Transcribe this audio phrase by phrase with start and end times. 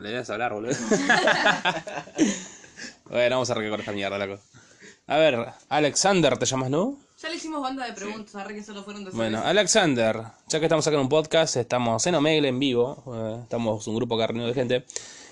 [0.00, 0.72] Le debes hablar, boludo.
[3.10, 4.40] bueno, vamos a arrancar esta mierda, loco.
[5.06, 6.98] A ver, Alexander, ¿te llamas, no?
[7.20, 9.42] Ya le hicimos banda de preguntas, arre que solo fueron de Bueno.
[9.44, 13.88] Alexander, ya que estamos acá en un podcast, estamos en Omegle en vivo, eh, estamos
[13.88, 14.84] un grupo carnero de gente.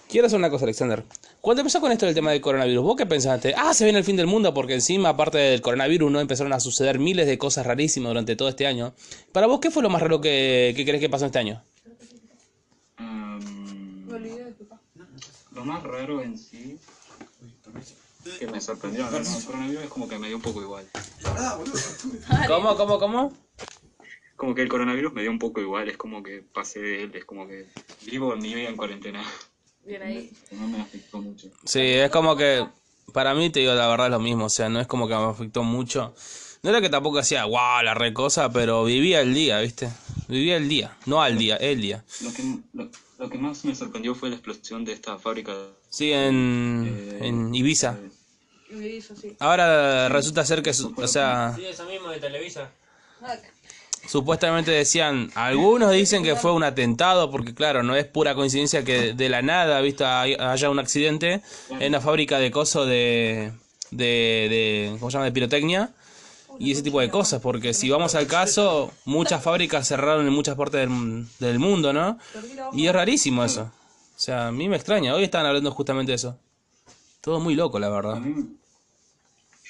[0.09, 1.05] Quiero hacer una cosa, Alexander.
[1.41, 3.55] Cuando empezó con esto del tema del coronavirus, ¿vos qué pensaste?
[3.57, 6.59] Ah, se viene el fin del mundo porque encima, aparte del coronavirus, no empezaron a
[6.59, 8.95] suceder miles de cosas rarísimas durante todo este año.
[9.31, 11.63] Para vos, ¿qué fue lo más raro que, que crees que pasó este año?
[15.57, 16.79] Lo más raro en sí
[18.39, 19.17] que me sorprendió, ¿no?
[19.17, 20.87] el coronavirus es como que me dio un poco igual.
[22.47, 23.33] ¿Cómo, cómo, cómo?
[24.37, 27.15] Como que el coronavirus me dio un poco igual, es como que pasé de él,
[27.15, 27.67] es como que
[28.05, 29.25] vivo mi vida en cuarentena.
[29.85, 30.31] Bien ahí.
[30.51, 31.49] No me afectó mucho.
[31.65, 32.67] Sí, es como que
[33.15, 35.15] para mí te digo la verdad es lo mismo, o sea, no es como que
[35.15, 36.15] me afectó mucho.
[36.63, 39.89] No era que tampoco hacía guau la re cosa, pero vivía el día, ¿viste?
[40.29, 42.05] Vivía el día, no al día, el día.
[42.23, 42.43] Lo que,
[42.75, 45.53] lo, lo que más me sorprendió fue la explosión de esta fábrica.
[45.91, 47.97] Sí, en, en Ibiza.
[47.99, 48.11] eh,
[48.71, 49.37] Y me hizo así.
[49.39, 52.71] Ahora resulta ser que, su- o sea, Sí, esa misma de Televisa.
[54.07, 59.15] Supuestamente decían, algunos dicen que fue un atentado, porque claro, no es pura coincidencia que
[59.15, 60.05] de la nada, ¿viste?
[60.05, 63.53] hay- haya un accidente en una fábrica de coso de,
[63.91, 64.07] de,
[64.87, 65.25] de, ¿cómo se llama?
[65.25, 65.91] De pirotecnia.
[66.59, 70.57] Y ese tipo de cosas, porque si vamos al caso, muchas fábricas cerraron en muchas
[70.57, 72.19] partes del, del mundo, ¿no?
[72.73, 73.71] Y es rarísimo eso.
[74.17, 75.15] O sea, a mí me extraña.
[75.15, 76.39] Hoy estaban hablando justamente de eso.
[77.21, 78.23] Todo muy loco, la verdad.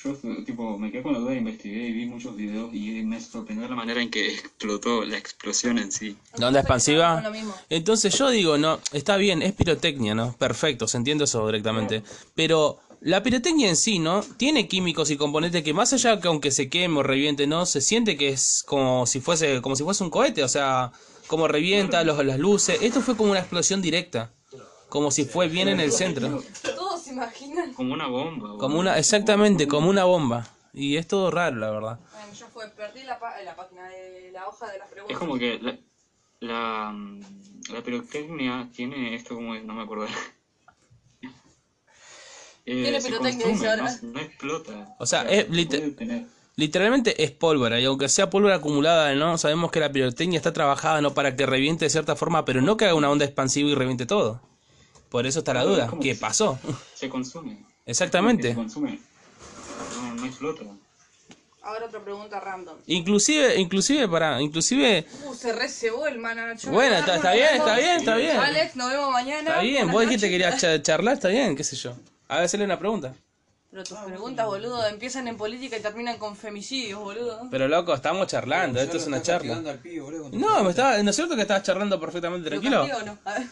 [0.04, 3.66] yo tipo, me quedé con la duda, investigué y vi muchos videos y me sorprendió
[3.66, 6.16] la manera en que explotó la explosión en sí.
[6.36, 7.24] ¿La onda expansiva?
[7.70, 10.34] Entonces yo digo, no, está bien, es pirotecnia, ¿no?
[10.34, 12.02] Perfecto, se entiende eso directamente.
[12.34, 14.20] Pero la pirotecnia en sí, ¿no?
[14.36, 17.64] Tiene químicos y componentes que más allá que aunque se queme o reviente, ¿no?
[17.64, 20.90] Se siente que es como si fuese, como si fuese un cohete, o sea,
[21.28, 22.78] como revienta los, las luces.
[22.82, 24.32] Esto fue como una explosión directa.
[24.88, 26.42] Como si fue bien en el centro.
[26.74, 27.74] Todos se imaginan.
[27.74, 28.56] Como una bomba.
[28.58, 30.46] Como una, exactamente, como una bomba.
[30.72, 31.98] Y es todo raro, la verdad.
[32.12, 35.14] Bueno, ya fue, perdí la, pa- la página de la hoja de las preguntas.
[35.14, 35.78] Es como que la,
[36.40, 37.20] la, mm,
[37.72, 40.06] la pirotecnia tiene esto como, no me acuerdo.
[42.66, 43.98] Eh, Tiene se pirotecnia, consume, no, ahora.
[44.02, 44.96] no explota.
[44.98, 45.46] O sea, es
[46.58, 49.36] Literalmente es pólvora, y aunque sea pólvora acumulada, ¿no?
[49.36, 51.12] Sabemos que la pirotecnia está trabajada, ¿no?
[51.12, 54.06] Para que reviente de cierta forma, pero no que haga una onda expansiva y reviente
[54.06, 54.40] todo.
[55.10, 55.92] Por eso está la duda.
[56.00, 56.58] ¿Qué pasó?
[56.94, 57.58] Se consume.
[57.84, 58.54] Se Exactamente.
[58.54, 58.98] consume.
[60.00, 60.62] No, no explota.
[61.62, 62.76] Ahora otra pregunta random.
[62.86, 65.04] Inclusive, inclusive, para, inclusive...
[65.24, 66.70] Uh, se recebó el manager.
[66.72, 68.36] Bueno, está, está bien, está bien, está bien.
[68.36, 69.50] Alex, nos vemos mañana.
[69.50, 71.94] Está bien, vos dijiste que querías cha- charlar, está bien, qué sé yo.
[72.28, 73.14] A ver, hacerle una pregunta.
[73.70, 77.48] Pero tus preguntas, boludo, empiezan en política y terminan con femicidios, boludo.
[77.50, 79.60] Pero loco, estamos charlando, esto es una charla.
[80.32, 82.78] No, me estaba, ¿no es cierto que estabas charlando perfectamente ¿Lo tranquilo?
[82.86, 83.18] cambió o no?
[83.24, 83.46] A ver.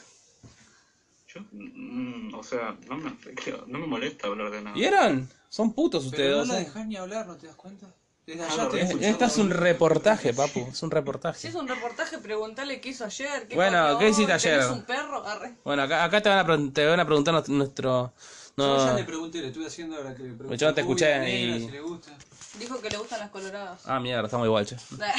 [1.34, 4.74] Yo, mm, o sea, no me, afecta- no me molesta hablar de nada.
[4.74, 5.28] ¿Vieron?
[5.48, 6.30] Son putos ustedes.
[6.30, 6.64] Pero no la sea.
[6.64, 7.86] dejas ni hablar, ¿no te das cuenta?
[8.26, 9.08] Desde Ah, allá te.
[9.10, 11.48] Esto es un reportaje, papu, es un Si reportaje.
[11.48, 13.46] es un reportaje, preguntale qué hizo ayer.
[13.48, 14.60] Qué Bueno, ¿qué hiciste ayer?
[14.60, 15.26] ¿tenés un perro?
[15.26, 15.54] Arre.
[15.64, 18.14] Bueno, acá, acá te, van a, te van a preguntar nuestro-
[18.56, 18.76] nuestro...
[18.78, 20.56] Yo ya No, le pregunté, le estuve haciendo ahora que le pregunté.
[20.56, 22.10] Yo no te Uy, escuché la negra, y- si le gusta.
[22.58, 23.80] Dijo que le gustan las coloradas.
[23.86, 24.76] ah, mierda, estamos igual, che.
[24.90, 25.14] Bien.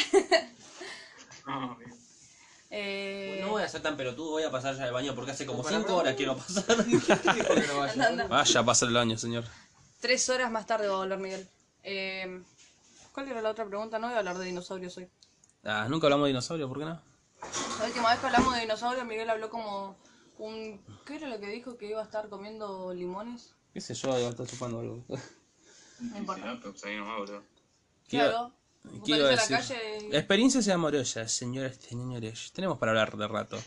[2.70, 5.46] eh, No voy a ser tan pelotudo, voy a pasar ya al baño porque hace
[5.46, 6.00] como Para 5 mí.
[6.00, 6.66] horas quiero pasar.
[6.86, 7.94] ¿Qué dijo que no vaya?
[7.94, 8.28] anda, anda.
[8.28, 9.44] Vaya, pasa el año, señor.
[10.00, 11.48] Tres horas más tarde va a volver Miguel.
[11.84, 12.42] Eh,
[13.12, 14.00] ¿Cuál era la otra pregunta?
[14.00, 15.08] No voy a hablar de dinosaurios hoy.
[15.64, 17.02] Ah, nunca hablamos de dinosaurios, ¿por qué no?
[17.80, 19.96] La última vez que hablamos de dinosaurios, Miguel habló como
[20.38, 20.82] un...
[21.06, 21.78] ¿Qué era lo que dijo?
[21.78, 23.54] ¿Que iba a estar comiendo limones?
[23.74, 24.10] ¿Qué sé yo?
[24.18, 25.04] Iba a estar chupando algo.
[25.98, 26.42] No importa.
[26.42, 27.44] Triceratops, ahí nomás, boludo.
[28.10, 28.54] ¿Qué iba- Claro.
[28.84, 29.78] Vos ¿Qué iba a salís a la decir?
[30.08, 32.52] calle Experiencias amorosas, señoras y señores.
[32.54, 33.58] Tenemos para hablar de rato.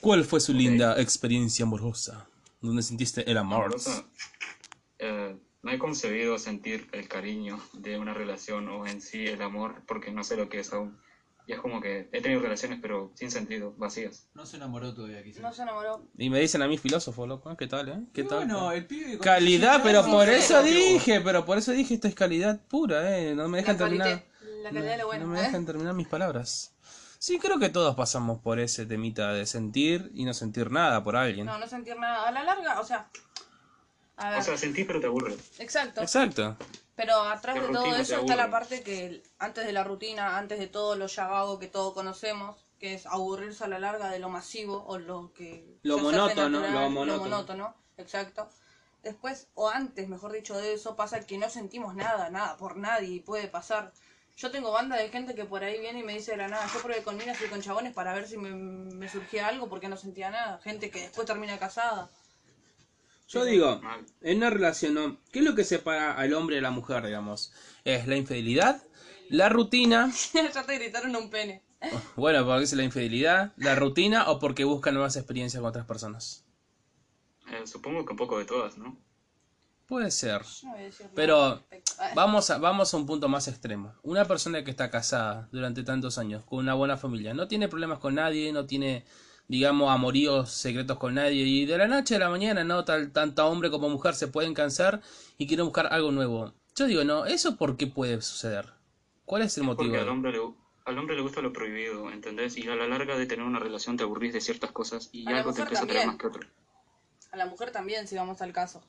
[0.00, 2.28] ¿Cuál fue su linda experiencia amorosa?
[2.60, 3.64] ¿Dónde sentiste el amor?
[3.64, 4.04] Amorosa,
[5.00, 9.82] eh, no he concebido sentir el cariño de una relación o en sí el amor
[9.88, 10.96] porque no sé lo que es aún.
[11.46, 14.26] Y es como que he tenido relaciones pero sin sentido, vacías.
[14.34, 15.42] No se enamoró todavía, quizás.
[15.42, 16.04] No se enamoró.
[16.18, 17.56] Y me dicen a mí filósofo, loco.
[17.56, 18.00] ¿Qué tal, eh?
[18.12, 18.38] ¿Qué Y tal?
[18.38, 22.08] bueno, el pibe Calidad, 17 pero por no eso dije, pero por eso dije esto
[22.08, 23.34] es calidad pura, eh.
[23.36, 24.24] No me dejan La terminar.
[24.62, 25.26] La calidad de lo bueno.
[25.26, 25.42] No me ¿eh?
[25.42, 26.72] dejan terminar mis palabras.
[27.18, 31.16] Sí, creo que todos pasamos por ese temita de sentir y no sentir nada por
[31.16, 31.46] alguien.
[31.46, 32.28] No, no sentir nada.
[32.28, 33.08] A la larga, o sea...
[34.16, 35.34] A ver, O sea, sentí pero te aburre.
[35.58, 36.00] exacto.
[36.02, 36.56] Exacto.
[36.96, 40.66] Pero atrás de todo eso está la parte que antes de la rutina, antes de
[40.66, 44.30] todo lo ya vago que todos conocemos, que es aburrirse a la larga de lo
[44.30, 45.78] masivo o lo que...
[45.82, 47.24] Lo monótono, natural, lo monótono.
[47.24, 48.48] monótono, exacto.
[49.02, 53.08] Después, o antes, mejor dicho, de eso pasa que no sentimos nada, nada por nadie
[53.08, 53.92] y puede pasar
[54.36, 56.66] Yo tengo banda de gente que por ahí viene y me dice de la nada,
[56.72, 59.88] yo probé con minas y con chabones para ver si me, me surgía algo porque
[59.88, 60.58] no sentía nada.
[60.62, 62.10] Gente que después termina casada.
[63.28, 64.04] Yo digo, Mal.
[64.22, 65.18] en una relación.
[65.32, 67.52] ¿qué es lo que separa al hombre de la mujer, digamos?
[67.84, 68.82] ¿Es la infidelidad?
[69.28, 70.12] ¿La rutina?
[70.54, 71.62] ya te gritaron un pene.
[72.16, 76.44] Bueno, porque es la infidelidad, la rutina o porque busca nuevas experiencias con otras personas.
[77.52, 78.96] Eh, supongo que un poco de todas, ¿no?
[79.86, 80.42] Puede ser.
[81.14, 81.62] Pero
[82.14, 83.94] vamos a, vamos a un punto más extremo.
[84.02, 88.00] Una persona que está casada durante tantos años, con una buena familia, no tiene problemas
[88.00, 89.04] con nadie, no tiene,
[89.48, 92.84] digamos, amoríos secretos con nadie, y de la noche a la mañana, ¿no?
[92.84, 95.00] Tal, tanto hombre como mujer se pueden cansar
[95.38, 96.54] y quieren buscar algo nuevo.
[96.76, 98.74] Yo digo, no, ¿eso por qué puede suceder?
[99.24, 99.90] ¿Cuál es el motivo?
[99.90, 100.40] Porque al hombre, le,
[100.84, 102.56] al hombre le gusta lo prohibido, ¿entendés?
[102.56, 105.32] Y a la larga de tener una relación te aburrís de ciertas cosas y A
[105.32, 106.06] la algo te mujer empieza a traer también.
[106.06, 106.48] más que otro.
[107.30, 108.82] A la mujer también, si vamos al caso.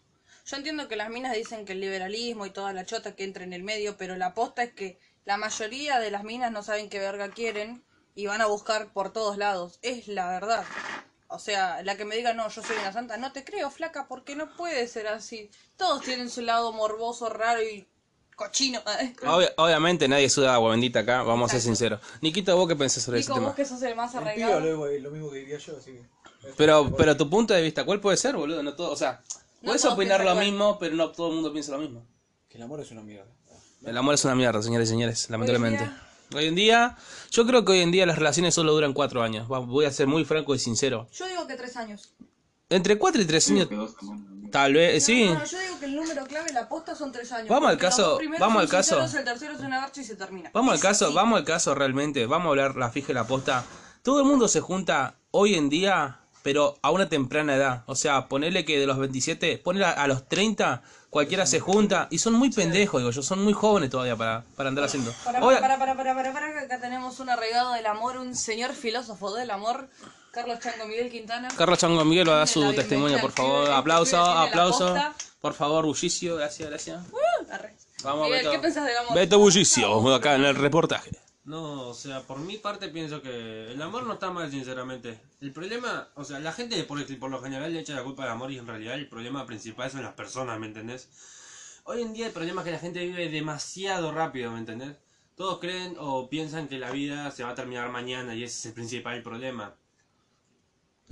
[0.46, 3.44] Yo entiendo que las minas dicen que el liberalismo y toda la chota que entra
[3.44, 6.90] en el medio, pero la aposta es que la mayoría de las minas no saben
[6.90, 7.84] qué verga quieren
[8.18, 9.78] y van a buscar por todos lados.
[9.84, 10.66] Es la verdad.
[11.30, 14.08] O sea, la que me diga, no, yo soy una santa, no te creo, flaca,
[14.08, 15.52] porque no puede ser así.
[15.78, 17.88] Todos tienen su lado morboso, raro y
[18.36, 18.80] cochino.
[19.24, 22.00] Obvia- obviamente nadie suda agua bendita acá, vamos a ser sinceros.
[22.22, 23.56] Nikito, ¿vos qué pensás sobre ese Nico, tema?
[23.56, 24.60] que sos el más arraigado.
[24.62, 26.02] lo, lo mismo que diría yo, así que.
[26.56, 28.64] Pero, pero tu punto de vista, ¿cuál puede ser, boludo?
[28.64, 29.22] No todo, o sea,
[29.64, 32.06] puedes opinar lo mismo, pero no todo el mundo piensa lo mismo.
[32.50, 33.30] Que el amor es una mierda.
[33.86, 35.88] El amor es una mierda, señores y señores, lamentablemente.
[36.36, 36.98] Hoy en día,
[37.32, 39.48] yo creo que hoy en día las relaciones solo duran cuatro años.
[39.48, 41.08] Voy a ser muy franco y sincero.
[41.14, 42.14] Yo digo que tres años.
[42.70, 43.70] Entre cuatro y tres años,
[44.52, 45.26] tal vez, sí.
[45.26, 47.48] No, no, yo digo que el número clave, la posta son tres años.
[47.48, 48.96] Vamos al caso, vamos al caso.
[48.96, 50.52] sinceros, El tercero es una garcha y se termina.
[50.54, 52.26] Vamos al caso, vamos al caso realmente.
[52.26, 53.64] Vamos a hablar la fija y la posta.
[54.04, 57.84] Todo el mundo se junta hoy en día, pero a una temprana edad.
[57.88, 62.08] O sea, ponerle que de los 27, ponerle a, a los 30, cualquiera se junta.
[62.10, 65.12] Y son muy pendejos, digo yo, son muy jóvenes todavía para, para andar haciendo.
[65.26, 68.74] Para, para, para, para, para, para, que acá tenemos un arregado del amor, un señor
[68.76, 69.90] filósofo del amor,
[70.32, 71.50] Carlos Chango Miguel Quintana.
[71.58, 73.70] Carlos Chango Miguel va a dar su testimonio, por favor.
[73.70, 74.96] Aplauso, aplauso.
[75.42, 77.02] Por favor, bullicio, gracias, gracias.
[77.52, 77.76] Arre.
[78.06, 78.52] Vamos, Miguel, Beto.
[78.52, 79.16] ¿qué pensás del amor?
[79.16, 81.12] Beto Bullicio, acá en el reportaje.
[81.48, 85.18] No, o sea, por mi parte pienso que el amor no está mal, sinceramente.
[85.40, 88.32] El problema, o sea, la gente por, por lo general le echa la culpa al
[88.32, 91.10] amor y en realidad el problema principal son las personas, ¿me entendés?
[91.86, 94.98] Hoy en día el problema es que la gente vive demasiado rápido, ¿me entendés?
[95.36, 98.66] Todos creen o piensan que la vida se va a terminar mañana y ese es
[98.66, 99.74] el principal problema.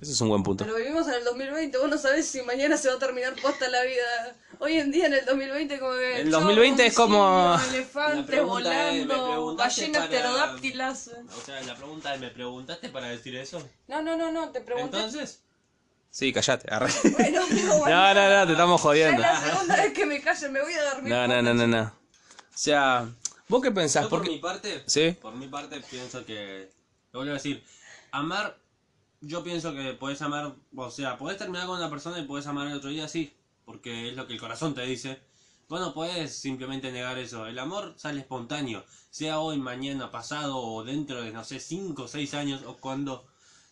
[0.02, 0.66] Ese es un buen punto.
[0.66, 3.70] Pero vivimos en el 2020, vos no sabés si mañana se va a terminar posta
[3.70, 4.36] la vida.
[4.60, 6.22] Hoy en día en el 2020 como que...
[6.22, 11.12] El 2020 es como- Elefantes es, ¿me volando, ballenas para- pterodáctilas.
[11.42, 13.68] O sea, la pregunta es, ¿me preguntaste para decir eso?
[13.88, 14.98] No, no, no, no, te pregunté...
[14.98, 15.42] Entonces,
[16.12, 16.74] Sí, callate.
[16.74, 16.90] arre.
[17.18, 17.42] Bueno,
[17.80, 17.90] bueno.
[17.90, 19.22] No, no, no, te estamos Es jodiendo.
[19.22, 21.14] la segunda vez que me callo, me voy a dormir.
[21.14, 21.82] No, no, no, no, no.
[21.84, 23.08] O sea,
[23.50, 24.04] ¿vos qué pensás?
[24.04, 24.32] yo por Porque...
[24.32, 25.12] mi parte, Sí.
[25.22, 26.70] por mi parte pienso que,
[27.12, 27.64] lo vuelvo a decir,
[28.12, 28.58] amar,
[29.22, 32.68] yo pienso que puedes amar, o sea, puedes terminar con una persona y puedes amar
[32.68, 33.34] el otro día, sí,
[33.66, 35.20] porque es lo que el corazón te dice.
[35.68, 37.48] Vos no puedes simplemente negar eso.
[37.48, 42.08] El amor sale espontáneo, sea hoy, mañana, pasado o dentro de, no sé, 5 o
[42.08, 43.26] 6 años o cuando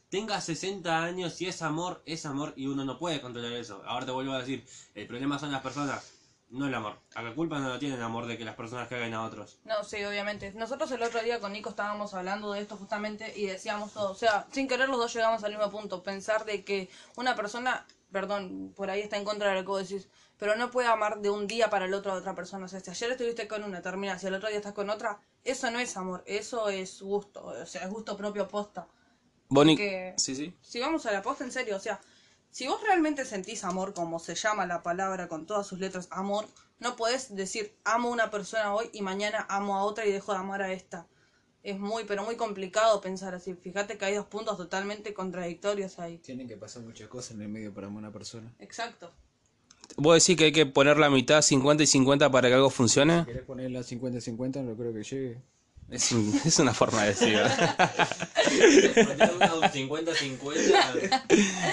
[0.09, 3.81] tengas 60 años, si es amor, es amor y uno no puede controlar eso.
[3.85, 6.12] Ahora te vuelvo a decir, el problema son las personas,
[6.53, 7.00] no el amor.
[7.15, 9.59] A la culpa no la tiene el amor de que las personas caguen a otros.
[9.65, 10.53] No, sí, obviamente.
[10.53, 14.11] Nosotros el otro día con Nico estábamos hablando de esto justamente y decíamos todo.
[14.11, 16.03] O sea, sin querer los dos llegamos al mismo punto.
[16.03, 19.89] Pensar de que una persona, perdón, por ahí está en contra de lo que vos
[19.89, 20.07] decís,
[20.38, 22.65] pero no puede amar de un día para el otro a otra persona.
[22.65, 25.19] O sea, si ayer estuviste con una, terminas y el otro día estás con otra,
[25.43, 27.43] eso no es amor, eso es gusto.
[27.45, 28.88] O sea, es gusto propio posta.
[29.50, 29.75] Boni...
[29.75, 30.55] Porque- Sí, sí.
[30.62, 32.00] Si vamos a la posta en serio, o sea,
[32.53, 36.45] si vos realmente sentís amor, como se llama la palabra con todas sus letras, amor,
[36.79, 40.33] no podés decir amo a una persona hoy y mañana amo a otra y dejo
[40.33, 41.07] de amar a esta.
[41.63, 43.55] Es muy, pero muy complicado pensar así.
[43.55, 46.19] Fíjate que hay dos puntos totalmente contradictorios ahí.
[46.19, 48.53] Tienen que pasar muchas cosas en el medio para amar a una persona.
[48.60, 49.12] Exacto.
[49.98, 53.25] ¿Vos decís que hay que poner la mitad 50 y 50 para que algo funcione?
[53.25, 54.62] ¿Querés ponerla 50-50?
[54.63, 55.41] No creo que llegue.
[55.89, 57.37] Es, un- es una forma de decir.
[57.39, 57.43] Un
[59.73, 61.21] 50-50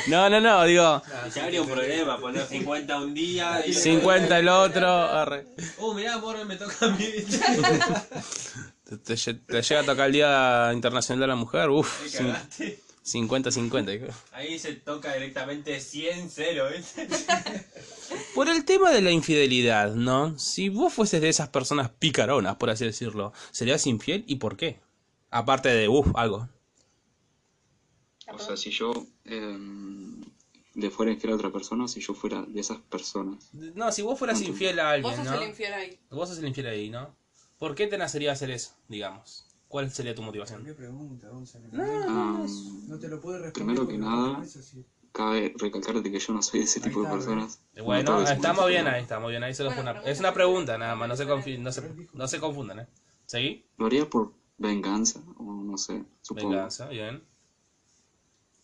[0.09, 1.03] No, no, no, digo
[1.35, 3.73] ya habría un problema, poner 50 un día y...
[3.73, 4.87] 50 el otro.
[4.89, 5.47] arre.
[5.79, 7.07] Oh, mirá, amor, me toca a mí.
[8.85, 12.03] Te, te te llega a tocar el Día Internacional de la Mujer, uff.
[13.13, 14.13] 50-50.
[14.33, 17.09] Ahí se toca directamente 100-0, ¿viste?
[18.35, 20.39] Por el tema de la infidelidad, ¿no?
[20.39, 24.81] Si vos fueses de esas personas picaronas, por así decirlo, ¿serías infiel y por qué?
[25.31, 26.49] Aparte de, uff, algo.
[28.33, 28.93] O sea, si yo
[29.25, 29.59] eh,
[30.75, 33.51] le fuera infiel a otra persona, si yo fuera de esas personas.
[33.53, 35.43] No, si vos fueras infiel a alguien, Vos sos ¿no?
[35.43, 35.99] el infiel ahí.
[36.11, 37.15] Vos sos el infiel ahí, ¿no?
[37.59, 39.47] ¿Por qué te nacería hacer eso, digamos?
[39.71, 40.65] ¿Cuál sería tu motivación?
[40.65, 41.69] ¿Qué pregunta, Gonzalo?
[41.75, 42.45] Ah,
[42.89, 43.77] No te lo puede responder.
[43.77, 44.45] Primero que nada, no
[45.13, 47.61] cabe recalcarte que yo no soy de ese Ahí tipo de personas.
[47.81, 49.55] Bueno, No todo estamos bien ahí, estamos bien ahí.
[49.55, 51.83] Solo fue Bueno, una, es una pregunta nada más, no se, confi- no se,
[52.15, 52.87] no se confundan, ¿eh?
[53.27, 53.65] ¿Seguí?
[53.77, 56.49] Lo haría por venganza, o no sé, supongo.
[56.51, 57.23] Venganza, bien.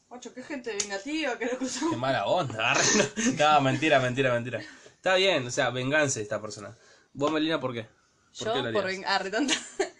[0.08, 2.74] Ocho, qué gente vengativa, que lo que Qué mala onda.
[3.38, 4.60] No, No, mentira, mentira, mentira.
[4.96, 6.76] Está bien, o sea, venganza esta persona.
[7.12, 7.84] ¿Vos, Melina, por qué?
[7.84, 9.04] ¿Por Yo qué lo por harías?
[9.06, 9.22] ah,
[9.78, 9.92] eh,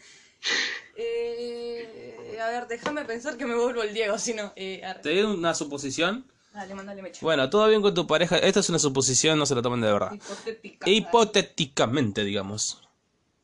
[2.61, 4.53] ver, déjame pensar que me vuelvo el Diego, si no.
[4.57, 4.83] Eh.
[5.03, 6.27] Te doy una suposición.
[6.53, 7.21] Dale, mandale mecha.
[7.23, 8.39] Bueno, todo bien con tu pareja.
[8.39, 10.13] Esta es una suposición, no se lo tomen de verdad.
[10.13, 10.91] Hipotética.
[10.91, 12.83] Hipotéticamente, digamos.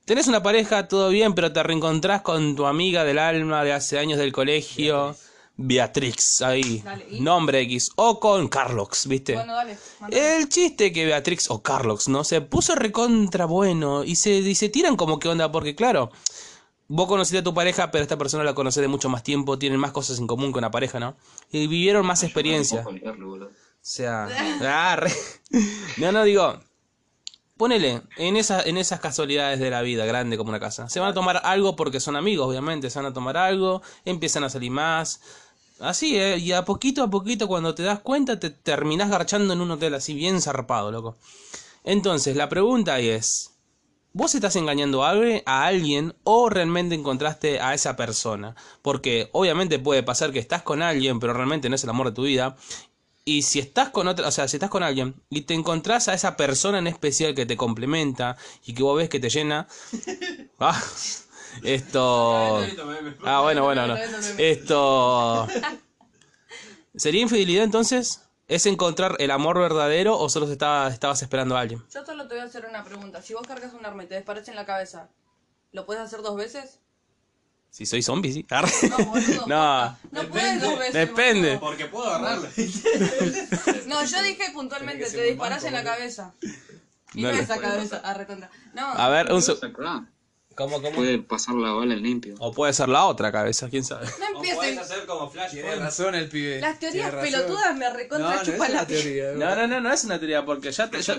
[0.05, 3.99] Tenés una pareja, todo bien, pero te reencontrás con tu amiga del alma de hace
[3.99, 5.15] años del colegio.
[5.57, 6.81] Beatrix, ahí.
[6.83, 7.21] Dale, ¿y?
[7.21, 7.91] Nombre X.
[7.97, 9.35] O con Carlox, ¿viste?
[9.35, 9.77] Bueno, dale.
[10.11, 12.25] El chiste que Beatrix o Carlox, ¿no?
[12.25, 16.11] Se puso recontra bueno y se, y se tiran como que onda, porque claro,
[16.89, 19.81] vos conociste a tu pareja, pero esta persona la conocés de mucho más tiempo, tienen
[19.81, 21.17] más cosas en común que una pareja, ¿no?
[21.51, 22.85] Y vivieron más experiencia.
[23.49, 24.29] O sea,
[24.63, 25.13] ah, re-
[25.99, 26.61] no, no digo,
[27.57, 30.89] ponele en esas, en esas casualidades de la vida, grande como una casa.
[30.89, 34.45] Se van a tomar algo porque son amigos, obviamente, se van a tomar algo, empiezan
[34.45, 35.21] a salir más.
[35.81, 36.39] Así, ¿eh?
[36.39, 39.95] Y a poquito a poquito, cuando te das cuenta, te terminás garchando en un hotel
[39.95, 41.17] así, bien zarpado, loco.
[41.85, 43.52] Entonces, la pregunta ahí es,
[44.13, 45.11] ¿vos estás engañando a
[45.47, 48.55] alguien, o realmente encontraste a esa persona?
[48.83, 52.15] Porque obviamente puede pasar que estás con alguien, pero realmente no es el amor de
[52.15, 52.57] tu vida.
[53.25, 56.15] Y si estás con otra, o sea, si estás con alguien y te encontrás a
[56.15, 59.69] esa persona en especial que te complementa y que vos ves que te llena.
[60.65, 60.81] Ah,
[61.65, 62.61] esto.
[63.25, 63.97] Ah, bueno, bueno, no.
[64.39, 65.49] Esto.
[66.95, 68.23] ¿Sería infidelidad entonces?
[68.53, 71.83] ¿Es encontrar el amor verdadero o solo estaba, estabas esperando a alguien?
[71.93, 73.23] Yo solo te voy a hacer una pregunta.
[73.23, 75.09] Si vos cargas un arma y te desparece en la cabeza,
[75.73, 76.79] ¿lo puedes hacer dos veces?
[77.71, 78.47] Si soy zombie, sí.
[78.51, 78.71] Arre.
[78.91, 79.47] No, boludo.
[79.47, 79.99] No.
[80.11, 80.93] No puedes dos veces.
[80.93, 81.57] Depende.
[81.59, 82.47] Porque puedo agarrarlo.
[83.87, 85.95] No, yo dije puntualmente, te disparás banco, en la boludo.
[85.95, 86.35] cabeza.
[87.15, 88.01] Y No no esa cabeza.
[88.05, 88.51] Ah, recontra.
[88.75, 90.07] No, A ver, un Pero se- acá
[90.55, 90.97] ¿Cómo, cómo?
[90.97, 92.35] Puede pasar la bala en limpio.
[92.39, 94.07] O puede ser la otra cabeza, quién sabe.
[94.07, 94.79] no O puedes empiecen.
[94.79, 95.53] hacer como Flash.
[95.53, 96.61] Tiene razón el pibe.
[96.61, 99.03] Las teorías pelotudas me No, recontra no es chupan la piel.
[99.03, 99.33] teoría.
[99.33, 101.15] No, no, no, no es una teoría, porque ya te, yo,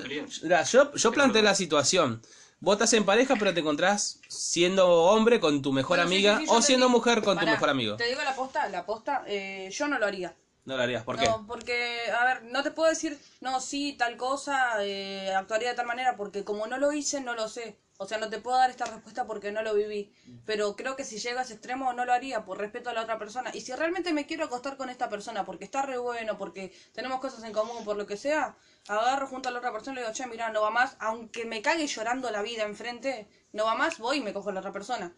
[0.72, 2.22] yo, yo planteé la situación.
[2.60, 6.46] Vos estás en pareja, pero te encontrás siendo hombre con tu mejor Bueno, amiga sí,
[6.46, 6.98] sí, yo o siendo digo.
[6.98, 7.98] mujer con tu mejor amigo.
[7.98, 10.34] Te digo la posta, la posta, eh, yo no lo haría.
[10.66, 11.26] No lo harías, ¿por qué?
[11.26, 15.76] No, porque, a ver, no te puedo decir, no, sí, tal cosa, eh, actuaría de
[15.76, 17.78] tal manera, porque como no lo hice, no lo sé.
[18.04, 20.14] O sea, no te puedo dar esta respuesta porque no lo viví.
[20.46, 23.02] Pero creo que si llega a ese extremo, no lo haría por respeto a la
[23.02, 23.52] otra persona.
[23.54, 27.20] Y si realmente me quiero acostar con esta persona porque está re bueno, porque tenemos
[27.20, 28.56] cosas en común, por lo que sea,
[28.88, 31.46] agarro junto a la otra persona y le digo, che, mira, no va más, aunque
[31.46, 34.60] me cague llorando la vida enfrente, no va más, voy y me cojo a la
[34.60, 35.16] otra persona.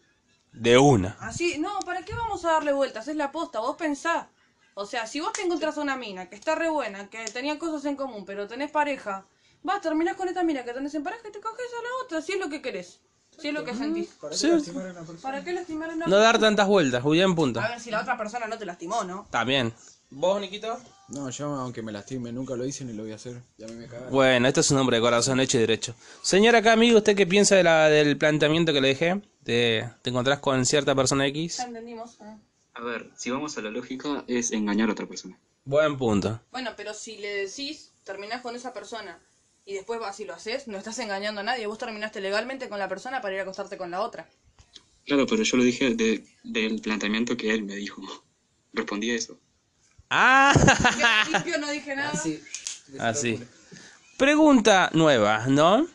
[0.52, 1.16] De una.
[1.20, 3.08] Así, no, ¿para qué vamos a darle vueltas?
[3.08, 4.30] Es la posta, vos pensá.
[4.74, 7.58] O sea, si vos te encontrás a una mina que está re buena, que tenía
[7.58, 9.26] cosas en común, pero tenés pareja,
[9.66, 12.22] vas, terminás con esta mina que tenés en pareja y te coges a la otra,
[12.22, 13.00] si es lo que querés.
[13.38, 14.08] Si es lo que sentís.
[14.18, 14.48] ¿Para qué Sí.
[14.48, 15.20] lastimar a una persona?
[15.20, 17.60] ¿Para qué lastimar a una No dar tantas vueltas, muy bien punto.
[17.60, 19.26] A ver si la otra persona no te lastimó, ¿no?
[19.30, 19.74] También.
[20.08, 20.78] ¿Vos, Niquito?
[21.08, 23.42] No, yo aunque me lastime, nunca lo hice ni lo voy a hacer.
[23.58, 24.10] Ya me cagaron.
[24.12, 25.94] Bueno, este es un hombre de corazón hecho y derecho.
[26.22, 29.20] Señor acá, amigo, ¿usted qué piensa de la, del planteamiento que le dejé?
[29.40, 31.58] De, ¿Te encontrás con cierta persona X?
[31.58, 32.16] Ya entendimos.
[32.20, 32.38] ah.
[32.74, 35.36] A ver, si vamos a la lógica, es engañar a otra persona.
[35.64, 36.40] Buen punto.
[36.52, 39.18] Bueno, pero si le decís, terminás con esa persona
[39.66, 41.66] y después vas y lo haces, no estás engañando a nadie.
[41.66, 44.26] Vos terminaste legalmente con la persona para ir a acostarte con la otra.
[45.04, 48.00] Claro, pero yo lo dije de- del planteamiento que él me dijo.
[48.72, 49.38] Respondí a eso.
[50.08, 50.52] ¡Ah!
[51.26, 52.12] Yo limpio no dije nada.
[53.00, 53.40] Así.
[54.16, 55.86] Pregunta nueva, ¿no?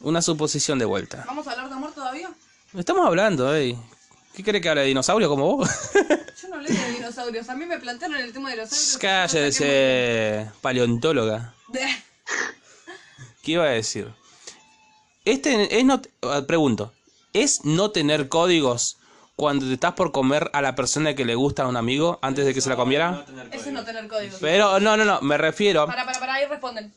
[0.00, 1.24] Una suposición de vuelta.
[1.26, 2.30] ¿Vamos a hablar de amor todavía?
[2.74, 3.78] Estamos hablando, ey.
[4.34, 5.70] ¿Qué cree que hable de dinosaurio como vos?
[6.42, 7.48] Yo no leo de dinosaurios.
[7.48, 8.98] A mí me plantearon el tema de dinosaurios.
[8.98, 11.54] Cállese, paleontóloga.
[13.46, 14.12] ¿Qué iba a decir?
[15.24, 16.02] Este es no.
[16.22, 16.92] ah, Pregunto.
[17.32, 18.98] ¿Es no tener códigos
[19.36, 22.44] cuando te estás por comer a la persona que le gusta a un amigo antes
[22.44, 23.24] de que se la comiera?
[23.52, 24.36] Eso es no tener código.
[24.40, 25.20] Pero, no, no, no.
[25.20, 25.86] Me refiero.
[25.86, 26.92] Para, para, para, ahí responden.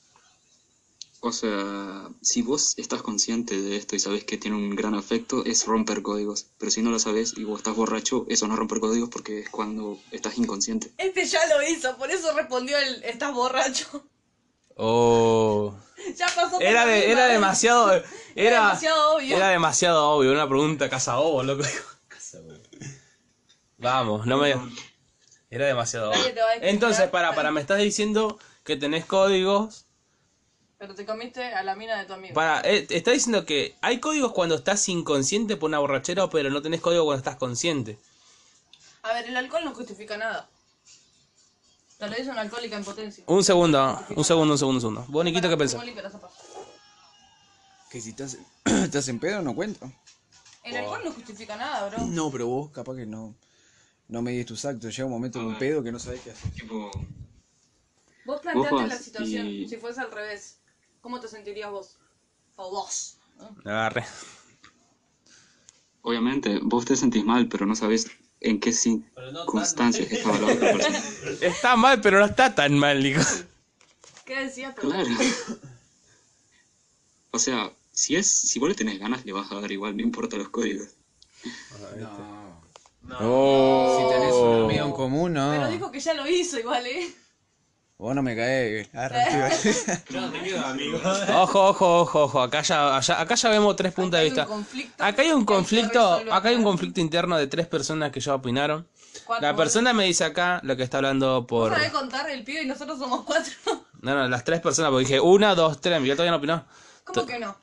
[1.20, 5.46] O sea, si vos estás consciente de esto y sabes que tiene un gran afecto,
[5.46, 6.48] es romper códigos.
[6.58, 9.42] Pero si no lo sabes y vos estás borracho, eso no es romper códigos porque
[9.42, 10.92] es cuando estás inconsciente.
[10.98, 14.04] Este ya lo hizo, por eso respondió el estás borracho.
[14.82, 15.76] Oh.
[16.16, 17.92] ya pasó por Era, de, era demasiado.
[18.36, 19.36] Era, demasiado obvio.
[19.36, 20.32] Era demasiado obvio.
[20.32, 21.64] Una pregunta casabobo, loco.
[23.78, 24.56] Vamos, no me.
[25.50, 26.22] Era demasiado obvio.
[26.62, 29.86] Entonces, para, para, me estás diciendo que tenés códigos
[30.78, 32.34] Pero te comiste a la mina de tu amigo.
[32.34, 36.62] Para, eh, está diciendo que hay códigos cuando estás inconsciente por una borrachera, pero no
[36.62, 37.98] tenés código cuando estás consciente.
[39.02, 40.50] A ver, el alcohol no justifica nada.
[42.00, 43.24] Te lo dice una alcohólica en potencia.
[43.28, 45.06] Un segundo, un segundo, un segundo, un segundo.
[45.10, 45.76] ¿Vos, Niquito, qué pensás?
[45.76, 46.20] ¿cómo limpia la?
[47.92, 49.92] Que si estás, estás en pedo no cuento.
[50.64, 52.06] El alcohol no justifica nada, bro.
[52.06, 53.36] No, pero vos capaz que no,
[54.08, 54.96] no medís tus actos.
[54.96, 56.52] Llega un momento de un pedo que no sabés qué hacer.
[56.52, 56.90] Tipo,
[58.26, 60.60] Vos planteate Vos la situación, y- si fuese al revés.
[61.02, 61.98] ¿Cómo te sentirías vos?
[62.56, 63.18] O vos.
[63.38, 63.56] ¿no?
[63.70, 64.06] Agarre.
[66.02, 68.10] obviamente, vos te sentís mal, pero no sabés
[68.42, 71.04] en qué no circunstancias estaba la otra persona.
[71.42, 73.22] Está mal, pero no está tan mal, Nico.
[74.26, 74.52] ¿Qué?
[74.76, 75.06] Perdón?
[75.06, 75.60] Claro.
[77.32, 80.04] O sea, si es, si vos le tenés ganas, le vas a dar igual, no
[80.04, 80.90] importa los códigos.
[81.98, 82.60] No.
[83.02, 83.18] No.
[83.22, 83.98] Oh.
[83.98, 85.52] Si tenés un amigo en común, no.
[85.52, 87.14] Pero dijo que ya lo hizo igual, ¿eh?
[88.00, 88.88] Vos no me caes.
[88.96, 89.26] Arre,
[90.10, 90.98] Yo no te quiero, amigo.
[91.36, 92.42] Ojo, ojo, ojo, ojo.
[92.42, 94.46] Acá ya, allá- acá ya vemos tres puntos de Acá hay un vista.
[94.48, 98.34] conflicto Acá hay un conflicto, acá hay un conflicto interno de tres personas que ya
[98.36, 98.88] opinaron.
[99.42, 101.74] La persona me dice acá lo que está hablando ¿Vos por...
[101.74, 103.52] sabés contar el pibe y nosotros somos cuatro?
[104.02, 106.00] No, no, las tres personas, porque dije una, dos, tres.
[106.00, 106.66] Miguel todavía no opinó.
[107.04, 107.54] ¿Cómo que no?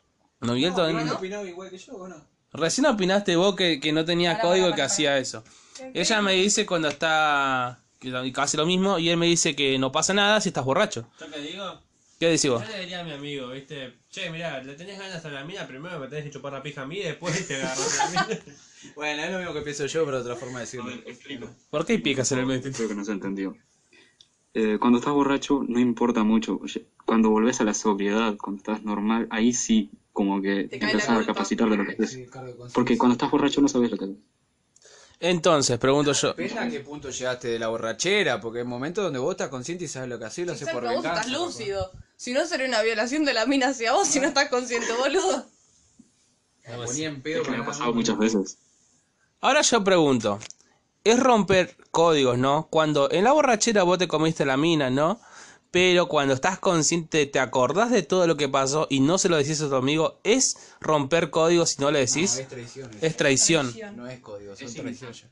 [0.40, 1.14] No, Miguel todavía no.
[1.14, 2.16] opinaba igual que yo o no?
[2.52, 5.42] Recién opinaste vos que, que no tenía código que hacía eso.
[5.74, 7.78] ¿Qué- Ella me dice cuando está...
[7.98, 11.08] que lo- mismo y él me dice que no pasa nada si estás borracho.
[11.20, 11.80] ¿Yo qué digo?
[12.18, 12.62] ¿Qué decís vos?
[12.64, 13.98] Yo le diría a mi amigo, ¿viste?
[14.10, 16.82] Che, mirá, le tenés ganas a la mina, primero me tenés que chupar la pija
[16.82, 18.28] a mí y después te agarras a la mina.
[18.94, 20.90] Bueno, es lo mismo que pienso yo, pero otra forma de decirlo.
[21.06, 21.48] explico.
[21.70, 22.72] ¿Por qué hay picas en el medio?
[22.72, 23.56] Creo que no se entendió.
[24.54, 26.60] Eh, cuando estás borracho no importa mucho.
[27.04, 31.26] Cuando volvés a la sobriedad, cuando estás normal, ahí sí como que empezás a culpa.
[31.34, 32.16] capacitar de lo que haces.
[32.16, 32.28] De.
[32.72, 34.16] Porque cuando estás borracho no sabes lo que haces.
[35.20, 36.28] Entonces, pregunto yo.
[36.28, 39.84] Depende a qué punto llegaste de la borrachera, porque hay momentos donde vos estás consciente
[39.84, 41.20] y sabes lo que haces, lo haces por vos venganza.
[41.20, 41.90] estás lúcido.
[42.16, 45.46] Si no, sería una violación de la mina hacia vos si no estás consciente, boludo.
[46.66, 48.58] Me ponía en pedo Es que me ha pasado muchas veces.
[49.40, 50.38] Ahora yo pregunto,
[51.04, 52.68] es romper códigos, ¿no?
[52.68, 55.20] Cuando en la borrachera vos te comiste la mina, ¿no?
[55.70, 59.36] Pero cuando estás consciente, te acordás de todo lo que pasó y no se lo
[59.36, 62.36] decís a tu amigo, ¿es romper códigos si no le No, decís?
[62.38, 62.90] es traición.
[63.00, 63.74] Es traición.
[63.94, 65.28] No es código, son Es traición ya.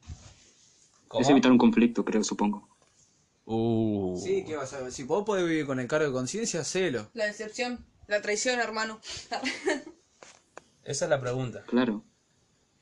[1.20, 2.68] Es evitar un conflicto, creo, supongo.
[3.46, 4.18] Uh.
[4.22, 4.92] Sí, ¿qué vas a ver?
[4.92, 7.08] Si vos podés vivir con el cargo de conciencia, hacelo.
[7.14, 9.00] La decepción, la traición, hermano.
[10.82, 11.62] Esa es la pregunta.
[11.66, 12.02] Claro.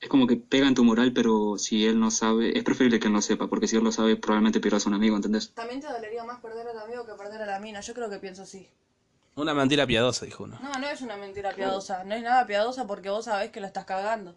[0.02, 3.06] Es como que pega en tu moral, pero si él no sabe, es preferible que
[3.06, 5.54] él no sepa, porque si él lo sabe, probablemente pierdas a un amigo, ¿entendés?
[5.54, 7.80] También te dolería más perder a tu amigo que perder a la mina.
[7.80, 8.68] Yo creo que pienso así.
[9.36, 10.58] Una mentira piadosa, dijo uno.
[10.60, 12.02] No, no es una mentira piadosa.
[12.02, 14.34] No es nada piadosa porque vos sabés que lo estás cagando.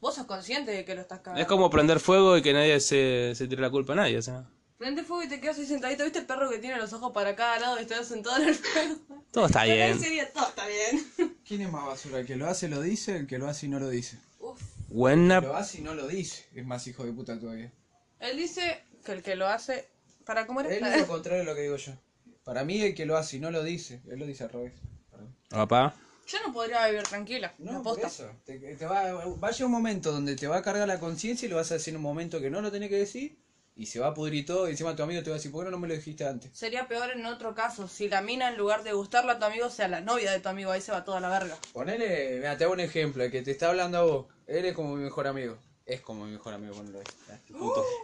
[0.00, 1.40] Vos sos consciente de que lo estás cagando.
[1.40, 4.22] Es como prender fuego y que nadie se, se tire la culpa a nadie, o
[4.22, 4.44] sea.
[4.76, 6.02] Prende fuego y te quedas ahí sentadito.
[6.02, 8.54] ¿Viste el perro que tiene los ojos para cada lado y está sentado en el
[8.56, 8.96] fuego?
[9.30, 10.00] Todo está bien.
[10.00, 11.38] sería todo está bien.
[11.46, 12.18] ¿Quién es más basura?
[12.18, 13.16] ¿El que lo hace lo dice?
[13.18, 14.18] ¿El que lo hace y no lo dice?
[14.88, 15.40] Buena.
[15.40, 16.46] Lo hace y no lo dice.
[16.54, 17.72] Es más hijo de puta todavía.
[18.20, 19.88] Él dice que el que lo hace.
[20.24, 20.94] ¿Para cómo Él era?
[20.94, 21.92] es lo contrario de lo que digo yo.
[22.44, 24.00] Para mí el que lo hace y no lo dice.
[24.08, 24.72] Él lo dice al revés.
[25.10, 25.36] Perdón.
[25.48, 25.94] Papá.
[26.26, 27.54] Yo no podría vivir tranquila.
[27.58, 28.30] No, por eso.
[28.44, 31.46] Te, te va, va a llegar un momento donde te va a cargar la conciencia
[31.46, 33.38] y lo vas a decir en un momento que no lo tenés que decir.
[33.78, 34.66] Y se va a pudrir todo.
[34.68, 36.50] Y encima tu amigo te va a decir, ¿por qué no me lo dijiste antes?
[36.52, 37.86] Sería peor en otro caso.
[37.86, 40.48] Si la mina, en lugar de gustarle a tu amigo, sea la novia de tu
[40.48, 40.72] amigo.
[40.72, 41.56] Ahí se va toda la verga.
[41.72, 43.22] Ponele, mira, te hago un ejemplo.
[43.22, 44.26] El que te está hablando a vos.
[44.48, 45.56] Él es como mi mejor amigo.
[45.86, 47.04] Es como mi mejor amigo, ponelo ahí.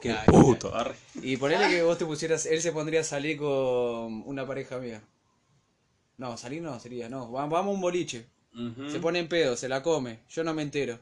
[0.00, 0.94] Qué puto, arre.
[1.20, 5.02] Y ponele que vos te pusieras, él se pondría a salir con una pareja mía.
[6.16, 7.30] No, salir no sería, no.
[7.32, 8.26] Va- Vamos a un boliche.
[8.90, 10.20] Se pone en pedo, se la come.
[10.28, 10.98] Yo no me entero.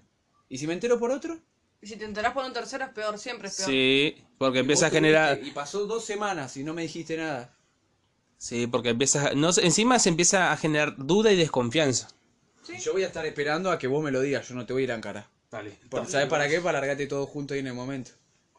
[0.48, 1.38] ¿Y si me entero por otro?
[1.82, 3.18] Y si te enterás por un tercero, es peor.
[3.18, 3.68] Siempre es peor.
[3.68, 5.38] Sí, porque empieza a generar.
[5.42, 7.54] Y pasó dos semanas y no me dijiste nada.
[8.38, 9.28] Sí, porque empieza.
[9.28, 12.08] a- No, sé, encima se empieza a generar duda y desconfianza.
[12.62, 12.78] Sí.
[12.78, 14.82] Yo voy a estar esperando a que vos me lo digas, yo no te voy
[14.82, 15.28] a ir a encarar.
[15.50, 15.76] Dale.
[15.90, 16.60] Por- ¿Sabes para qué?
[16.60, 18.12] Para largarte todo junto ahí en el momento.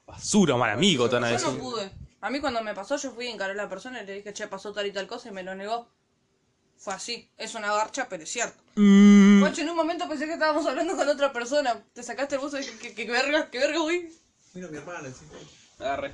[0.06, 1.90] Basura, mal amigo, te van a Yo no pude.
[2.20, 4.48] A mí cuando me pasó, yo fui encaré a la persona y le dije, che,
[4.48, 5.90] pasó tal y tal cosa y me lo negó.
[6.78, 7.30] Fue así.
[7.38, 8.62] Es una garcha, pero es cierto.
[8.76, 11.84] Mm, Guacho, en un momento pensé que estábamos hablando con otra persona.
[11.93, 13.49] Te sacaste el buzo y dije, ¿qué, qué verga?
[13.49, 14.10] ¿Qué verga, güey?
[14.53, 15.25] Mira mi hermana, sí.
[15.79, 16.13] Agarre.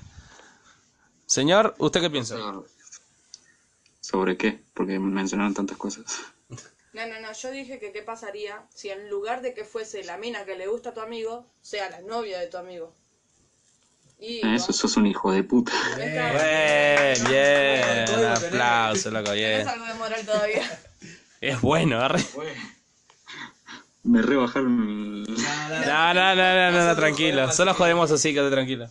[1.25, 2.37] Señor, ¿usted qué piensa?
[4.01, 4.63] ¿Sobre qué?
[4.73, 6.05] Porque mencionaron tantas cosas.
[6.93, 7.31] No, no, no.
[7.33, 10.67] Yo dije que qué pasaría si en lugar de que fuese la mina que le
[10.67, 12.93] gusta a tu amigo, sea la novia de tu amigo.
[14.17, 14.41] Y...
[14.43, 15.71] Ah, Eso, sos un hijo de puta.
[15.97, 18.25] Bien, bien.
[18.25, 19.67] Aplauso, loco, bien.
[19.67, 20.79] algo de moral todavía.
[21.39, 22.25] Es bueno, agarre.
[24.09, 25.23] Me rebajaron el...
[25.85, 27.51] No, no, no, no, no, no, tranquilo.
[27.51, 28.87] Solo jodemos así, quédate tranquilo.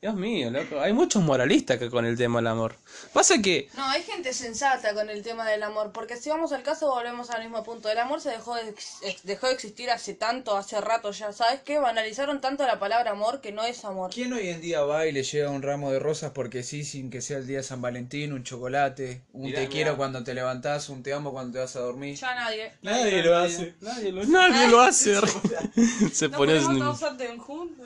[0.00, 0.80] Dios mío, loco.
[0.80, 2.76] Hay muchos moralistas que con el tema del amor.
[3.12, 3.68] Pasa que.
[3.76, 7.30] No, hay gente sensata con el tema del amor, porque si vamos al caso volvemos
[7.30, 7.88] al mismo punto.
[7.88, 8.76] El amor se dejó de,
[9.24, 11.32] dejó de existir hace tanto, hace rato ya.
[11.32, 11.80] ¿Sabes qué?
[11.80, 14.12] Banalizaron tanto la palabra amor que no es amor.
[14.14, 17.10] ¿Quién hoy en día va y le lleva un ramo de rosas porque sí, sin
[17.10, 19.72] que sea el día de San Valentín, un chocolate, un Mirá, te mirá.
[19.72, 22.14] quiero cuando te levantás, un te amo cuando te vas a dormir?
[22.14, 22.72] Ya nadie.
[22.82, 23.74] Nadie lo hace.
[23.80, 25.16] Nadie lo, nadie lo hace.
[26.12, 26.60] Se No pone.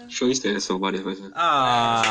[0.08, 1.24] Yo viste eso varias veces.
[1.34, 2.01] Ah,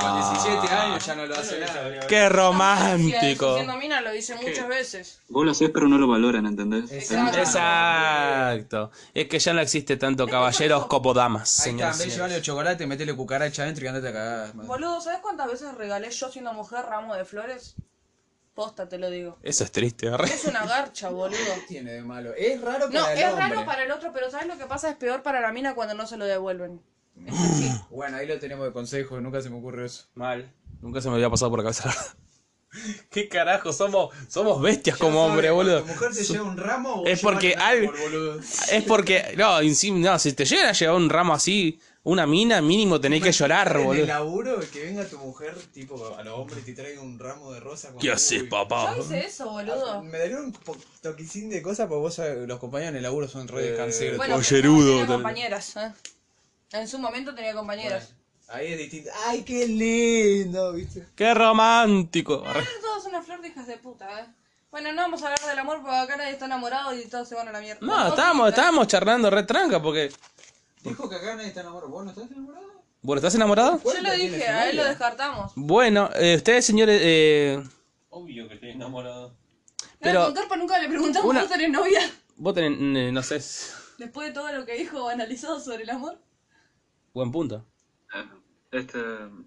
[0.00, 2.06] Con 17 años ya no lo hace nada.
[2.06, 3.54] qué romántico.
[3.54, 5.20] Siendo mina lo dice muchas veces.
[5.28, 6.90] Vos lo hacés pero no lo valoran, ¿entendés?
[6.92, 7.38] Exacto.
[7.38, 8.90] Exacto.
[9.14, 12.42] Es que ya no existe tanto caballeros como damas, Ahí está, en vez de llevarle
[12.42, 14.52] chocolate, metele cucaracha adentro y andate a cagar.
[14.54, 17.74] Boludo, ¿sabes cuántas veces regalé yo siendo mujer ramo de flores?
[18.54, 19.38] Posta, te lo digo.
[19.42, 20.28] Eso es triste, ¿verdad?
[20.28, 21.38] Es una garcha, boludo.
[21.54, 22.34] ¿Qué tiene de malo?
[22.36, 23.48] Es raro para No, el es hombre.
[23.48, 24.90] raro para el otro, pero ¿sabes lo que pasa?
[24.90, 26.82] Es peor para la mina cuando no se lo devuelven.
[27.90, 30.04] Bueno, ahí lo tenemos de consejo, nunca se me ocurre eso.
[30.14, 30.52] Mal.
[30.80, 31.94] Nunca se me había pasado por la cabeza.
[33.10, 33.70] ¿Qué carajo?
[33.72, 35.82] Somos, somos bestias como hombre, boludo.
[35.82, 38.40] Tu mujer te lleva un ramo o Es porque al- boludo.
[38.40, 42.62] Es porque, no, encima, no, si te llegan a llevar un ramo así, una mina,
[42.62, 44.06] mínimo tenés que llorar, En el boludo.
[44.06, 47.60] laburo, que venga tu mujer, tipo, a los hombres y te traiga un ramo de
[47.60, 47.92] rosa.
[48.00, 48.94] ¿Qué haces, papá?
[48.96, 50.02] Yo hice eso, boludo.
[50.02, 53.28] Me daría un po- toquicín de cosas porque vos sabés, los compañeros en el laburo
[53.28, 54.16] son re descanseros.
[54.16, 55.14] Bueno, Pollerudo, tenía tal.
[55.16, 55.92] compañeras, ¿eh?
[56.72, 58.14] En su momento tenía compañeras.
[58.48, 59.10] Ahí es distinto.
[59.26, 60.72] ¡Ay, qué lindo!
[60.72, 61.06] ¿Viste?
[61.14, 62.44] ¡Qué romántico!
[62.44, 64.26] Son todas una flor de hijas de puta, ¿eh?
[64.70, 67.34] Bueno, no vamos a hablar del amor porque acá nadie está enamorado y todos se
[67.34, 67.86] van a la mierda.
[67.86, 70.10] No, Vos estábamos, estábamos charlando re tranca porque...
[70.82, 71.90] Dijo que acá nadie está enamorado.
[71.90, 72.66] ¿Vos no estás enamorado?
[73.02, 73.80] Bueno, ¿estás enamorado?
[73.84, 75.52] Yo lo dije, a él lo descartamos.
[75.56, 77.62] Bueno, eh, ustedes, señores, eh,
[78.10, 79.34] Obvio que estoy enamorado.
[80.00, 80.32] Pero...
[80.32, 82.00] Carpa nunca le preguntamos, Una- ¿vos tenés novia?
[82.36, 83.40] vos tenés, eh, no sé,
[83.98, 86.18] Después de todo lo que dijo analizado sobre el amor.
[87.12, 87.64] Buen punto.
[88.70, 88.98] Este,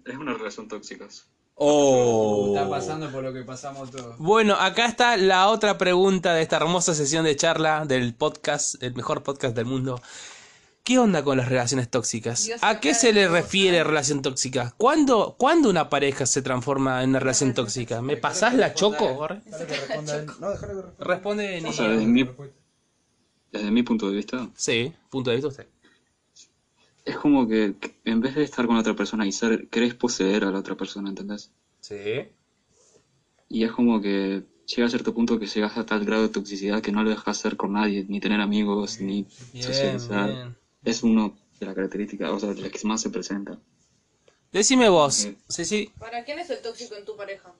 [0.04, 1.08] es una relación tóxica.
[1.54, 2.52] Oh.
[2.54, 4.18] Está pasando por lo que pasamos todos.
[4.18, 8.94] Bueno, acá está la otra pregunta de esta hermosa sesión de charla del podcast, el
[8.94, 10.00] mejor podcast del mundo.
[10.84, 12.44] ¿Qué onda con las relaciones tóxicas?
[12.44, 14.72] Dios ¿A qué se le refiere relación tóxica?
[14.76, 18.00] ¿Cuándo, ¿Cuándo una pareja se transforma en una relación tóxica?
[18.02, 19.26] ¿Me pasás la choco?
[19.28, 20.94] No, déjalo que responda.
[21.00, 21.60] Responde
[23.56, 25.66] desde mi punto de vista, Sí, punto de vista usted.
[27.06, 30.44] Es como que en vez de estar con la otra persona y ser, querés poseer
[30.44, 31.52] a la otra persona, ¿entendés?
[31.80, 32.28] Sí.
[33.48, 36.82] Y es como que llega a cierto punto que llegas a tal grado de toxicidad
[36.82, 40.28] que no lo dejas hacer con nadie, ni tener amigos, ni Bien, socializar.
[40.30, 40.56] bien.
[40.84, 43.56] Es uno de las características, o sea, de las que más se presenta.
[44.52, 45.28] Decime vos.
[45.48, 45.92] Sí, sí.
[45.98, 47.52] ¿Para quién es el tóxico en tu pareja?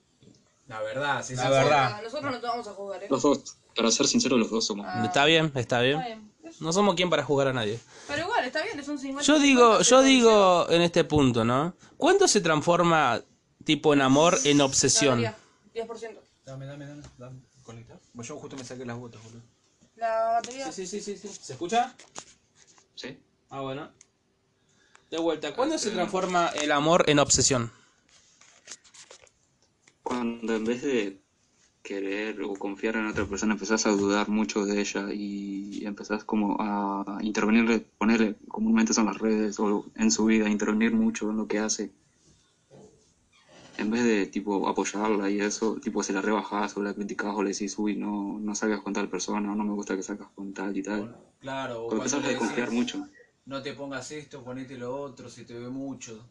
[0.67, 1.49] La verdad, sí, La sí.
[1.51, 2.03] verdad.
[2.03, 3.07] Nosotros no te vamos a juzgar, ¿eh?
[3.09, 4.87] Los dos, para ser sincero, los dos somos.
[4.89, 5.05] Ah.
[5.05, 5.99] Está bien, está bien.
[6.01, 6.31] Está bien.
[6.61, 7.79] No somos quien para jugar a nadie.
[8.09, 9.25] Pero igual, está bien, es un 50.
[9.25, 11.75] Yo digo, yo digo en este punto, ¿no?
[11.97, 13.23] ¿Cuándo se transforma
[13.65, 15.21] tipo en amor en obsesión?
[15.21, 16.19] 10%.
[16.45, 17.03] Dame, dame, dame.
[17.19, 17.41] dame.
[17.63, 17.99] Conectar.
[18.15, 19.43] Pues yo justo me saqué las botas, boludo.
[19.97, 20.71] La batería.
[20.71, 21.17] sí, sí, sí.
[21.17, 21.95] ¿Se escucha?
[22.95, 23.19] ¿Sí?
[23.51, 23.91] Ah, bueno.
[25.11, 27.73] De vuelta, ¿cuándo se transforma el amor en obsesión?
[30.03, 31.21] Cuando en vez de
[31.87, 36.57] querer o confiar en otra persona empezás a dudar mucho de ella y empezás como
[36.59, 41.47] a intervenirle, ponerle, comúnmente son las redes o en su vida, intervenir mucho en lo
[41.47, 41.93] que hace.
[43.79, 47.43] En vez de tipo apoyarla y eso, tipo se la rebajás o la criticás o
[47.45, 50.31] le decís, uy, no, no salgas con tal persona, o no me gusta que salgas
[50.35, 51.15] con tal y tal.
[51.39, 53.07] Claro, o Cuando empezás a desconfiar mucho.
[53.45, 56.27] No te pongas esto, ponete lo otro, se te ve mucho.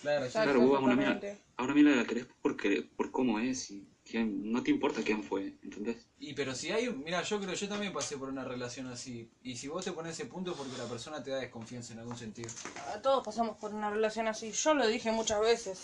[0.00, 0.26] Claro.
[0.32, 1.42] Claro, vos a una mina, exactamente.
[1.58, 5.22] a una mina la querés porque, por cómo es y quién, no te importa quién
[5.22, 6.06] fue, ¿entendés?
[6.18, 9.30] Y pero si hay, un- mira, yo creo, yo también pasé por una relación así.
[9.42, 11.98] Y si vos te pones ese punto es porque la persona te da desconfianza en
[12.00, 12.50] algún sentido.
[12.94, 14.52] A todos pasamos por una relación así.
[14.52, 15.78] Yo lo dije muchas veces.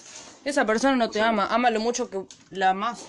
[0.45, 3.05] Esa persona no te ama, ama lo mucho que la amas.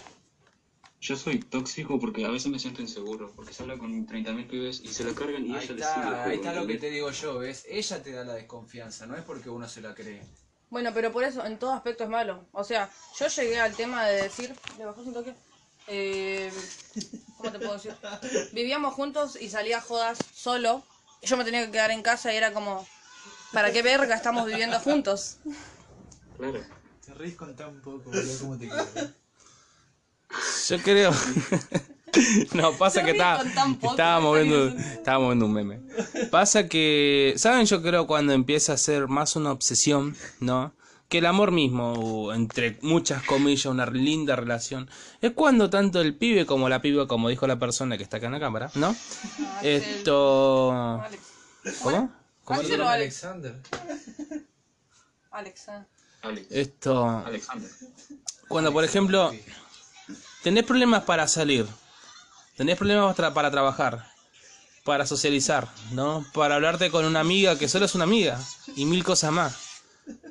[0.99, 4.81] Yo soy tóxico porque a veces me siento inseguro, porque se habla con 30.000 pibes
[4.81, 6.77] y se lo cargan y Ahí ella le sigue está, juego, ahí está lo que
[6.77, 7.65] te digo yo, ¿ves?
[7.67, 10.21] Ella te da la desconfianza, no es porque uno se la cree.
[10.71, 12.47] Bueno, pero por eso en todo aspecto es malo.
[12.53, 14.55] O sea, yo llegué al tema de decir.
[14.77, 15.35] ¿Le bajás un toque?
[15.87, 16.49] Eh,
[17.37, 17.93] ¿Cómo te puedo decir?
[18.53, 20.81] Vivíamos juntos y salía a jodas solo.
[21.23, 22.87] Yo me tenía que quedar en casa y era como.
[23.51, 25.39] ¿Para qué verga estamos viviendo juntos?
[26.37, 26.63] Claro.
[27.05, 29.13] Te reís con tan poco, boludo, ¿cómo te quiero?
[30.69, 31.11] Yo creo.
[32.53, 35.81] no, pasa Se que estaba, estábamos viendo, estábamos viendo un meme.
[36.29, 37.65] Pasa que, ¿saben?
[37.65, 40.73] Yo creo cuando empieza a ser más una obsesión, ¿no?
[41.09, 44.89] Que el amor mismo, o entre muchas comillas, una linda relación,
[45.21, 48.27] es cuando tanto el pibe como la piba, como dijo la persona que está acá
[48.27, 48.95] en la cámara, ¿no?
[49.61, 50.71] Esto...
[50.71, 51.23] Alex.
[51.81, 52.11] ¿Cómo?
[52.45, 52.59] ¿Cómo?
[52.59, 52.79] Alex.
[52.81, 53.55] Alexander.
[55.31, 55.85] Alex, ah.
[56.23, 56.47] Alex.
[56.49, 57.07] Esto.
[57.07, 57.69] Alexander.
[58.47, 59.31] Cuando, por ejemplo,
[60.43, 61.65] tenés problemas para salir,
[62.61, 64.05] tenés problemas para trabajar,
[64.83, 66.23] para socializar, ¿no?
[66.31, 68.39] Para hablarte con una amiga que solo es una amiga
[68.75, 69.81] y mil cosas más.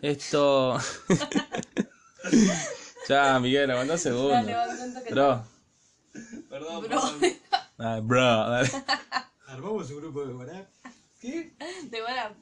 [0.01, 0.79] Esto.
[3.09, 4.29] ya, Miguel, aguanta un segundo.
[4.29, 5.45] Dale, va, intento que- Bro.
[6.49, 7.03] Perdón, Bro,
[7.77, 8.71] Dale, bro, dale.
[9.49, 10.69] Armamos un grupo de WhatsApp.
[11.21, 11.53] ¿Qué?
[11.91, 12.33] de WhatsApp.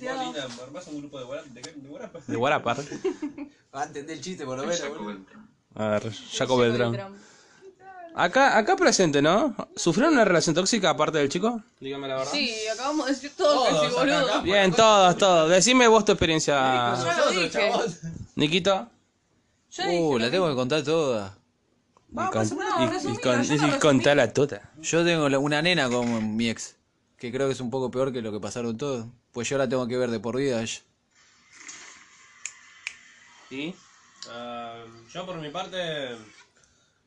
[0.00, 1.46] Molina, ¿armás un grupo de WhatsApp?
[1.54, 2.22] ¿De WhatsApp?
[2.24, 2.76] De Guarapar.
[3.74, 4.80] Va a entender el chiste por lo menos.
[5.74, 7.16] A ver, Jacob Beltrán.
[8.14, 9.54] Acá, acá presente, ¿no?
[9.76, 11.62] ¿Sufrieron una relación tóxica aparte del chico?
[11.78, 12.32] Dígame la verdad.
[12.32, 14.28] Sí, acabamos de decir todo Todos, que sí, acá, boludo.
[14.30, 14.40] acá.
[14.40, 15.50] Bien, todos, todos.
[15.50, 17.70] Decime vos tu experiencia, Ya lo dije.
[18.34, 18.88] Nikito.
[19.70, 21.36] Yo dije Uh, lo la tengo que contar toda.
[22.10, 24.72] Y, con, no, y- y resumila, con- yo la contala toda.
[24.82, 26.74] Yo tengo la- una nena como mi ex,
[27.16, 29.06] que creo que es un poco peor que lo que pasaron todos.
[29.32, 30.58] Pues yo la tengo que ver de por vida.
[30.58, 30.80] a ella.
[33.50, 33.74] ¿Y?
[34.30, 36.16] Ah, yo por mi parte,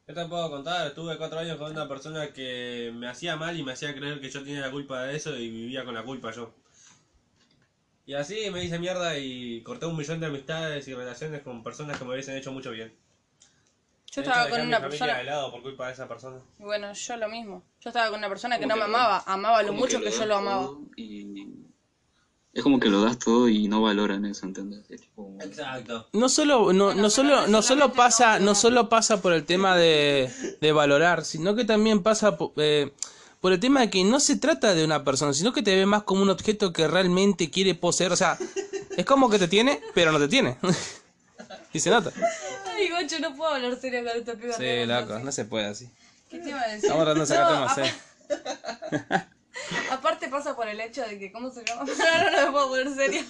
[0.06, 0.88] ¿qué te puedo contar?
[0.88, 4.30] Estuve cuatro años con una persona que me hacía mal y me hacía creer que
[4.30, 6.54] yo tenía la culpa de eso y vivía con la culpa yo.
[8.06, 11.98] Y así me hice mierda y corté un millón de amistades y relaciones con personas
[11.98, 12.94] que me hubiesen hecho mucho bien.
[14.12, 15.24] Yo De estaba hecho, con una familia de persona.
[15.24, 16.38] lado por culpa de esa persona.
[16.60, 17.64] y Bueno, yo lo mismo.
[17.80, 19.24] Yo estaba con una persona que no me amaba.
[19.26, 20.70] Amaba lo mucho que yo lo amaba.
[20.98, 21.48] Y
[22.54, 24.90] es como que lo das todo y no valoran eso, ¿entendés?
[24.90, 26.08] Es tipo, Exacto.
[26.14, 30.32] No solo, no, no solo, no solo pasa, no, solo pasa por el tema de,
[30.62, 32.92] de valorar, sino que también pasa eh,
[33.42, 35.88] por el tema de que no se trata de una persona, sino que te ve
[35.88, 38.12] más como un objeto que realmente quiere poseer.
[38.12, 38.38] O sea,
[38.96, 40.58] es como que te tiene, pero no te tiene.
[41.74, 42.12] y se nota.
[42.76, 44.54] Ay, Gocho, no puedo hablar serio con esta piba.
[44.54, 45.90] Sí, loco, no se puede así.
[46.30, 46.86] ¿Qué te iba a decir?
[46.86, 49.26] Estamos tratando de sacar No, temas, eh.
[49.92, 51.82] Aparte pasa por el hecho de que, ¿cómo se llama?
[52.14, 53.24] Ahora no me puedo poner serio.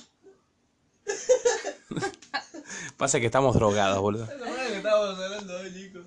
[2.98, 4.28] Pasa que estamos drogados, boludo.
[4.28, 6.00] que estábamos hablando hoy, Nico.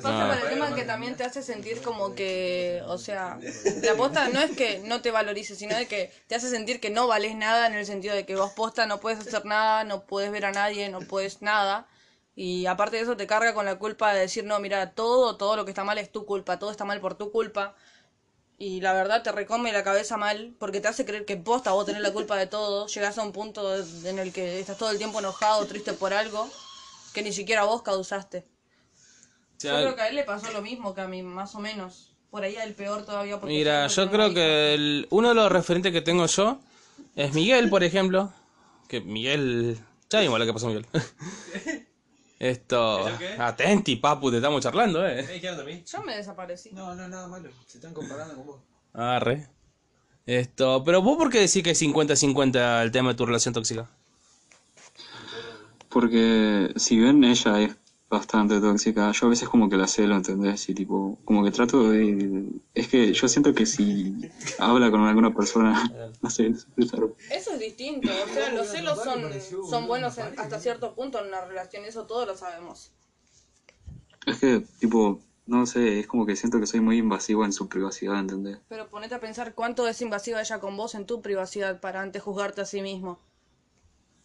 [0.00, 3.38] Pasa por el tema que también te hace sentir como que, o sea,
[3.82, 6.90] la posta no es que no te valorices, sino de que te hace sentir que
[6.90, 10.06] no vales nada en el sentido de que vos posta no puedes hacer nada, no
[10.06, 11.88] puedes ver a nadie, no puedes nada.
[12.36, 15.56] Y aparte de eso te carga con la culpa de decir, no, mira, todo, todo
[15.56, 17.74] lo que está mal es tu culpa, todo está mal por tu culpa.
[18.58, 21.84] Y la verdad te recome la cabeza mal porque te hace creer que posta vos
[21.84, 22.86] tenés la culpa de todo.
[22.86, 26.48] Llegás a un punto en el que estás todo el tiempo enojado, triste por algo
[27.12, 28.46] que ni siquiera vos causaste.
[29.58, 31.60] O Yo creo que a él le pasó lo mismo que a mí, más o
[31.60, 32.14] menos.
[32.30, 33.38] Por ahí el peor todavía.
[33.38, 36.58] porque Mira, yo creo que el- uno de los referentes que tengo yo
[37.14, 38.32] es Miguel, por ejemplo.
[38.88, 39.78] Que Miguel.
[40.10, 40.86] Ya vimos lo que pasó Miguel.
[42.38, 43.08] Esto.
[43.08, 43.34] ¿Eso qué?
[43.38, 45.26] Atenti, papu, te estamos charlando, ¿Qué eh.
[45.26, 45.84] dijeron de mí?
[45.86, 46.70] Yo me desaparecí.
[46.72, 47.50] No, no, nada malo.
[47.66, 48.60] Se están comparando con vos.
[48.92, 49.48] Arre.
[50.26, 50.82] Esto.
[50.84, 53.88] Pero vos, ¿por qué decís que es 50-50 el tema de tu relación tóxica?
[55.88, 57.76] Porque si bien ella es
[58.08, 60.68] bastante tóxica, yo a veces como que la celo, ¿entendés?
[60.68, 62.48] Y tipo, como que trato de...
[62.74, 64.14] Es que yo siento que si
[64.58, 65.90] habla con alguna persona,
[66.22, 66.66] no sé, es.
[67.30, 68.08] Eso es distinto.
[68.08, 69.22] O sea, los celos son,
[69.68, 71.84] son buenos en- hasta cierto punto en una relación.
[71.84, 72.92] Eso todos lo sabemos.
[74.26, 77.68] Es que, tipo, no sé, es como que siento que soy muy invasivo en su
[77.68, 78.58] privacidad, ¿entendés?
[78.68, 82.22] Pero ponete a pensar cuánto es invasiva ella con vos en tu privacidad para antes
[82.22, 83.18] juzgarte a sí mismo.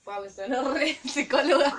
[0.04, 1.76] Pau, sonó re psicóloga.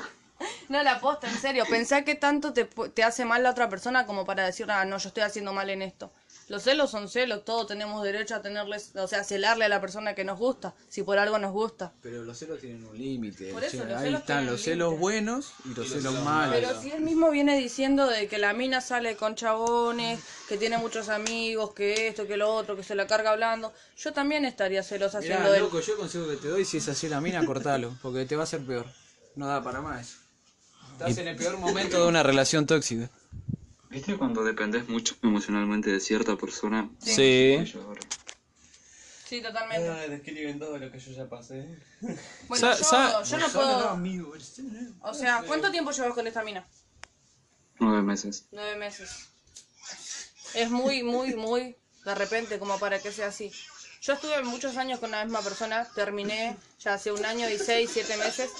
[0.68, 1.64] No, la posta, en serio.
[1.68, 4.84] Pensá que tanto te, pu- te hace mal la otra persona como para decir, ah,
[4.84, 6.12] no, yo estoy haciendo mal en esto.
[6.48, 10.14] Los celos son celos, todos tenemos derecho a tenerles, o sea, celarle a la persona
[10.14, 11.92] que nos gusta, si por algo nos gusta.
[12.02, 13.52] Pero los celos tienen un límite.
[13.52, 15.00] Por eso, che, los Ahí celos están los celos límite.
[15.00, 16.54] buenos y los celos malos.
[16.56, 20.76] Pero si él mismo viene diciendo de que la mina sale con chabones, que tiene
[20.78, 24.82] muchos amigos, que esto, que lo otro, que se la carga hablando, yo también estaría
[24.82, 25.62] celosa Mirá, haciendo él.
[25.62, 28.36] loco, yo el consejo que te doy, si es así la mina, cortalo, porque te
[28.36, 28.86] va a hacer peor.
[29.36, 30.16] No da para más.
[31.08, 33.10] Estás en el peor momento de una relación tóxica.
[33.90, 36.88] ¿Viste cuando dependés mucho emocionalmente de cierta persona?
[36.98, 37.56] Sí.
[37.84, 38.00] Ahora.
[39.28, 40.08] Sí, totalmente.
[40.10, 41.78] describen todo lo que yo ya pasé.
[42.48, 43.98] Bueno, Sa- yo, sa- yo no puedo...
[45.02, 46.66] O sea, ¿cuánto tiempo llevas con esta mina?
[47.78, 48.44] Nueve meses.
[48.52, 49.28] Nueve meses.
[50.54, 53.50] Es muy, muy, muy de repente como para que sea así.
[54.02, 57.90] Yo estuve muchos años con la misma persona, terminé ya hace un año y seis,
[57.92, 58.50] siete meses.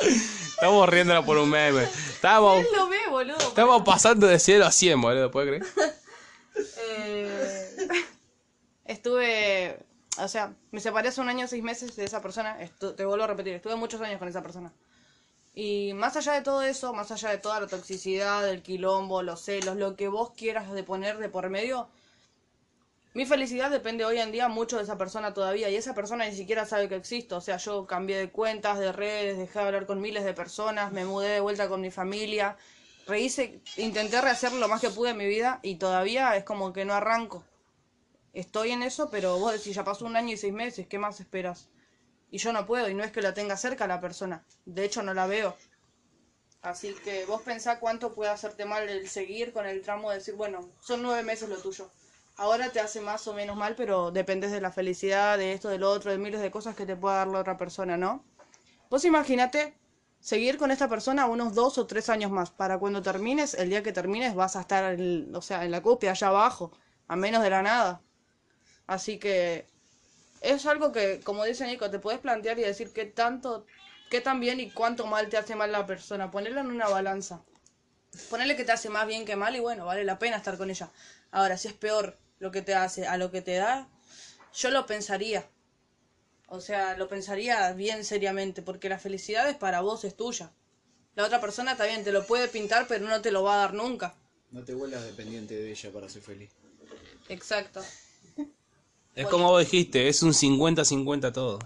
[0.00, 1.84] Estamos riéndonos por un meme.
[1.84, 3.38] Estamos, Él lo ve, boludo.
[3.38, 5.90] estamos pasando de 0 a 100, boludo, ¿puedes creer?
[6.78, 7.88] Eh,
[8.84, 9.78] estuve,
[10.18, 12.58] o sea, me separé hace un año, seis meses de esa persona.
[12.60, 14.72] Estu- te vuelvo a repetir, estuve muchos años con esa persona.
[15.54, 19.40] Y más allá de todo eso, más allá de toda la toxicidad, el quilombo, los
[19.42, 21.88] celos, lo que vos quieras de poner de por medio,
[23.16, 26.36] Mi felicidad depende hoy en día mucho de esa persona todavía y esa persona ni
[26.36, 27.38] siquiera sabe que existo.
[27.38, 30.92] O sea, yo cambié de cuentas, de redes, dejé de hablar con miles de personas,
[30.92, 32.58] me mudé de vuelta con mi familia,
[33.06, 36.84] rehice, intenté rehacer lo más que pude en mi vida y todavía es como que
[36.84, 37.42] no arranco.
[38.34, 41.18] Estoy en eso, pero vos decís, ya pasó un año y seis meses, ¿qué más
[41.18, 41.70] esperas?
[42.30, 45.02] Y yo no puedo, y no es que la tenga cerca la persona, de hecho
[45.02, 45.56] no la veo.
[46.60, 50.34] Así que vos pensá cuánto puede hacerte mal el seguir con el tramo de decir,
[50.34, 51.90] bueno, son nueve meses lo tuyo.
[52.38, 55.78] Ahora te hace más o menos mal, pero dependes de la felicidad, de esto, de
[55.78, 58.24] lo otro, de miles de cosas que te pueda dar la otra persona, ¿no?
[58.90, 59.74] Vos imagínate
[60.20, 62.50] seguir con esta persona unos dos o tres años más.
[62.50, 65.82] Para cuando termines, el día que termines, vas a estar, en, o sea, en la
[65.82, 66.72] copia, allá abajo,
[67.08, 68.02] a menos de la nada.
[68.86, 69.66] Así que
[70.42, 73.64] es algo que, como dice Nico, te puedes plantear y decir qué tanto,
[74.10, 76.30] qué tan bien y cuánto mal te hace mal la persona.
[76.30, 77.40] Ponerlo en una balanza.
[78.28, 80.68] Ponerle que te hace más bien que mal y bueno, vale la pena estar con
[80.68, 80.90] ella.
[81.30, 83.88] Ahora, si es peor lo que te hace a lo que te da,
[84.54, 85.48] yo lo pensaría.
[86.48, 90.52] O sea, lo pensaría bien seriamente, porque la felicidad es para vos, es tuya.
[91.14, 93.58] La otra persona está bien, te lo puede pintar, pero no te lo va a
[93.58, 94.14] dar nunca.
[94.50, 96.50] No te vuelvas dependiente de ella para ser feliz.
[97.28, 97.82] Exacto.
[99.14, 101.58] Es como vos dijiste, es un 50-50 todo.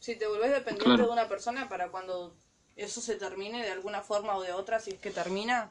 [0.00, 1.06] Si te volvés dependiente Claro.
[1.06, 2.34] de una persona para cuando
[2.76, 5.70] eso se termine de alguna forma o de otra, si es que termina,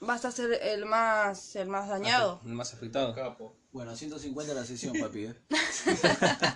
[0.00, 2.40] vas a ser el más, el más dañado.
[2.44, 3.14] El más afectado.
[3.14, 3.56] Capo.
[3.72, 5.34] Bueno, 150 la sesión, papi, ¿eh?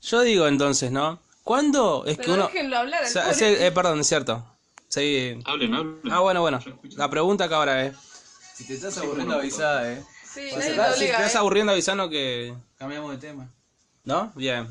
[0.00, 1.20] Yo digo entonces, ¿no?
[1.44, 2.46] ¿Cuándo es que uno...
[2.46, 4.46] déjenlo hablar, O sea, sí, eh, perdón, es cierto.
[4.88, 5.38] Sí.
[5.44, 6.00] Hablen, hablen.
[6.10, 6.60] Ah, bueno, bueno.
[6.96, 7.96] La pregunta que ahora es...
[8.54, 10.02] Si te estás aburriendo, avisá, ¿eh?
[10.24, 11.38] Sí, Si te estás ¿eh?
[11.38, 12.54] aburriendo, avisando que...
[12.76, 13.48] Cambiamos de tema.
[14.04, 14.32] ¿No?
[14.34, 14.68] Bien.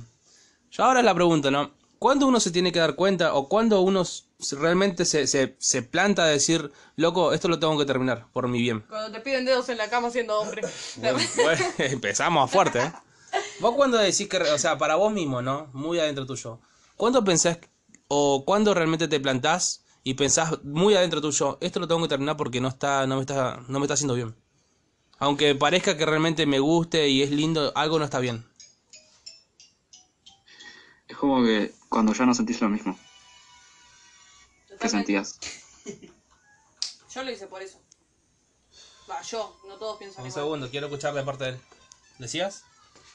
[0.70, 1.72] Yo ahora la pregunto, ¿no?
[2.02, 4.02] ¿Cuándo uno se tiene que dar cuenta o cuándo uno
[4.54, 8.60] realmente se, se, se planta a decir, loco, esto lo tengo que terminar por mi
[8.60, 8.84] bien?
[8.90, 10.64] Cuando te piden dedos en la cama siendo hombre.
[10.98, 12.92] Bueno, bueno, empezamos a fuerte, ¿eh?
[13.60, 15.70] Vos cuando decís que, o sea, para vos mismo, ¿no?
[15.74, 16.60] Muy adentro tuyo.
[16.98, 17.60] ¿Cuándo pensás
[18.08, 22.36] o cuándo realmente te plantás y pensás muy adentro tuyo, esto lo tengo que terminar
[22.36, 24.36] porque no está, no me está, no me está haciendo bien?
[25.20, 28.44] Aunque parezca que realmente me guste y es lindo, algo no está bien.
[31.22, 32.98] Es como que cuando ya no sentís lo mismo
[34.68, 34.90] que Totalmente.
[34.90, 35.40] sentías.
[37.14, 37.80] Yo lo hice por eso.
[39.08, 40.44] Va, yo, no todos piensan Un igual.
[40.44, 41.60] segundo, quiero escuchar de parte de él.
[42.18, 42.64] ¿Decías?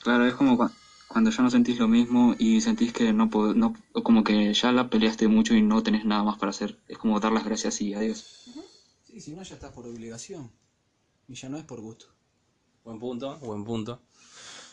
[0.04, 0.72] Claro, es como cua-
[1.08, 4.70] cuando ya no sentís lo mismo y sentís que no, po- no como que ya
[4.70, 6.78] la peleaste mucho y no tenés nada más para hacer.
[6.86, 8.24] Es como dar las gracias y adiós.
[9.04, 10.52] Sí, si no, ya estás por obligación.
[11.26, 12.06] Y ya no es por gusto.
[12.84, 14.00] Buen punto, buen punto.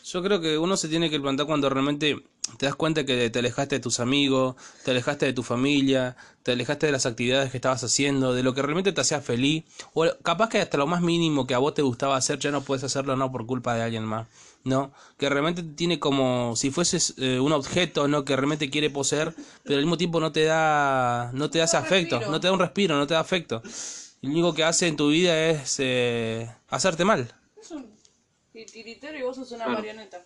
[0.04, 2.22] Yo creo que uno se tiene que plantar cuando realmente
[2.58, 6.52] te das cuenta que te alejaste de tus amigos, te alejaste de tu familia, te
[6.52, 10.06] alejaste de las actividades que estabas haciendo, de lo que realmente te hacía feliz, o
[10.22, 12.84] capaz que hasta lo más mínimo que a vos te gustaba hacer ya no puedes
[12.84, 14.28] hacerlo no por culpa de alguien más,
[14.62, 14.92] ¿no?
[15.16, 18.24] Que realmente te tiene como si fueses eh, un objeto, ¿no?
[18.24, 21.78] Que realmente quiere poseer, pero al mismo tiempo no te da, no te da ese
[21.78, 22.30] afecto, respiro.
[22.30, 23.62] no te da un respiro, no te da afecto.
[24.20, 27.34] Y lo único que hace en tu vida es eh, hacerte mal.
[27.60, 27.90] Es un
[28.52, 30.24] titiritero y vos sos una marioneta.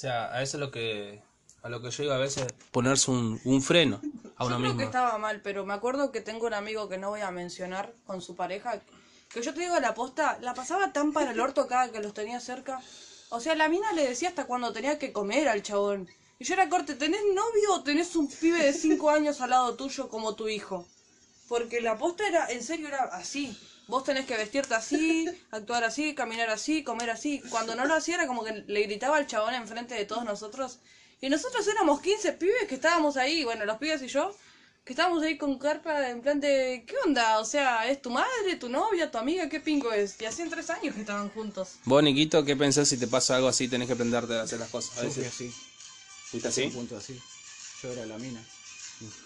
[0.00, 1.20] O sea, a eso es lo que
[1.62, 4.00] a lo que yo digo a veces ponerse un, un freno
[4.36, 4.78] a uno yo creo mismo.
[4.78, 7.92] que estaba mal, pero me acuerdo que tengo un amigo que no voy a mencionar
[8.06, 8.80] con su pareja,
[9.28, 12.14] que yo te digo la posta, la pasaba tan para el orto cada que los
[12.14, 12.80] tenía cerca.
[13.28, 16.08] O sea, la mina le decía hasta cuando tenía que comer al chabón.
[16.38, 19.74] Y yo era corte, ¿tenés novio o tenés un pibe de 5 años al lado
[19.74, 20.88] tuyo como tu hijo?
[21.46, 23.54] Porque la posta era, en serio, era así.
[23.90, 27.42] Vos tenés que vestirte así, actuar así, caminar así, comer así.
[27.50, 30.78] Cuando no lo hacía era como que le gritaba al chabón enfrente de todos nosotros.
[31.20, 34.34] Y nosotros éramos 15 pibes que estábamos ahí, bueno, los pibes y yo,
[34.84, 37.40] que estábamos ahí con carpa en plan de, ¿qué onda?
[37.40, 39.48] O sea, ¿es tu madre, tu novia, tu amiga?
[39.48, 40.18] ¿Qué pingo es?
[40.20, 41.72] Y hacían tres años que estaban juntos.
[41.84, 43.68] Vos, Niquito, ¿qué pensás si te pasa algo así?
[43.68, 44.96] Tenés que aprenderte a hacer las cosas.
[44.98, 45.34] A Yo fui veces.
[45.34, 45.54] así.
[46.30, 46.66] ¿Fuiste Un así?
[46.68, 47.20] punto así.
[47.82, 48.40] Yo era la mina.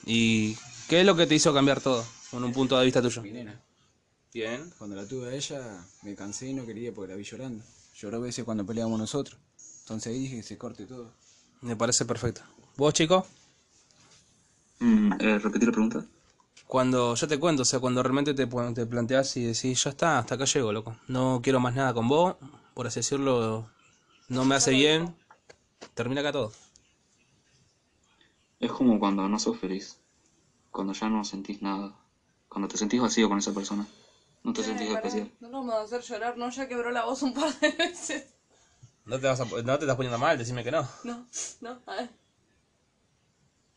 [0.07, 0.57] ¿Y
[0.89, 2.05] qué es lo que te hizo cambiar todo?
[2.31, 3.23] Con un punto de vista tuyo.
[3.23, 3.61] Mi nena.
[4.35, 4.73] Bien.
[4.79, 7.65] Cuando la tuve a ella, me cansé y no quería porque la vi llorando.
[7.95, 9.39] Lloró a veces cuando peleábamos nosotros.
[9.83, 11.13] Entonces ahí dije que se corte todo.
[11.61, 12.43] Me parece perfecto.
[12.77, 13.25] ¿Vos, chico?
[14.81, 16.05] Mm, eh, ¿Repetir la pregunta?
[16.67, 20.19] Cuando yo te cuento, o sea, cuando realmente te, te planteas y decís, ya está,
[20.19, 20.97] hasta acá llego, loco.
[21.07, 22.35] No quiero más nada con vos,
[22.75, 23.71] por así decirlo,
[24.29, 25.15] no me hace bien.
[25.95, 26.53] Termina acá todo.
[28.59, 30.01] Es como cuando no sos feliz.
[30.73, 31.95] Cuando ya no sentís nada.
[32.49, 33.87] Cuando te sentís vacío con esa persona.
[34.45, 35.33] No te sentís especial.
[35.41, 36.49] no nos vamos a hacer llorar, ¿no?
[36.51, 38.35] Ya quebró la voz un par de veces.
[39.07, 40.89] No te, vas a- no te estás poniendo mal, decime que no.
[41.03, 41.27] No,
[41.61, 42.11] no, a ver.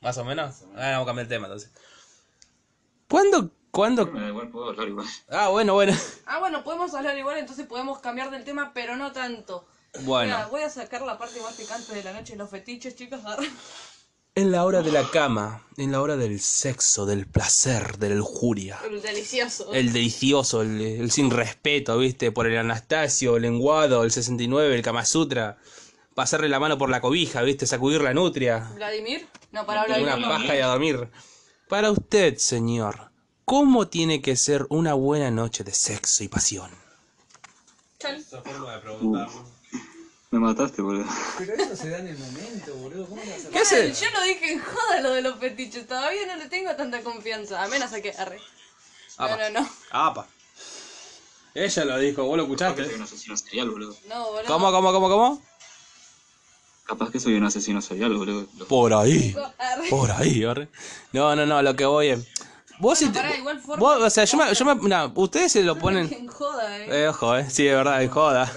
[0.01, 0.61] Más o menos.
[0.76, 1.72] Ah, vamos a cambiar el tema entonces.
[3.09, 4.03] ¿Cuándo ¿Cuándo?
[4.03, 5.05] Igual, puedo hablar igual.
[5.30, 5.93] Ah, bueno, bueno.
[6.26, 9.68] Ah, bueno, podemos hablar igual, entonces podemos cambiar del tema, pero no tanto.
[10.01, 10.36] Bueno.
[10.36, 13.20] Mira, voy a sacar la parte más picante de la noche, los fetiches, chicos.
[14.38, 18.15] En la hora de la cama, en la hora del sexo, del placer, de la
[18.17, 18.77] lujuria.
[18.88, 19.73] El delicioso.
[19.73, 22.31] El delicioso, el, el sin respeto, ¿viste?
[22.31, 25.57] Por el Anastasio, el lenguado, el 69, el Kama Sutra.
[26.13, 27.65] Pasarle la mano por la cobija, ¿viste?
[27.65, 28.69] Sacudir la nutria.
[28.75, 29.27] ¿Vladimir?
[29.51, 30.13] No, para Vladimir.
[30.13, 31.09] Una paja y a dormir.
[31.67, 33.09] Para usted, señor,
[33.43, 36.69] ¿cómo tiene que ser una buena noche de sexo y pasión?
[37.97, 38.17] Chal.
[38.17, 39.57] Esa forma de preguntarlo.
[40.38, 41.05] Me mataste, boludo.
[41.39, 43.07] Pero eso se da en el momento, boludo.
[43.07, 43.91] ¿Cómo vas a ¿Qué hace?
[43.91, 47.63] Yo lo dije en joda lo de los fetiches, todavía no le tengo tanta confianza,
[47.63, 48.39] a menos a que arre.
[49.17, 49.38] No, Apa.
[49.49, 49.69] no, no.
[49.89, 50.27] Apa.
[51.55, 52.95] Ella lo dijo, vos lo Capaz que soy escuchaste.
[52.97, 53.95] un asesino serial, boludo.
[54.07, 54.43] No, boludo.
[54.45, 55.41] ¿Cómo, cómo, cómo, cómo?
[56.85, 58.45] Capaz que soy un asesino serial, boludo.
[58.69, 59.35] Por ahí.
[59.57, 59.89] Arre.
[59.89, 60.67] Por ahí, arre.
[61.13, 62.19] No, no, no, lo que voy es.
[62.79, 65.51] Vos si te- pará, igual forma- vos, o sea, yo me, yo me, no, ustedes
[65.51, 66.13] se lo ponen.
[66.13, 67.05] En joda, eh.
[67.05, 68.53] Eh, ojo, eh, sí, de verdad, es joda.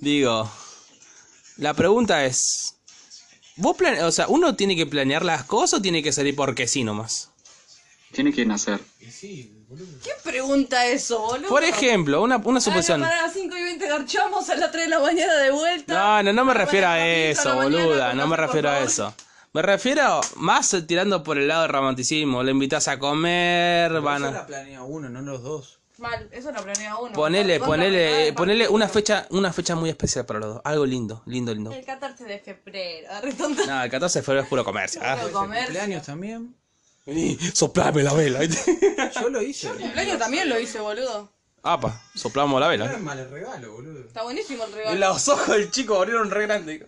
[0.00, 0.50] Digo,
[1.56, 2.76] la pregunta es,
[3.56, 6.66] vos plane, o sea, uno tiene que planear las cosas o tiene que salir porque
[6.68, 7.30] sí nomás.
[8.12, 8.80] Tiene que nacer.
[9.28, 11.48] ¿Quién pregunta eso, boludo?
[11.48, 13.00] Por ejemplo, una, una Ah, suposición.
[13.00, 15.50] no, pará, a las 5 y 20 garchamos a las 3 de la mañana de
[15.50, 15.94] vuelta.
[15.94, 19.14] No, no, no me Ah, refiero a eso, boluda, no me refiero a eso.
[19.52, 22.42] Me refiero más tirando por el lado del romanticismo.
[22.42, 24.32] Le invitas a comer, van Eso a...
[24.32, 25.77] la planea uno, no los dos.
[25.98, 27.12] Mal, eso lo planea uno.
[27.12, 30.62] Ponele, ponele, contra- ponele una fecha, una fecha muy especial para los dos.
[30.64, 31.72] Algo lindo, lindo, lindo.
[31.72, 33.08] El 14 de febrero.
[33.66, 35.00] No, el 14 de febrero es puro comercio.
[35.04, 35.16] ¿ah?
[35.20, 35.66] Puro comercio.
[35.66, 36.54] Cumpleaños también.
[37.04, 38.40] Vení, soplame la vela.
[38.44, 39.68] Yo lo hice.
[39.70, 41.32] cumpleaños también lo hice, boludo.
[41.64, 42.92] Apa, soplamos la No vela.
[42.92, 44.00] es mal el regalo, boludo.
[44.06, 44.98] Está buenísimo el regalo.
[44.98, 46.86] Los ojos del chico abrieron re grande.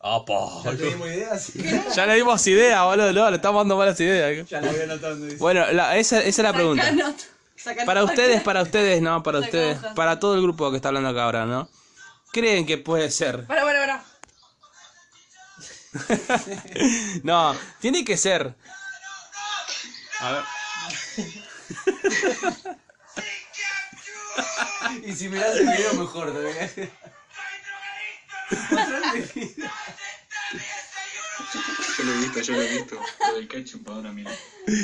[0.00, 0.62] Apa.
[0.64, 1.52] Ya te dimos ideas.
[1.94, 3.12] Ya le dimos idea, boludo.
[3.12, 4.48] No, le estamos dando malas ideas.
[4.48, 5.36] Ya lo voy anotando.
[5.36, 6.84] Bueno, la- esa, esa es la pregunta.
[7.64, 10.88] Saca Para ustedes, para ustedes, no, para Saca ustedes, para todo el grupo que está
[10.88, 11.70] hablando acá ahora, ¿no?
[12.30, 13.46] ¿Creen que puede ser?
[13.46, 14.04] Para, para, para.
[17.22, 18.54] No, tiene que ser.
[20.20, 20.44] A ver.
[25.04, 26.70] Y si mirás el video, mejor todavía.
[31.96, 33.00] Yo lo he visto, yo lo he visto.
[33.20, 34.30] Lo del ketchup ahora, mira.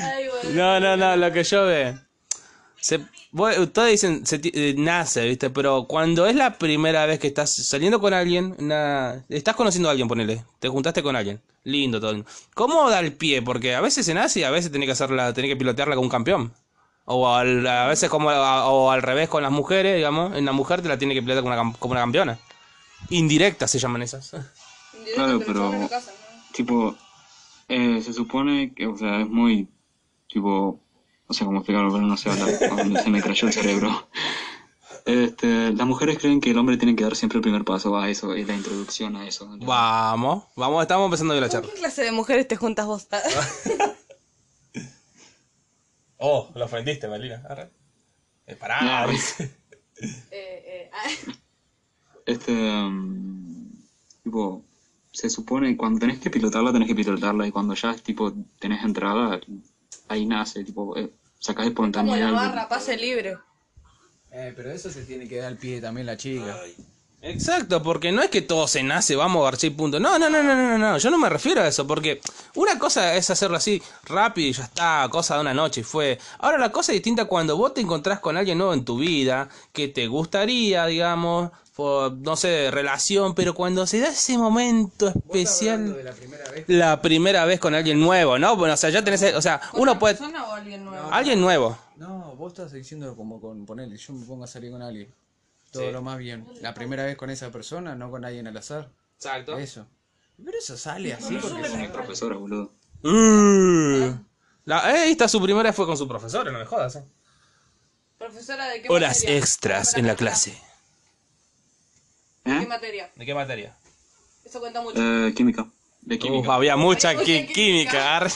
[0.03, 0.51] Ay, bueno.
[0.51, 2.10] No, no, no, lo que yo ve.
[2.81, 2.99] Se,
[3.33, 5.51] ustedes dicen, se eh, nace, ¿viste?
[5.51, 9.93] Pero cuando es la primera vez que estás saliendo con alguien, na- estás conociendo a
[9.93, 12.25] alguien, ponele, te juntaste con alguien, lindo todo.
[12.55, 13.43] ¿Cómo da el pie?
[13.43, 16.07] Porque a veces se nace y a veces tenés que hacerla, tenés que pilotearla como
[16.07, 16.53] un campeón.
[17.05, 20.53] O al- a veces como a- o al revés con las mujeres, digamos, en la
[20.53, 22.39] mujer te la tiene que pilotear como una, como una campeona.
[23.11, 24.31] Indirecta se llaman esas.
[25.15, 26.53] Claro, pero- casan, ¿no?
[26.55, 26.97] Tipo,
[27.69, 29.69] eh, se supone que, o sea, es muy,
[30.29, 30.80] tipo,
[31.31, 32.49] no sé cómo explicarlo, pero no sé hablar,
[33.05, 34.09] se me crayó el cerebro.
[35.07, 38.11] Este, las mujeres creen que el hombre tiene que dar siempre el primer paso a
[38.11, 39.49] eso, es la introducción a eso.
[39.61, 41.73] Vamos, vamos, estamos empezando bien la ¿Con charla.
[41.73, 43.07] qué clase de mujeres te juntas vos?
[46.23, 47.43] Oh, lo ofendiste, Melina.
[48.47, 49.11] Eh, pará, No.
[49.11, 49.57] dice.
[50.03, 51.33] eh, eh, ah.
[52.27, 53.71] Este, um,
[54.23, 54.65] tipo,
[55.13, 59.41] se supone cuando tenés que pilotarla, tenés que pilotarla, y cuando ya, tipo, tenés entrada,
[60.11, 62.33] ahí nace, tipo, eh, sacás Como la espontaneidad.
[62.33, 63.39] barra, pase libre.
[64.33, 66.57] Eh, pero eso se tiene que dar al pie también la chica.
[67.23, 70.01] Exacto, porque no es que todo se nace, vamos a y punto.
[70.01, 72.21] No, no, no, no, no, no, yo no me refiero a eso, porque
[72.55, 76.19] una cosa es hacerlo así rápido y ya está, cosa de una noche y fue.
[76.39, 79.51] Ahora la cosa es distinta cuando vos te encontrás con alguien nuevo en tu vida,
[79.73, 81.51] que te gustaría, digamos,
[81.81, 86.05] por, no sé, relación, pero cuando se da ese momento ¿Vos estás hablando especial, de
[86.05, 86.65] la primera vez?
[86.69, 88.57] la primera vez con alguien nuevo, ¿no?
[88.57, 90.15] Bueno, o sea, ya tenés, o sea, uno ¿Otra puede...
[90.17, 91.09] persona o alguien nuevo?
[91.11, 91.79] Alguien nuevo.
[91.97, 95.09] No, vos estás diciendo como con ponerle, yo me pongo a salir con alguien.
[95.71, 95.91] Todo Sí.
[95.93, 96.47] lo más bien.
[96.61, 98.91] La primera vez con esa persona, no con alguien al azar.
[99.17, 99.57] Exacto.
[99.59, 99.87] Eso.
[100.45, 102.73] Pero eso sale así Con porque mi profesora, boludo.
[103.03, 104.15] Uh,
[104.65, 106.97] la, eh, está su primera fue con su profesora, no me jodas.
[106.97, 107.05] eh.
[108.19, 109.39] Profesora de qué Horas materia?
[109.39, 110.27] extras en la para,
[112.59, 112.59] para.
[112.59, 112.61] clase.
[112.61, 112.69] ¿Qué ¿Eh?
[112.69, 113.11] materia?
[113.17, 113.77] ¿De qué materia?
[114.45, 114.99] Eso cuenta mucho.
[115.01, 115.67] Eh, química.
[116.03, 116.55] De Uf, química.
[116.55, 118.27] había mucha qui- química.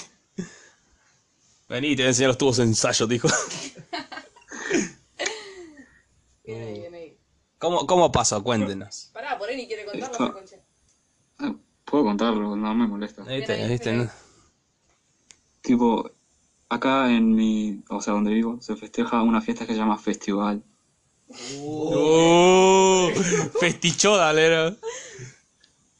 [1.69, 3.29] Vení, te voy a enseñar los tubos de ensayo, dijo.
[6.45, 7.19] Viene ahí, viene ahí.
[7.59, 8.43] ¿Cómo, cómo pasó?
[8.45, 9.11] Cuéntenos.
[9.13, 10.57] Pará, por ahí ni quiere contarlo, esa concha.
[11.41, 11.55] Eh,
[11.85, 13.23] Puedo contarlo, no me molesta.
[13.23, 13.53] ¿Viste?
[13.55, 13.91] ahí, ¿Viste?
[13.91, 14.09] ahí.
[15.63, 16.11] Tipo,
[16.69, 20.63] acá en mi, o sea, donde vivo, se festeja una fiesta que se llama Festival.
[23.61, 24.77] Festichó, dale.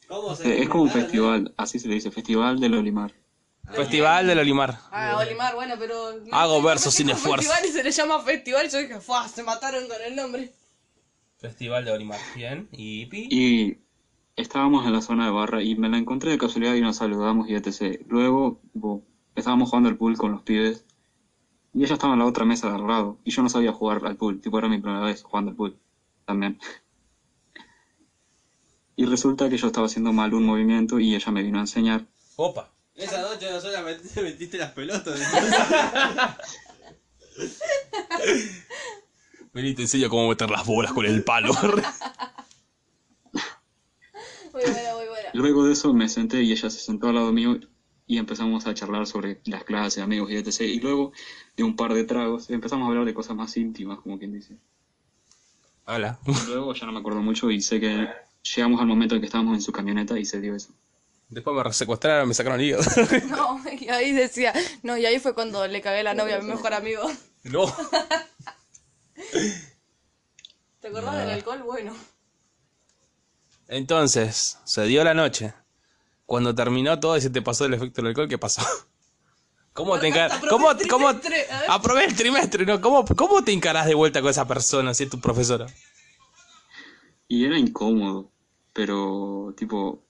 [0.07, 3.13] ¿Cómo se Eh, es como un festival, así se le dice, Festival del Olimar.
[3.73, 4.77] Festival del Olimar.
[4.91, 6.13] Ah, Olimar, bueno, pero.
[6.23, 7.49] no Hago sé, versos sin esfuerzo.
[7.49, 9.27] Festival y se le llama festival y yo dije, ¡fua!
[9.27, 10.53] Se mataron con el nombre.
[11.37, 12.19] Festival de Olimar.
[12.35, 12.67] Bien.
[12.71, 13.27] ¿Y Pi?
[13.31, 13.77] Y
[14.35, 17.49] estábamos en la zona de barra y me la encontré de casualidad y nos saludamos
[17.49, 18.01] y etc.
[18.07, 18.61] Luego
[19.35, 20.85] estábamos jugando al pool con los pibes
[21.73, 24.01] y ella estaba en la otra mesa de al lado y yo no sabía jugar
[24.05, 25.79] al pool, tipo era mi primera vez jugando al pool
[26.25, 26.59] también.
[28.95, 32.05] Y resulta que yo estaba haciendo mal un movimiento y ella me vino a enseñar.
[32.35, 32.71] Opa.
[32.95, 35.19] Esa noche no solamente te metiste las pelotas.
[39.53, 41.53] Vení, te enseño cómo meter las bolas con el palo.
[44.53, 45.29] Muy buena, muy buena.
[45.33, 47.59] Luego de eso me senté y ella se sentó al lado mío
[48.07, 50.61] y empezamos a charlar sobre las clases, amigos y etc.
[50.61, 51.11] Y luego
[51.57, 54.55] de un par de tragos empezamos a hablar de cosas más íntimas, como quien dice.
[55.85, 56.19] Hola.
[56.47, 58.07] Luego ya no me acuerdo mucho y sé que
[58.53, 60.69] llegamos al momento en que estábamos en su camioneta y se dio eso.
[61.29, 62.83] Después me secuestraron, me sacaron el hígado.
[63.29, 66.49] No, y ahí decía, no, y ahí fue cuando le cagué la novia a mi
[66.49, 67.01] mejor amigo.
[67.43, 67.65] no.
[70.79, 71.63] ¿Te acordás del alcohol?
[71.63, 71.95] Bueno.
[73.67, 75.53] Entonces, se dio la noche.
[76.27, 78.61] Cuando terminó todo y se te pasó el efecto del alcohol, ¿qué pasó?
[79.73, 80.39] ¿Cómo te encarás?
[80.47, 81.11] ¿Cómo, el cómo,
[81.67, 82.79] aprobé el trimestre, ¿no?
[82.79, 85.65] ¿Cómo, ¿Cómo te encarás de vuelta con esa persona si es tu profesora?
[87.27, 88.31] Y era incómodo,
[88.75, 90.03] pero tipo,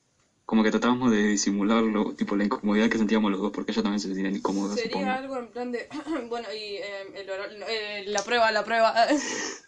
[0.48, 4.00] como que tratábamos de disimularlo, tipo la incomodidad que sentíamos los dos, porque ella también
[4.00, 4.98] se sentía incómoda, supongo.
[5.06, 5.88] Sería algo en plan de,
[6.30, 8.94] bueno, y eh, el oral- eh, la prueba, la prueba.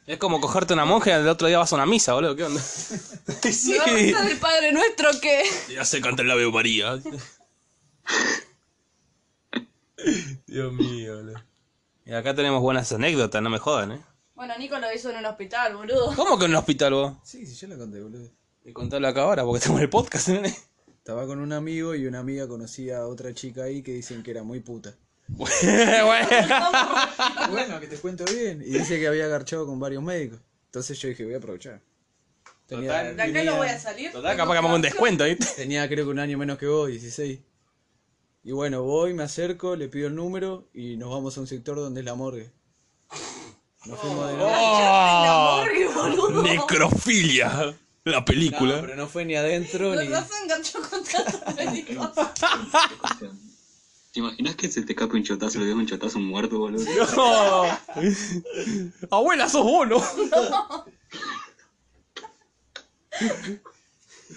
[0.08, 2.34] Es como cogerte una monja y el otro día vas a una misa, boludo.
[2.36, 2.62] ¿Qué onda?
[2.62, 3.72] sí.
[3.72, 5.44] ¿Me vas a rezar del Padre Nuestro que...
[5.70, 6.98] Ya se canta el Ave María.
[10.48, 11.44] Dios mío, boludo.
[12.06, 14.02] Y acá tenemos buenas anécdotas, no me jodan, ¿eh?
[14.34, 16.16] Bueno, Nico lo hizo en un hospital, boludo.
[16.16, 17.14] ¿Cómo que en un hospital vos?
[17.24, 18.30] Sí, sí, yo la conté, boludo.
[18.68, 20.54] Y contalo acá ahora porque tenemos el podcast, ¿eh?
[20.98, 24.32] Estaba con un amigo y una amiga conocía a otra chica ahí que dicen que
[24.32, 24.94] era muy puta.
[25.30, 25.48] bueno.
[27.80, 28.62] Que te cuento bien.
[28.62, 30.42] Y dice que había agarchado con varios médicos.
[30.66, 31.82] Entonces yo dije, voy a aprovechar.
[32.66, 33.16] Tenía, Total.
[33.16, 34.12] De acá no voy a salir.
[34.12, 35.46] Total, capaz que me hago un descuento, ¿viste?
[35.56, 37.40] tenía creo que un año menos que vos, 16.
[38.44, 41.78] Y bueno, voy, me acerco, le pido el número y nos vamos a un sector
[41.78, 42.52] donde es la morgue.
[43.86, 44.56] Nos fuimos de noche.
[44.58, 45.58] ¡Oh!
[45.62, 46.44] morgue, boludo.
[46.44, 47.78] Necrofilia.
[48.12, 48.80] La No, película.
[48.82, 50.08] pero no fue ni adentro ni...
[50.08, 51.04] razón enganchó con.
[54.14, 56.86] ¿Te imaginas que se te escape un chotazo, le des un chotazo muerto, boludo?
[57.16, 57.64] No.
[59.12, 60.02] Abuela, sos vos, ¿no?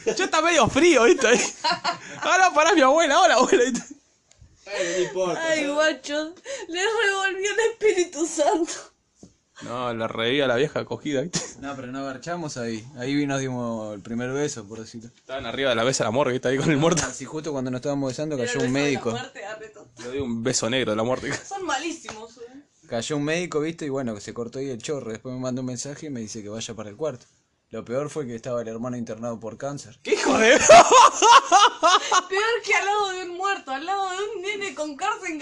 [0.05, 1.29] Ya está medio frío, ¿viste?
[2.23, 3.63] Ahora pará mi abuela, hola abuela.
[4.67, 5.43] Ay, no importa.
[5.47, 6.35] Ay, guacho.
[6.69, 8.73] Le revolvió el Espíritu Santo.
[9.63, 11.41] No, la reví a la vieja cogida, ¿viste?
[11.61, 12.87] No, pero no agarchamos ahí.
[12.97, 15.11] Ahí nos dimos el primer beso, por decirlo.
[15.15, 16.49] Estaban arriba de la mesa de la morgue, ¿viste?
[16.49, 17.03] Ahí con el muerto.
[17.05, 19.11] Así justo cuando nos estábamos besando el cayó un beso de la médico.
[19.11, 19.89] muerte, arreto.
[19.99, 21.31] Le doy un beso negro de la muerte.
[21.49, 22.39] Son malísimos.
[22.39, 22.63] eh.
[22.89, 25.11] Cayó un médico, viste, y bueno, que se cortó ahí el chorro.
[25.13, 27.27] Después me mandó un mensaje y me dice que vaya para el cuarto.
[27.71, 30.01] Lo peor fue que estaba el hermano internado por cáncer.
[30.03, 30.59] ¿Qué hijo de.?
[32.29, 35.39] Peor que al lado de un muerto, al lado de un nene con cáncer,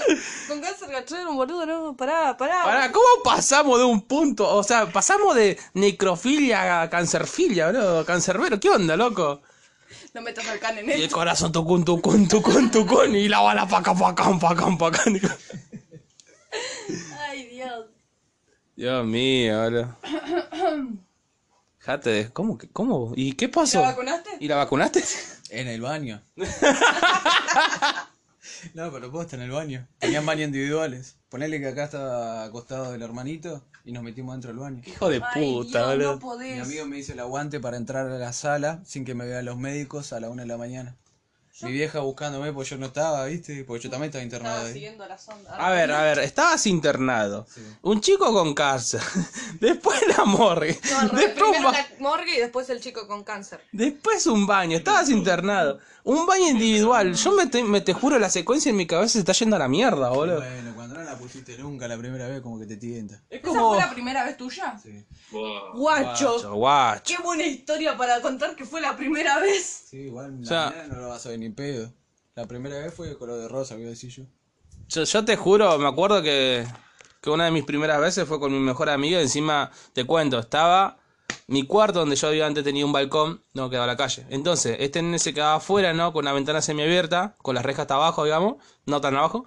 [0.46, 2.64] con cáncer gachero, boludo, no, pará, pará.
[2.64, 4.46] Pará, ¿cómo pasamos de un punto?
[4.46, 8.04] O sea, pasamos de necrofilia a cancerfilia, boludo.
[8.04, 9.40] Cancerbero, ¿qué onda, loco?
[10.12, 11.16] No metas al can en Y el esto.
[11.16, 13.16] corazón tucun, tucun, tucun, tucun.
[13.16, 15.02] Y la bala paca, paca, paca, paca.
[17.20, 17.86] Ay, Dios.
[18.76, 19.96] Dios mío, boludo.
[21.88, 22.58] Jate, de- ¿cómo?
[22.58, 23.14] que- ¿Cómo?
[23.16, 23.80] ¿Y qué pasó?
[23.80, 24.28] ¿La vacunaste?
[24.40, 25.02] ¿Y la vacunaste?
[25.48, 26.20] En el baño.
[28.74, 29.86] no, pero posta en el baño.
[29.98, 31.16] Tenían baño individuales.
[31.30, 34.82] Ponele que acá estaba acostado el hermanito y nos metimos dentro del baño.
[34.86, 36.12] Hijo de Ay, puta, boludo.
[36.14, 36.56] no podés.
[36.56, 39.46] Mi amigo me hizo el aguante para entrar a la sala sin que me vean
[39.46, 40.94] los médicos a la una de la mañana.
[41.62, 43.64] Mi vieja buscándome porque yo no estaba, ¿viste?
[43.64, 44.74] Porque yo también estaba internado Estaba ahí.
[44.74, 45.56] siguiendo la sonda.
[45.56, 47.46] A ver, a ver, estabas internado.
[47.82, 49.00] Un chico con cáncer.
[49.60, 50.78] Después la morgue.
[50.90, 53.60] No, al revés, Después, un primero ba- la morgue y después el chico con cáncer.
[53.72, 54.76] Después un baño.
[54.76, 55.78] Estabas internado.
[56.04, 57.12] Un baño individual.
[57.14, 59.58] Yo me te, me te juro, la secuencia en mi cabeza se está yendo a
[59.58, 60.36] la mierda, boludo.
[60.40, 63.16] Bueno, cuando no la pusiste nunca la primera vez, como que te tienta.
[63.28, 63.70] Es ¿Esa como.
[63.74, 64.78] fue la primera vez tuya?
[64.82, 65.72] Sí, Wow.
[65.74, 66.32] Guacho.
[66.32, 67.02] Guacho, guacho.
[67.16, 69.84] Qué buena historia para contar que fue la primera vez.
[69.90, 71.92] sí igual la O sea- no lo vas a ver pedo.
[72.34, 74.24] La primera vez fue de color de rosa, voy decir yo.
[74.88, 76.66] Yo, te juro, me acuerdo que,
[77.20, 79.20] que una de mis primeras veces fue con mi mejor amiga.
[79.20, 80.98] Encima, te cuento, estaba
[81.48, 84.26] mi cuarto donde yo había antes tenido un balcón, no quedaba la calle.
[84.30, 86.12] Entonces, este nene se quedaba afuera, ¿no?
[86.12, 89.44] Con una ventana semiabierta, con las rejas hasta abajo, digamos, no tan abajo.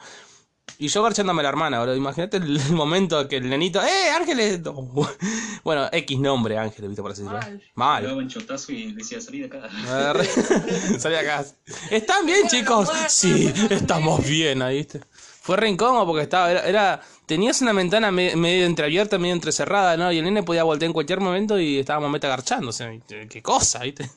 [0.80, 1.95] Y yo garchándome a la hermana, boludo.
[1.95, 3.82] Imagínate el, el momento que el nenito.
[3.84, 4.61] ¡Eh, Ángeles!
[4.61, 4.89] No.
[5.63, 7.39] Bueno, X nombre, Ángeles, viste, por así decirlo.
[7.39, 7.57] Mal.
[7.57, 8.03] Le Mal.
[8.03, 9.69] daba un chotazo y decía, salí de acá.
[10.99, 11.45] Salí acá.
[11.91, 12.89] ¿Están bien, chicos?
[13.09, 15.01] Sí, estamos bien, ahí, ¿viste?
[15.41, 19.97] Fue re incómodo porque estaba, era, era- tenías una ventana me- medio entreabierta, medio entrecerrada,
[19.97, 20.11] ¿no?
[20.11, 23.01] Y el nene podía voltear en cualquier momento y estábamos meta garchándose.
[23.30, 24.09] Qué cosa, ¿viste?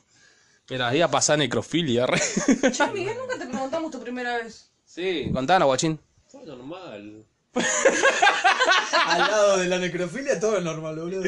[0.69, 2.19] Mira, iba a pasar necrofilia, re.
[2.71, 4.71] Che, Miguel, nunca te preguntamos tu primera vez.
[4.83, 5.99] Sí, contanos, guachín.
[6.45, 7.25] Fue normal.
[9.07, 11.23] Al lado de la necrofilia todo es normal, boludo.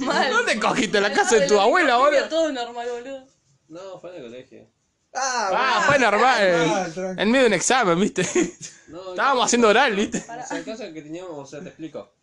[0.00, 0.30] Mal.
[0.30, 2.28] ¿Dónde cogiste la Al casa lado de tu la abuela, necrofilia, boludo?
[2.28, 3.26] Todo normal, boludo.
[3.68, 4.66] No, fue en el colegio.
[5.14, 7.16] Ah, fue normal.
[7.18, 8.26] En medio de un examen, ¿viste?
[8.88, 10.18] No, Estábamos haciendo oral, ¿viste?
[10.18, 12.14] O sea, el caso que teníamos, o sea, te explico.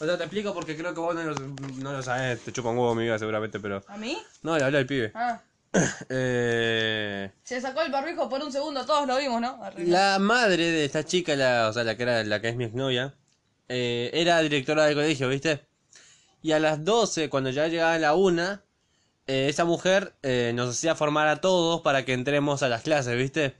[0.00, 2.70] O sea, te explico porque creo que vos no lo, no lo sabés, te chupa
[2.70, 3.82] un huevo mi vida seguramente, pero...
[3.88, 4.16] ¿A mí?
[4.42, 5.10] No, le hablé al pibe.
[5.14, 5.40] Ah.
[6.08, 7.30] Eh...
[7.44, 9.60] Se sacó el barbijo por un segundo, todos lo vimos, ¿no?
[9.78, 12.64] La madre de esta chica, la, o sea, la que era la que es mi
[12.64, 13.14] exnovia,
[13.68, 15.66] eh, era directora del colegio, ¿viste?
[16.42, 18.64] Y a las 12, cuando ya llegaba la una,
[19.26, 20.14] eh, esa mujer
[20.54, 23.54] nos hacía formar a todos para que entremos a las clases, ¿viste?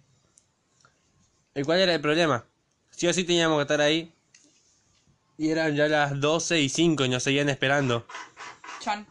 [1.54, 2.46] ¿Y cuál era el problema?
[2.90, 4.12] Sí o sí teníamos que estar ahí.
[5.36, 8.06] Y eran ya las 12 y 5 y nos seguían esperando.
[8.80, 9.06] Chan.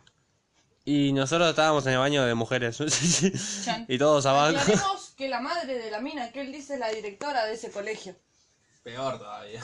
[0.89, 2.79] Y nosotros estábamos en el baño de mujeres.
[3.89, 4.57] Y todos abajo.
[4.57, 7.71] Aclaremos que la madre de la mina que él dice es la directora de ese
[7.71, 8.15] colegio.
[8.83, 9.61] Peor todavía.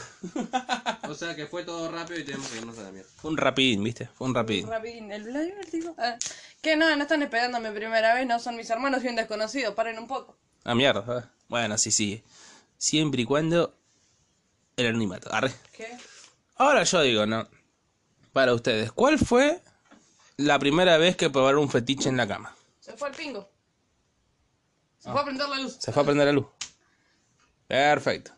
[1.08, 3.10] o sea que fue todo rápido y tenemos que irnos a la mierda.
[3.16, 4.10] Fue un rapidín, ¿viste?
[4.14, 4.68] Fue un rapidín.
[4.68, 5.96] Rapidín, el Vladimir digo.
[5.98, 6.18] Ah,
[6.62, 9.98] que no, no están esperando mi primera vez, no son mis hermanos bien desconocidos, paren
[10.00, 10.38] un poco.
[10.66, 11.20] Ah, mierda.
[11.20, 11.24] eh.
[11.48, 12.22] Bueno, sí, sí.
[12.78, 13.74] Siempre y cuando
[14.76, 15.34] el anonimato.
[15.34, 15.54] Arre.
[15.72, 15.88] ¿Qué?
[16.58, 17.48] Ahora yo digo, ¿no?
[18.34, 19.62] Para ustedes, ¿cuál fue
[20.38, 22.56] la primera vez que probaron un fetiche en la cama?
[22.80, 23.50] Se fue el pingo.
[25.00, 25.78] Se fue a prender la luz.
[25.80, 26.46] Se fue a prender la luz.
[27.68, 28.32] Perfecto.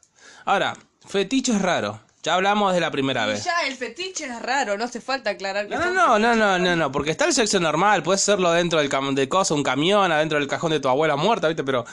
[0.46, 0.76] Ahora,
[1.08, 1.98] fetiches raros.
[2.24, 3.44] Ya hablamos de la primera Y vez.
[3.44, 6.76] ya el fetiche es raro, no hace falta aclarar que No, no, no, no, no,
[6.76, 10.12] no, porque está el sexo normal, puedes hacerlo dentro del cam de cosa, un camión,
[10.12, 11.64] adentro del cajón de tu abuela muerta, ¿viste?
[11.64, 11.86] Pero,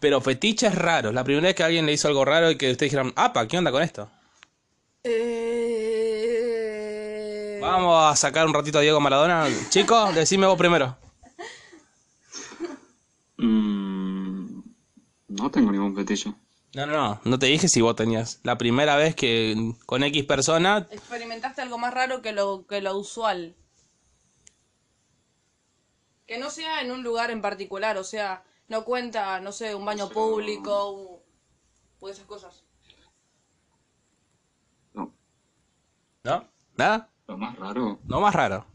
[0.00, 1.12] pero fetiches raros.
[1.12, 3.58] La primera vez que alguien le hizo algo raro y que ustedes dijeron, apa, ¿qué
[3.58, 4.08] onda con esto?
[5.02, 5.71] Eh...
[7.62, 9.46] Vamos a sacar un ratito a Diego Maradona.
[9.70, 10.96] Chicos, decime vos primero.
[13.38, 14.62] Mm,
[15.28, 16.34] no tengo ningún fetiche.
[16.74, 18.40] No, no, no, no te dije si vos tenías.
[18.42, 22.96] La primera vez que con X persona Experimentaste algo más raro que lo, que lo
[22.96, 23.54] usual.
[26.26, 29.84] Que no sea en un lugar en particular, o sea, no cuenta, no sé, un
[29.84, 31.22] baño público u-
[32.00, 32.64] o esas cosas.
[34.94, 35.12] No.
[36.24, 36.48] ¿No?
[36.76, 37.08] ¿Nada?
[37.32, 37.98] Lo más raro.
[38.04, 38.66] No más raro.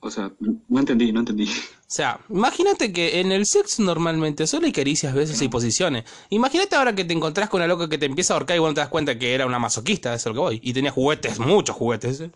[0.00, 0.30] O sea,
[0.68, 1.44] no entendí, no entendí.
[1.44, 1.48] O
[1.86, 6.04] sea, imagínate que en el sexo normalmente solo hay caricias, besos y posiciones.
[6.28, 8.68] Imagínate ahora que te encontrás con una loca que te empieza a ahorcar y vos
[8.68, 10.60] no te das cuenta que era una masoquista, eso es lo que voy.
[10.62, 12.20] Y tenía juguetes, muchos juguetes.
[12.20, 12.30] ¿eh?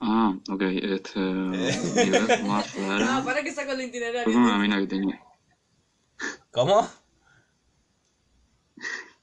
[0.00, 1.20] Ah, ok, este.
[1.20, 4.34] vez más No, para que saco el itinerario.
[4.34, 5.20] una mina que tenía.
[6.50, 6.88] ¿Cómo?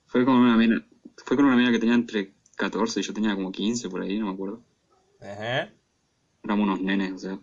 [0.10, 0.84] Fue con una mina.
[1.24, 4.18] Fue con una mina que tenía entre 14 y yo tenía como 15 por ahí,
[4.18, 4.62] no me acuerdo.
[5.22, 5.72] Ajá.
[6.44, 7.40] Éramos unos nenes, o sea.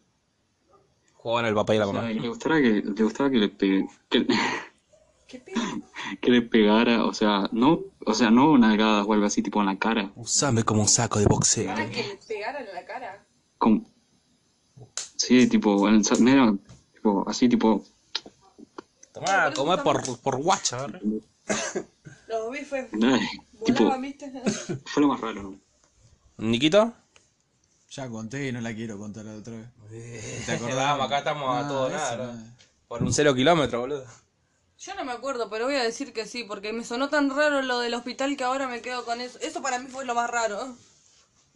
[1.15, 2.13] Jugaban el papá y la O sea, mamá.
[2.13, 4.27] le gustaba que, le gustaba que le pegue, que,
[5.29, 5.43] ¿Qué
[6.21, 9.67] que le pegara, o sea, no, o sea, no nalgadas o algo así, tipo en
[9.67, 10.11] la cara.
[10.17, 11.67] Usame como un saco de boxeo.
[11.67, 13.25] ¿Para que le pegaran en la cara?
[13.59, 13.89] Como,
[15.15, 16.59] sí, tipo, en, medio,
[16.93, 17.85] tipo, así, tipo,
[19.13, 20.87] Tomá, comé por, por guacha.
[22.27, 22.91] Los bifes
[23.65, 24.33] tipo, volaban, ¿viste?
[24.87, 25.61] fue lo más raro, ¿no?
[26.39, 26.95] ¿Niquito?
[27.91, 29.69] Ya conté y no la quiero contar otra vez.
[30.47, 31.01] ¿Te Vamos, acordás?
[31.01, 32.35] acá estamos a No, todo nada.
[32.89, 34.05] Por un cero kilómetro, boludo.
[34.79, 37.63] Yo no me acuerdo, pero voy a decir que sí, porque me sonó tan raro
[37.63, 39.39] lo del hospital que ahora me quedo con eso.
[39.41, 40.77] Eso para mí fue lo más raro.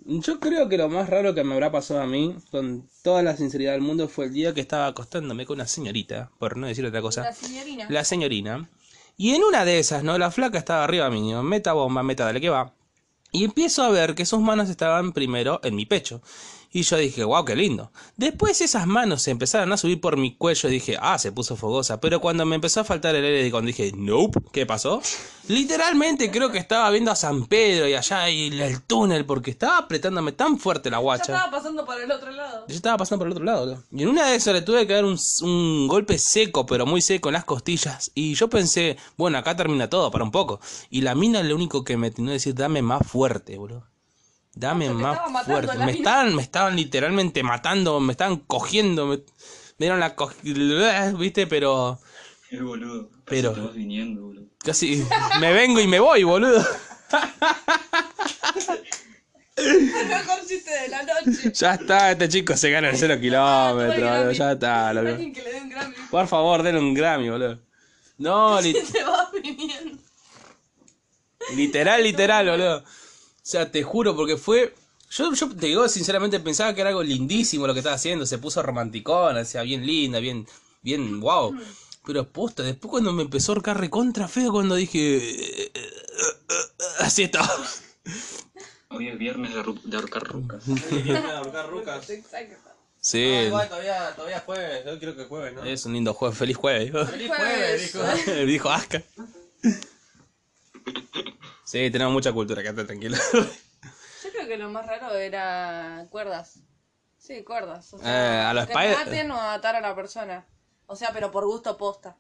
[0.07, 3.37] Yo creo que lo más raro que me habrá pasado a mí, con toda la
[3.37, 6.85] sinceridad del mundo, fue el día que estaba acostándome con una señorita, por no decir
[6.87, 7.23] otra cosa.
[7.23, 7.87] La señorina.
[7.91, 8.69] La señorina.
[9.17, 10.19] Y en una de esas, ¿no?
[10.19, 11.43] La flaca estaba arriba mío.
[11.43, 12.73] Meta bomba, meta dale que va.
[13.33, 16.21] Y empiezo a ver que sus manos estaban primero en mi pecho.
[16.73, 17.91] Y yo dije, wow, qué lindo.
[18.17, 21.57] Después esas manos se empezaron a subir por mi cuello y dije, ah, se puso
[21.57, 22.01] fogosa.
[22.01, 25.03] Pero cuando me empezó a faltar el aire cuando dije, nope, ¿qué pasó?
[25.49, 29.79] Literalmente creo que estaba viendo a San Pedro y allá y el túnel porque estaba
[29.79, 31.35] apretándome tan fuerte la guacha.
[31.35, 32.67] estaba pasando para el otro lado.
[32.69, 33.61] Yo estaba pasando por el otro lado.
[33.67, 33.85] boludo.
[33.91, 37.03] Y en una de esas le tuve que dar un, un golpe seco, pero muy
[37.03, 38.13] seco en las costillas.
[38.15, 40.61] Y yo pensé, bueno, acá termina todo, para un poco.
[40.89, 43.91] Y la mina lo único que me tenía que decir, dame más fuerte, boludo.
[44.55, 45.79] Dame te más fuerte.
[45.79, 49.07] la Me estaban, me estaban literalmente matando, me estaban cogiendo.
[49.07, 49.23] Me, Me
[49.87, 50.33] dieron la co-
[51.19, 51.47] ¿viste?
[51.47, 51.99] Pero
[52.51, 53.09] El boludo.
[53.11, 54.47] Casi Pero- te vas viniendo, boludo.
[54.59, 55.05] casi
[55.41, 56.65] me vengo y me voy, boludo.
[59.57, 61.53] El mejor chiste de la noche.
[61.53, 64.17] Ya está, este chico se gana el cero kilómetros, Grammy.
[64.19, 64.89] boludo, ya está.
[64.89, 65.95] Alguien que le dé un Grammy.
[66.11, 67.61] Por favor, denle un Grammy, boludo.
[68.19, 69.99] No, li- Se va viniendo.
[71.55, 72.85] literal, literal, boludo.
[73.51, 74.73] O sea, te juro, porque fue.
[75.11, 78.25] Yo, yo te digo, sinceramente pensaba que era algo lindísimo lo que estaba haciendo.
[78.25, 80.47] Se puso romanticona, o sea, bien linda, bien,
[80.83, 81.53] bien, wow.
[82.07, 85.17] Pero posta, después cuando me empezó a ahorcar recontra feo, cuando dije.
[85.17, 86.55] eh, eh, eh,
[87.01, 87.53] Así estaba.
[88.91, 90.63] Hoy es viernes de, ru- de ahorcar rucas.
[92.09, 92.57] Exacto.
[93.01, 95.65] Sí, No, igual todavía, todavía es jueves, yo creo que es jueves, ¿no?
[95.65, 96.39] es un lindo jueves.
[96.39, 97.05] Feliz jueves, dijo.
[97.07, 98.33] Feliz jueves, dijo.
[98.47, 99.03] dijo Aska.
[101.71, 103.17] Sí, tenemos mucha cultura, quédate tranquilo.
[103.33, 106.59] Yo creo que lo más raro era cuerdas.
[107.17, 107.95] Sí, cuerdas.
[107.95, 110.45] O Eh, a los que maten o atar a la persona.
[110.87, 112.17] O sea, pero por gusto posta.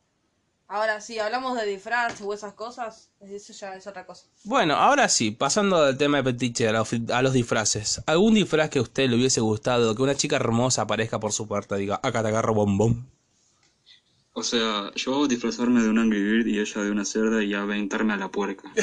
[0.68, 4.26] Ahora, si hablamos de disfraz o esas cosas, eso ya es otra cosa.
[4.44, 8.04] Bueno, ahora sí, pasando del tema de petiche a los, a los disfraces.
[8.06, 11.48] ¿Algún disfraz que a usted le hubiese gustado que una chica hermosa aparezca por su
[11.48, 13.10] puerta y diga, acá te agarro bombón?
[14.40, 18.14] O sea, yo disfrazarme de un Angry Bird y ella de una cerda y aventarme
[18.14, 18.72] a la puerca.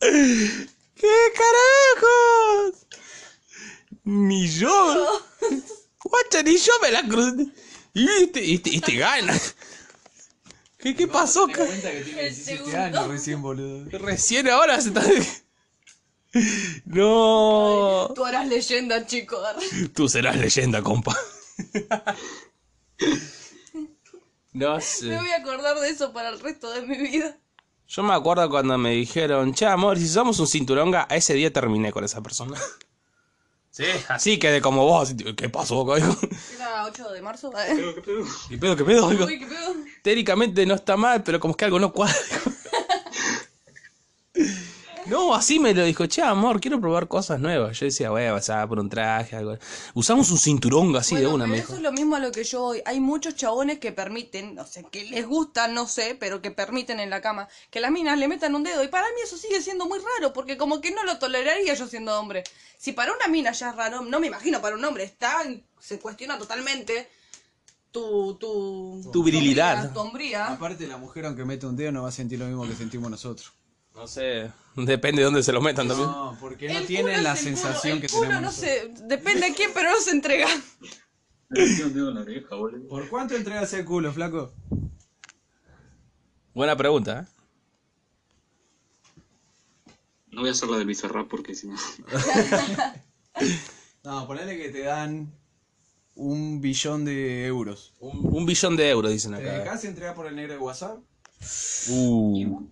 [0.00, 2.86] ¿Qué carajos?
[4.04, 5.20] Ni yo.
[6.04, 7.46] Guacha, ni yo me la crucé.
[7.94, 9.38] Y te, y te, y te gana.
[10.78, 11.46] ¿Qué, qué pasó?
[11.46, 12.78] Te ca- cuenta que tiene El 17 segundo.
[12.78, 13.98] años recién, boludo.
[13.98, 15.02] Recién ahora se está...
[16.86, 18.10] No.
[18.14, 19.38] Tú eras leyenda, chico.
[19.94, 21.16] Tú serás leyenda, compa.
[24.54, 25.06] No sé.
[25.06, 27.38] Me voy a acordar de eso para el resto de mi vida.
[27.88, 31.90] Yo me acuerdo cuando me dijeron, che, amor, si somos un cinturonga, ese día terminé
[31.90, 32.60] con esa persona.
[33.70, 35.14] Sí, así quedé como vos.
[35.34, 35.96] ¿Qué pasó?
[35.96, 37.50] Era 8 de marzo.
[37.50, 38.24] ¿Qué pedo?
[38.50, 39.06] ¿Qué pedo, qué pedo?
[39.06, 39.74] Uy, qué pedo.
[40.02, 42.14] Técnicamente no está mal, pero como que algo no cuadra.
[45.12, 47.78] No, así me lo dijo, che, amor, quiero probar cosas nuevas.
[47.78, 49.58] Yo decía, wey, vas a por un traje, algo.
[49.92, 51.76] Usamos un cinturón así de una, pero me eso dijo.
[51.76, 52.82] es lo mismo a lo que yo voy.
[52.86, 56.98] Hay muchos chabones que permiten, no sé, que les gusta, no sé, pero que permiten
[56.98, 58.82] en la cama que las minas le metan un dedo.
[58.82, 61.86] Y para mí eso sigue siendo muy raro, porque como que no lo toleraría yo
[61.86, 62.42] siendo hombre.
[62.78, 65.04] Si para una mina ya es raro, no me imagino para un hombre.
[65.04, 65.42] Está,
[65.78, 67.10] se cuestiona totalmente
[67.90, 69.92] tu, tu, Tu virilidad.
[69.92, 70.46] Tu hombría.
[70.46, 73.10] Aparte, la mujer, aunque mete un dedo, no va a sentir lo mismo que sentimos
[73.10, 73.52] nosotros.
[74.02, 76.08] No sé, depende de dónde se lo metan también.
[76.08, 79.54] No, porque no El tienen la sensación el que culo, tenemos no sé, depende de
[79.54, 80.48] quién, pero no se entrega.
[81.48, 82.88] Me metí un dedo en la oreja, boludo.
[82.88, 84.52] ¿Por cuánto entregas el culo, flaco?
[86.52, 87.26] Buena pregunta, ¿eh?
[90.32, 91.76] No voy a hacer la del bizarrap porque si no...
[94.02, 95.32] No, ponele que te dan
[96.16, 97.94] un billón de euros.
[98.00, 99.58] Un, un billón de euros, dicen ¿Te acá.
[99.60, 100.98] dejas entregar por el negro de WhatsApp?
[101.88, 102.66] Uh,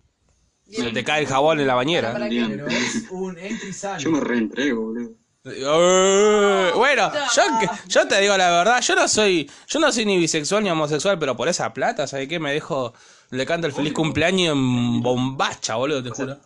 [0.71, 2.13] se te cae el jabón en la bañera.
[2.13, 4.03] Para es un entra y sale.
[4.03, 5.11] Yo me reentrego, boludo.
[5.45, 7.43] Eh, Bueno, yo,
[7.89, 11.19] yo te digo la verdad, yo no soy, yo no soy ni bisexual ni homosexual,
[11.19, 12.39] pero por esa plata, ¿sabes qué?
[12.39, 12.93] Me dejo,
[13.31, 16.39] le canto el feliz cumpleaños en bombacha, boludo, te juro.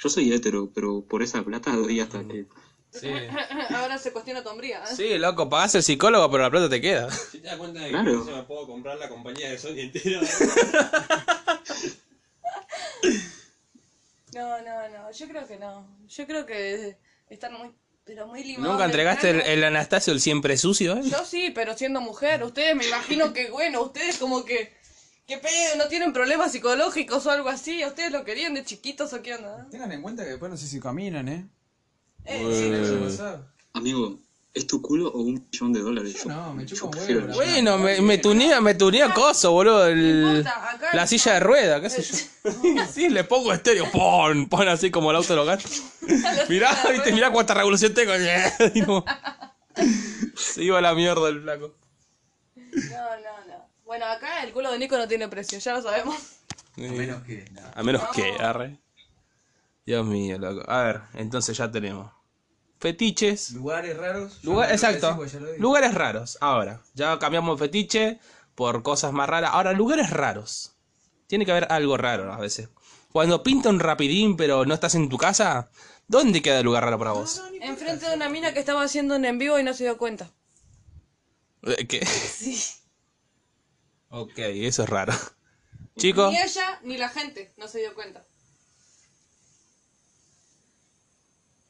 [0.00, 2.46] Yo soy hetero, pero por esa plata doy hasta que...
[2.92, 3.10] Sí.
[3.74, 4.78] Ahora se cuestiona tu hombría.
[4.84, 4.94] ¿eh?
[4.96, 7.10] Sí, loco, pagás el psicólogo, pero la plata te queda.
[7.10, 8.12] Si te das cuenta de que Claro.
[8.12, 10.20] no se me puedo comprar la compañía de Sony entera.
[14.34, 15.86] No, no, no, yo creo que no.
[16.08, 16.98] Yo creo que
[17.30, 17.70] están muy,
[18.04, 18.72] pero muy limados.
[18.72, 20.96] ¿Nunca entregaste el, Anastasio el siempre sucio?
[20.96, 21.02] eh?
[21.04, 24.72] Yo sí, pero siendo mujer, ustedes me imagino que, bueno, ustedes como que,
[25.26, 25.76] ¿qué pedo?
[25.76, 27.84] ¿No tienen problemas psicológicos o algo así?
[27.84, 29.66] ¿Ustedes lo querían de chiquitos o qué onda?
[29.70, 31.48] Tengan en cuenta que después no sé si caminan, ¿eh?
[32.24, 33.38] Eh, Eh,
[33.72, 34.18] Amigo,
[34.54, 36.22] ¿es tu culo o un millón de dólares?
[36.24, 40.90] Yo- No, me huevo, la Bueno, me, me tunía, me tunía coso, boludo, el- importa,
[40.94, 42.16] la silla de rueda, qué sé yo.
[42.92, 45.82] Sí, le pongo estéreo, pon, pon así como el auto de los gatos.
[46.48, 48.12] Mirá, viste, mirá cuánta revolución tengo.
[48.74, 49.04] Y no.
[50.36, 51.74] Se iba a la mierda el flaco.
[52.56, 53.68] No, no, no.
[53.84, 56.16] Bueno, acá el culo de Nico no tiene precio, ya lo sabemos.
[56.76, 57.44] A menos que.
[57.52, 57.72] nada.
[57.74, 58.78] A menos que, arre.
[59.86, 60.70] Dios mío, loco.
[60.70, 62.10] A ver, entonces ya tenemos.
[62.78, 63.52] Fetiches.
[63.52, 64.38] Lugares raros.
[64.44, 65.16] Lugar, no exacto.
[65.16, 65.58] decimos.
[65.58, 66.38] Lugares raros.
[66.40, 68.20] Ahora, ya cambiamos fetiche
[68.54, 69.50] por cosas más raras.
[69.52, 70.72] Ahora, lugares raros.
[71.26, 72.68] Tiene que haber algo raro a veces.
[73.12, 75.70] Cuando pinta un rapidín pero no estás en tu casa,
[76.06, 77.42] ¿dónde queda el lugar raro para vos?
[77.60, 80.30] Enfrente de una mina que estaba haciendo un en vivo y no se dio cuenta.
[81.62, 82.04] Eh, ¿Qué?
[82.06, 82.58] Sí.
[84.10, 85.12] Ok, eso es raro.
[85.98, 88.24] Chicos, Ni ella ni la gente no se dio cuenta.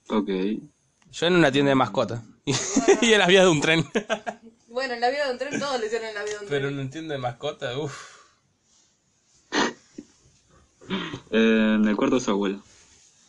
[0.08, 0.28] Ok.
[1.12, 2.22] Yo en una tienda de mascotas.
[3.00, 3.88] y en las vías de un tren.
[4.68, 6.46] Bueno, en la vida de un tren todos le hicieron en la vida de un
[6.46, 6.50] tren.
[6.50, 8.18] Pero en una tienda de mascotas, uff.
[11.30, 12.58] En el cuarto de su abuela.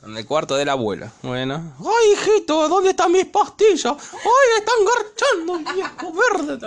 [0.04, 1.12] En el cuarto de la abuela.
[1.24, 1.76] Bueno.
[1.80, 2.70] ¡Ay, hijito!
[2.70, 3.86] ¿Dónde están mis pastillas?
[4.14, 6.58] ¡Ay, están garchando, viejo verde!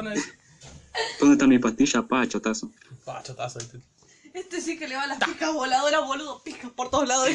[1.21, 2.05] ¿Dónde están mis pastillas?
[2.05, 2.71] Pa, chotazo.
[3.07, 3.81] Ah, chotazo, este.
[4.35, 6.43] Este sí que le va las picas voladoras, boludo.
[6.43, 7.29] Picas por todos lados.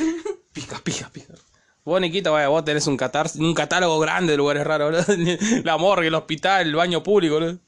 [0.53, 1.39] Picas, picas, picas.
[1.87, 5.37] Vos, Nikita, vaya, vos tenés un, catar un catálogo grande de lugares raros, boludo.
[5.63, 7.59] La morgue, el hospital, el baño público, boludo.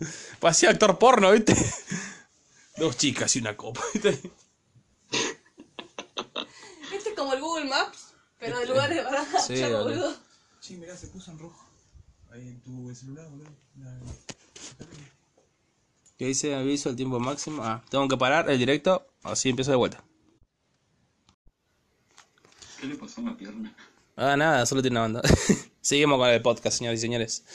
[0.42, 1.56] Parecía actor porno, ¿viste?
[2.76, 4.20] Dos chicas y una copa, ¿viste?
[6.94, 9.84] Este es como el Google Maps, pero de lugares para Sí, ya, boludo.
[9.86, 10.16] boludo.
[10.60, 11.66] Sí, mirá, se puso en rojo.
[12.30, 13.50] Ahí en tu celular, boludo.
[16.18, 17.64] ¿Qué dice aviso el tiempo máximo?
[17.64, 20.04] Ah, tengo que parar el directo, así empiezo de vuelta.
[22.82, 23.74] ¿Qué le pasó a la pierna?
[24.22, 25.22] Ah, nada, solo tiene una banda.
[25.82, 27.46] Seguimos con el podcast, señores y señores.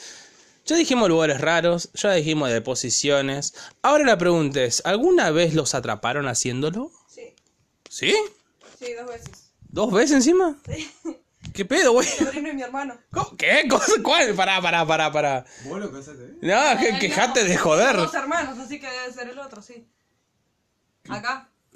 [0.65, 3.53] Ya dijimos lugares raros, ya dijimos deposiciones.
[3.83, 6.91] Ahora la pregunta es, ¿alguna vez los atraparon haciéndolo?
[7.07, 7.35] Sí,
[7.87, 8.15] ¿Sí?
[8.79, 9.51] sí, dos veces.
[9.69, 10.57] ¿Dos veces encima?
[10.67, 10.91] Sí.
[11.53, 12.07] ¿Qué pedo, güey?
[12.19, 12.97] Mi sobrino y mi hermano.
[13.11, 13.37] ¿Cómo?
[13.37, 13.67] ¿Qué?
[13.69, 14.01] ¿Cosa?
[14.01, 14.33] ¿Cuál?
[14.33, 15.45] Pará, pará, pará, pará.
[15.65, 16.37] Vos lo casaste, ¿eh?
[16.41, 17.49] No, que, Ay, quejate no.
[17.49, 17.95] de joder.
[17.95, 19.87] Dos hermanos, así que debe ser el otro, sí.
[21.09, 21.51] Acá.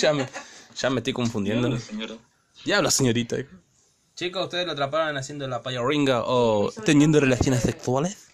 [0.00, 0.26] ya, me,
[0.74, 1.68] ya me estoy confundiendo.
[1.68, 2.14] Diablo, señora.
[2.64, 3.36] Diablo, señorita.
[4.14, 8.28] Chicos, ¿ustedes lo atraparon haciendo la payaringa o teniendo relaciones sexuales?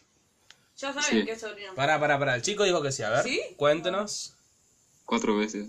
[0.76, 1.24] Ya saben Sí.
[1.24, 1.74] que es sobrino.
[1.74, 2.34] Pará, pará, pará.
[2.36, 3.02] El chico dijo que sí.
[3.02, 3.40] A ver, ¿Sí?
[3.56, 4.34] cuéntenos.
[5.04, 5.68] Cuatro veces.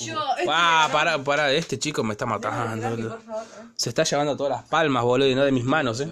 [0.00, 1.52] Yo, este Ah, pará, pará.
[1.52, 2.80] Este chico me está matando.
[3.20, 3.68] favor, eh.
[3.76, 6.08] Se está llevando todas las palmas, boludo, y no de mis manos, eh.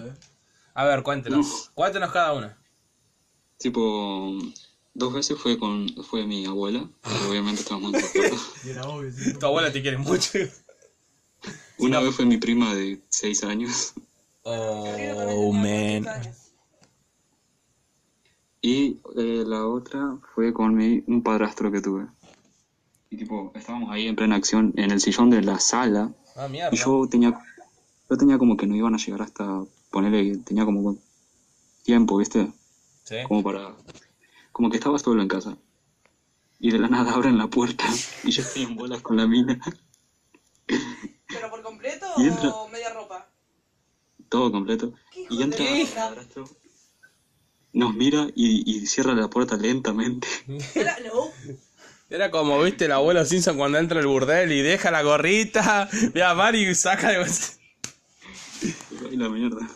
[0.73, 1.69] A ver, cuéntenos.
[1.73, 2.57] Cuéntenos cada una.
[3.57, 4.37] Tipo,
[4.93, 7.93] dos veces fue con fue mi abuela, pero obviamente estábamos.
[8.65, 9.33] Y era obvio, sí.
[9.33, 10.39] Tu abuela te quiere mucho.
[11.79, 13.93] Una vez fue mi prima de seis años
[14.43, 16.03] Oh, man.
[16.03, 16.37] 16 años.
[18.61, 22.07] y eh, la otra fue con mi, un padrastro que tuve.
[23.09, 26.51] Y tipo, estábamos ahí en plena acción en el sillón de la sala Ah, y
[26.51, 26.71] mierda.
[26.75, 27.39] yo tenía
[28.09, 30.97] yo tenía como que no iban a llegar hasta ponerle tenía como
[31.83, 32.51] tiempo, ¿viste?
[33.03, 33.15] Sí.
[33.27, 33.75] Como para
[34.53, 35.57] como que estaba solo en casa.
[36.59, 37.83] Y de la nada abren la puerta
[38.23, 39.59] y yo estoy en bolas con la mina.
[41.27, 43.27] ¿Pero por completo Y entra- o media ropa?
[44.29, 44.93] todo completo.
[45.15, 45.87] hijo Y entra el
[47.73, 50.27] nos mira y, y cierra la puerta lentamente.
[50.75, 51.25] Era, no.
[52.09, 56.23] Era como, viste, el abuelo Simpson cuando entra al burdel y deja la gorrita, ve
[56.23, 57.25] a Mario y saca de...
[59.11, 59.67] Y la mierda.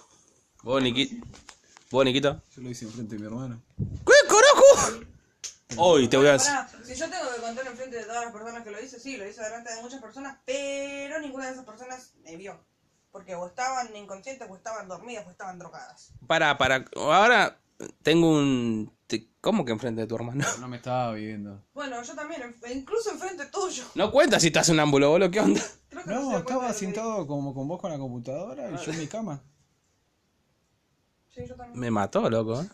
[0.63, 1.25] Vos, Nikita.
[1.89, 2.43] Vos, Nikita.
[2.55, 3.59] Yo lo hice enfrente de mi hermano.
[3.78, 4.13] ¿Qué
[5.78, 6.51] Hoy te voy a decir.
[6.51, 9.17] Pará, si yo tengo que contar enfrente de todas las personas que lo hice, sí,
[9.17, 12.57] lo hice delante de muchas personas, pero ninguna de esas personas me vio.
[13.11, 16.11] Porque o estaban inconscientes, o estaban dormidas, o estaban drogadas.
[16.25, 16.86] Para, para.
[16.95, 17.59] Ahora
[18.03, 18.95] tengo un.
[19.41, 20.43] ¿Cómo que enfrente de tu hermano?
[20.59, 21.63] No me estaba viendo.
[21.73, 23.84] Bueno, yo también, en- incluso enfrente tuyo.
[23.95, 25.61] No cuenta si estás en un ámbulo, boludo, ¿qué onda?
[25.89, 28.91] Creo que No, cuenta estaba que sentado como con vos con la computadora y yo
[28.91, 29.41] en mi cama.
[31.34, 31.80] Sí, yo también.
[31.80, 32.61] Me mató, loco.
[32.61, 32.67] ¿eh?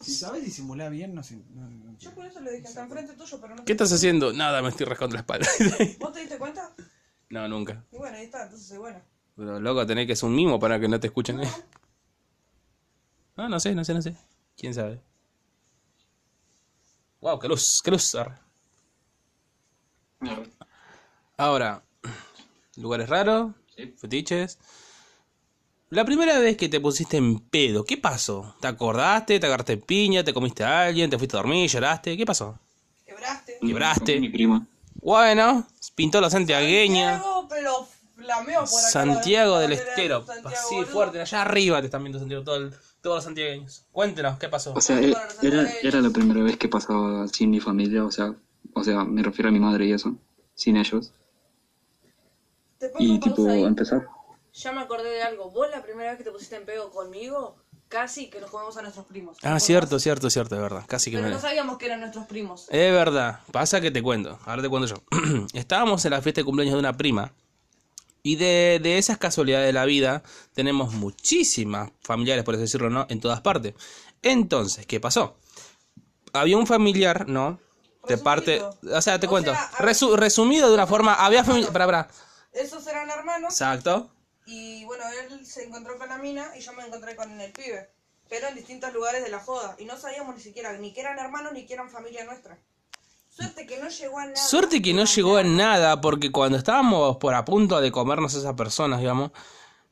[0.00, 1.36] Si sabes disimular bien, no sé.
[1.54, 4.32] no- no- Yo por eso le dije, está enfrente tuyo, pero no ¿Qué estás haciendo?
[4.32, 5.46] Nada, me estoy rascando la espalda.
[5.98, 6.72] ¿Vos te diste cuenta?
[7.30, 7.84] no, nunca.
[7.92, 9.02] Y bueno, ahí está, entonces soy buena.
[9.36, 11.40] Pero, loco, tenés que ser un mimo para que no te escuchen.
[11.42, 11.48] ¿eh?
[13.36, 14.16] No, no sé, no sé, no sé.
[14.56, 15.00] ¿Quién sabe?
[17.20, 18.12] Wow, qué luz, qué luz.
[18.16, 18.34] arre.
[21.36, 21.82] Ahora,
[22.76, 23.94] lugares raros, Sí.
[23.96, 24.58] fetiches.
[25.90, 28.54] La primera vez que te pusiste en pedo, ¿qué pasó?
[28.60, 29.40] ¿Te acordaste?
[29.40, 30.22] ¿Te agarraste piña?
[30.22, 31.08] ¿Te comiste a alguien?
[31.08, 31.68] ¿Te fuiste a dormir?
[31.70, 32.16] ¿Lloraste?
[32.16, 32.58] ¿Qué pasó?
[33.06, 33.58] Quebraste.
[33.60, 34.20] Quebraste.
[34.20, 34.66] Mi prima.
[35.00, 37.12] Bueno, pintó la santiagueña.
[37.20, 38.66] Santiago, pero por acá.
[38.90, 40.26] Santiago la del Estero.
[40.26, 40.92] Santiago, Así boludo.
[40.92, 43.84] fuerte, allá arriba te están viendo Santiago, todo el- todos los santiagueños.
[43.90, 44.74] Cuéntenos, ¿qué pasó?
[44.74, 48.34] O sea, era, la primera vez que pasaba sin mi familia, o sea,
[48.74, 50.16] o sea, me refiero a mi madre y eso,
[50.54, 51.12] sin ellos.
[52.78, 53.62] Te pongo Y tipo, ahí.
[53.64, 54.06] empezar.
[54.62, 55.50] Ya me acordé de algo.
[55.50, 57.56] Vos la primera vez que te pusiste en pedo conmigo,
[57.88, 59.38] casi que nos comemos a nuestros primos.
[59.38, 60.84] ¿Te Ah, cierto, cierto, cierto, de verdad.
[60.88, 61.34] Casi que Pero me...
[61.34, 62.66] no sabíamos que eran nuestros primos.
[62.70, 63.40] Es verdad.
[63.52, 64.38] Pasa que te cuento.
[64.44, 64.96] Ahora te cuento yo.
[65.52, 67.32] Estábamos en la fiesta de cumpleaños de una prima.
[68.24, 73.06] Y de, de esas casualidades de la vida, tenemos muchísimas familiares, por así decirlo, ¿no?
[73.08, 73.74] En todas partes.
[74.22, 75.36] Entonces, ¿qué pasó?
[76.32, 77.60] Había un familiar, ¿no?
[78.08, 78.24] De Resumido.
[78.24, 78.62] parte.
[78.92, 79.52] O sea, te O cuento.
[79.52, 79.70] sea.
[79.78, 81.14] Resu- resumido de una forma.
[81.14, 81.70] Había familia.
[81.70, 82.08] Para, para.
[82.52, 84.10] Esos eran hermanos Exacto.
[84.50, 87.90] Y bueno, él se encontró con la mina y yo me encontré con el pibe.
[88.30, 89.76] Pero en distintos lugares de la joda.
[89.78, 92.58] Y no sabíamos ni siquiera ni que eran hermanos ni que eran familia nuestra.
[93.28, 94.36] Suerte que no llegó a nada.
[94.36, 98.54] Suerte que no llegó a nada, porque cuando estábamos por a punto de comernos esas
[98.54, 99.32] personas, digamos,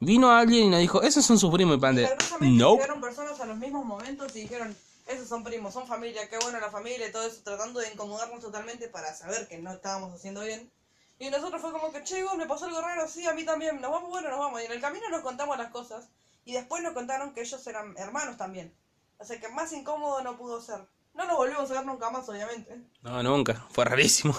[0.00, 2.08] vino alguien y nos dijo, esos son sus primos y pan de...
[2.40, 2.76] No.
[2.76, 4.74] llegaron personas a los mismos momentos y dijeron,
[5.06, 8.40] esos son primos, son familia, qué bueno la familia y todo eso, tratando de incomodarnos
[8.40, 10.70] totalmente para saber que no estábamos haciendo bien.
[11.18, 13.80] Y nosotros fue como que, che, vos, me pasó algo raro, sí, a mí también,
[13.80, 14.60] nos vamos, bueno, nos vamos.
[14.60, 16.08] Y en el camino nos contamos las cosas
[16.44, 18.72] y después nos contaron que ellos eran hermanos también.
[19.18, 20.80] O sea que más incómodo no pudo ser.
[21.14, 22.78] No nos volvimos a ver nunca más, obviamente.
[23.02, 23.66] No, nunca.
[23.70, 24.36] Fue rarísimo.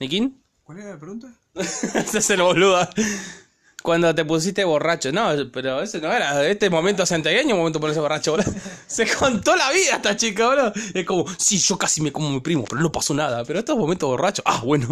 [0.00, 0.42] ¿Nikin?
[0.64, 1.28] ¿Cuál era la pregunta?
[1.54, 2.88] Ese es el boludo.
[3.82, 5.12] Cuando te pusiste borracho.
[5.12, 6.42] No, pero ese no era.
[6.46, 8.50] Este momento santiagueño, momento ponerse borracho, boludo.
[8.86, 10.72] Se contó la vida esta chica, boludo.
[10.94, 13.44] Es como, sí, yo casi me como a mi primo, pero no pasó nada.
[13.44, 14.42] Pero estos momentos borrachos.
[14.48, 14.88] Ah, bueno.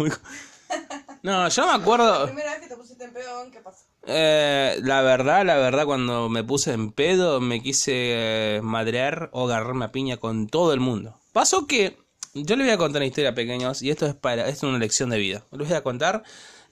[1.23, 2.25] No, yo me La acuerdo.
[2.25, 3.85] primera vez que te pusiste en pedo, ¿qué pasó?
[4.05, 9.45] Eh, la verdad, la verdad, cuando me puse en pedo, me quise eh, madrear o
[9.45, 11.17] agarrarme a piña con todo el mundo.
[11.31, 11.97] Pasó que,
[12.33, 14.79] yo les voy a contar una historia, pequeños, y esto es para, esto es una
[14.79, 15.45] lección de vida.
[15.51, 16.23] Les voy a contar,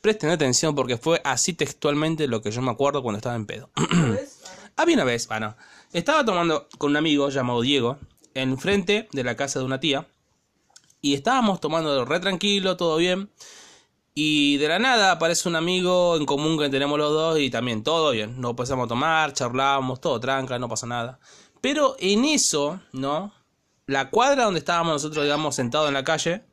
[0.01, 3.69] presten atención porque fue así textualmente lo que yo me acuerdo cuando estaba en pedo.
[4.75, 5.55] Había una vez, bueno,
[5.93, 7.99] estaba tomando con un amigo llamado Diego,
[8.33, 10.07] enfrente de la casa de una tía,
[10.99, 13.29] y estábamos tomando re tranquilo, todo bien.
[14.13, 17.83] Y de la nada aparece un amigo en común que tenemos los dos y también
[17.83, 18.41] todo bien.
[18.41, 21.19] Nos empezamos a tomar, charlábamos, todo tranca, no pasa nada.
[21.61, 23.33] Pero en eso, ¿no?
[23.85, 26.43] La cuadra donde estábamos nosotros, digamos, sentados en la calle,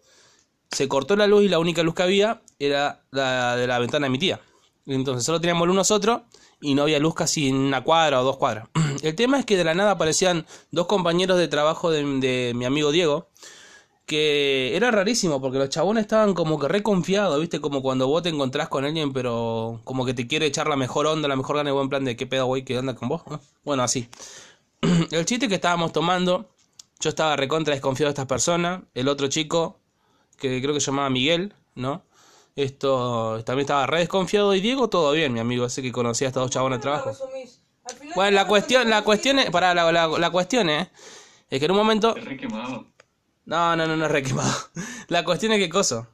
[0.71, 4.07] se cortó la luz y la única luz que había era la de la ventana
[4.07, 4.41] de mi tía.
[4.87, 6.23] Entonces solo teníamos luz nosotros
[6.61, 8.69] y no había luz casi en una cuadra o dos cuadras.
[9.03, 12.65] El tema es que de la nada aparecían dos compañeros de trabajo de, de mi
[12.65, 13.31] amigo Diego,
[14.09, 17.61] que era rarísimo porque los chabones estaban como que reconfiados, ¿viste?
[17.61, 21.07] Como cuando vos te encontrás con alguien, pero como que te quiere echar la mejor
[21.07, 23.23] onda, la mejor gana y buen plan de qué pedo, güey, qué onda con vos.
[23.29, 23.39] ¿no?
[23.65, 24.09] Bueno, así.
[25.11, 26.49] El chiste que estábamos tomando,
[27.01, 29.79] yo estaba recontra desconfiado de estas personas, el otro chico,
[30.39, 32.03] que creo que se llamaba Miguel, ¿no?
[32.57, 36.31] Esto también estaba re desconfiado y Diego todo bien, mi amigo, ese que conocía a
[36.31, 37.29] estos dos chabones de ¿Cómo lo trabajo.
[38.15, 40.89] Bueno, la cuestión, la cuestión es, pará, la, la, la cuestión es,
[41.51, 42.87] es que en un momento Te re quemado.
[43.49, 44.55] No, no, no, no es re quemado.
[45.09, 46.07] La cuestión es que coso.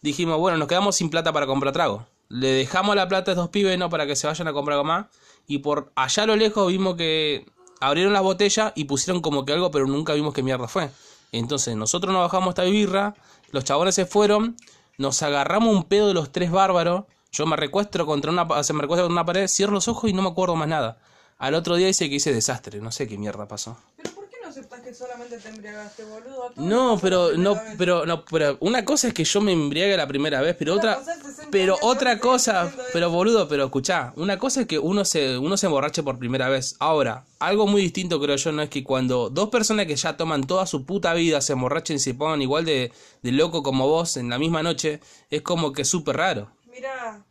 [0.00, 2.06] Dijimos, bueno, nos quedamos sin plata para comprar trago.
[2.30, 3.90] Le dejamos la plata a estos pibes, ¿no?
[3.90, 5.06] Para que se vayan a comprar algo más.
[5.46, 7.44] Y por allá a lo lejos vimos que
[7.78, 10.90] abrieron las botellas y pusieron como que algo, pero nunca vimos qué mierda fue.
[11.30, 13.14] Entonces nosotros nos bajamos esta birra,
[13.50, 14.56] los chabones se fueron,
[14.96, 17.04] nos agarramos un pedo de los tres bárbaros.
[17.32, 20.14] Yo me recuestro contra una, se me recuesto contra una pared, cierro los ojos y
[20.14, 20.96] no me acuerdo más nada.
[21.36, 23.76] Al otro día dice que hice desastre, no sé qué mierda pasó.
[23.98, 24.21] Pero ¿por qué no
[24.52, 26.52] aceptás que solamente te embriagaste, boludo?
[26.56, 30.40] No, pero no, pero no, pero una cosa es que yo me embriague la primera
[30.40, 34.66] vez, pero otra, pasar 60 pero otra cosa, pero boludo, pero escuchá, una cosa es
[34.66, 36.76] que uno se, uno se emborrache por primera vez.
[36.78, 40.46] Ahora, algo muy distinto creo yo, no es que cuando dos personas que ya toman
[40.46, 42.92] toda su puta vida se emborrachen y se pongan igual de,
[43.22, 45.00] de loco como vos en la misma noche,
[45.30, 46.50] es como que súper raro.
[46.66, 47.24] Mira,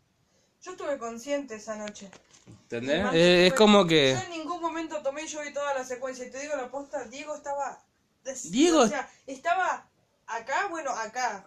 [0.64, 2.10] yo estuve consciente esa noche.
[2.64, 3.04] ¿Entendés?
[3.04, 4.12] Más Eh, es como Yo que...
[4.12, 6.26] en ningún momento tomé yo vi toda la secuencia.
[6.26, 7.84] Y te digo la posta, Diego estaba...
[8.50, 9.90] Diego- O sea, estaba
[10.28, 11.44] acá, bueno, acá.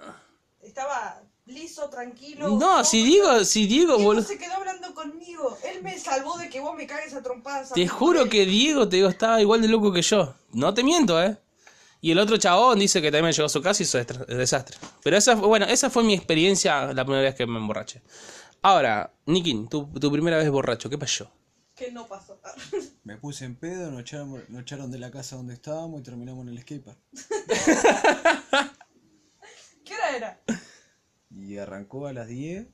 [0.61, 2.49] Estaba liso, tranquilo.
[2.49, 4.25] No, todo si Diego, si Diego, Diego boludo...
[4.27, 5.57] se quedó hablando conmigo.
[5.65, 7.73] Él me salvó de que vos me cagues a trompadas.
[7.73, 10.35] Te juro que Diego, te digo, estaba igual de loco que yo.
[10.53, 11.37] No te miento, ¿eh?
[12.01, 14.77] Y el otro chabón dice que también llegó a su casa y hizo desastre.
[15.03, 18.03] Pero esa, fue- bueno, esa fue mi experiencia la primera vez que me emborraché.
[18.65, 21.31] Ahora, Nikin, tu, tu primera vez borracho, ¿qué pasó?
[21.77, 22.41] Que no pasó.
[23.05, 26.47] Me puse en pedo, nos echaron, nos echaron de la casa donde estábamos y terminamos
[26.47, 26.99] en el skatepark.
[29.85, 30.41] ¿Qué hora era?
[31.31, 32.67] Y arrancó a las 10.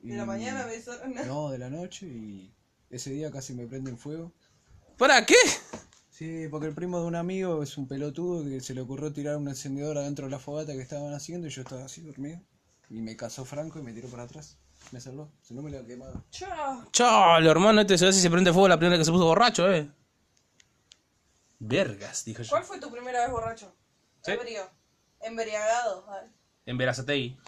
[0.00, 0.92] De la y- mañana me hizo...
[1.26, 2.54] No, de la noche y
[2.90, 4.34] ese día casi me prende en fuego.
[4.98, 5.36] ¿Para qué?
[6.10, 9.38] Sí, porque el primo de un amigo es un pelotudo que se le ocurrió tirar
[9.38, 12.40] un encendedor adentro de la fogata que estaban haciendo y yo estaba así dormido.
[12.90, 14.56] Y me cazó Franco y me tiró para atrás.
[14.92, 16.24] Me salvó, si no me lo quemaba.
[16.30, 16.88] Chao.
[16.92, 19.26] Chalo, hermano, este se ve si se prende fuego la primera vez que se puso
[19.26, 19.90] borracho, ¿eh?
[21.58, 22.50] Vergas, dijo yo.
[22.50, 23.74] ¿Cuál fue tu primera vez borracho?
[24.22, 24.30] Sí.
[24.30, 24.70] Ebrio.
[25.20, 26.08] Embriagado.
[26.08, 26.30] A ver.
[26.66, 27.38] En Verazategui.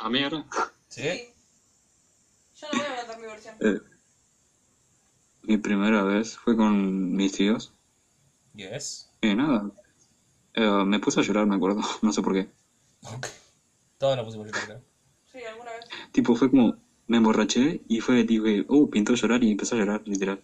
[0.00, 0.44] A mí ahora.
[0.88, 1.32] ¿Sí?
[2.56, 3.54] Yo no voy a contar mi versión.
[3.60, 3.80] Eh,
[5.42, 7.72] mi primera vez fue con mis tíos.
[8.54, 9.10] Yes.
[9.20, 9.70] Y nada.
[10.54, 11.80] Eh, me puse a llorar, me acuerdo.
[12.02, 12.50] No sé por qué.
[13.14, 13.26] Ok.
[13.98, 14.82] Todos nos pusimos a llorar, creo.
[15.32, 15.84] Sí, alguna vez.
[16.12, 16.76] Tipo, fue como.
[17.08, 20.42] Me emborraché y fue, dije, oh, pintó llorar y empecé a llorar, literal.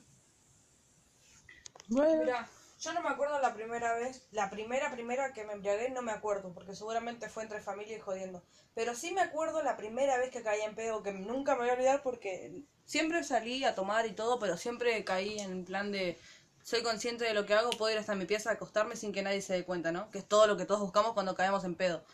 [1.89, 2.49] Mira,
[2.81, 6.13] yo no me acuerdo la primera vez, la primera, primera que me embriagué, no me
[6.13, 8.43] acuerdo, porque seguramente fue entre familia y jodiendo.
[8.75, 11.71] Pero sí me acuerdo la primera vez que caí en pedo, que nunca me voy
[11.71, 16.19] a olvidar porque siempre salí a tomar y todo, pero siempre caí en plan de
[16.63, 19.23] soy consciente de lo que hago, puedo ir hasta mi pieza a acostarme sin que
[19.23, 20.11] nadie se dé cuenta, ¿no?
[20.11, 22.05] Que es todo lo que todos buscamos cuando caemos en pedo.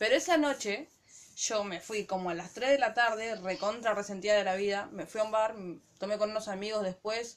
[0.00, 0.88] Pero esa noche
[1.36, 4.88] yo me fui como a las 3 de la tarde, recontra resentida de la vida,
[4.92, 5.54] me fui a un bar,
[5.98, 7.36] tomé con unos amigos después,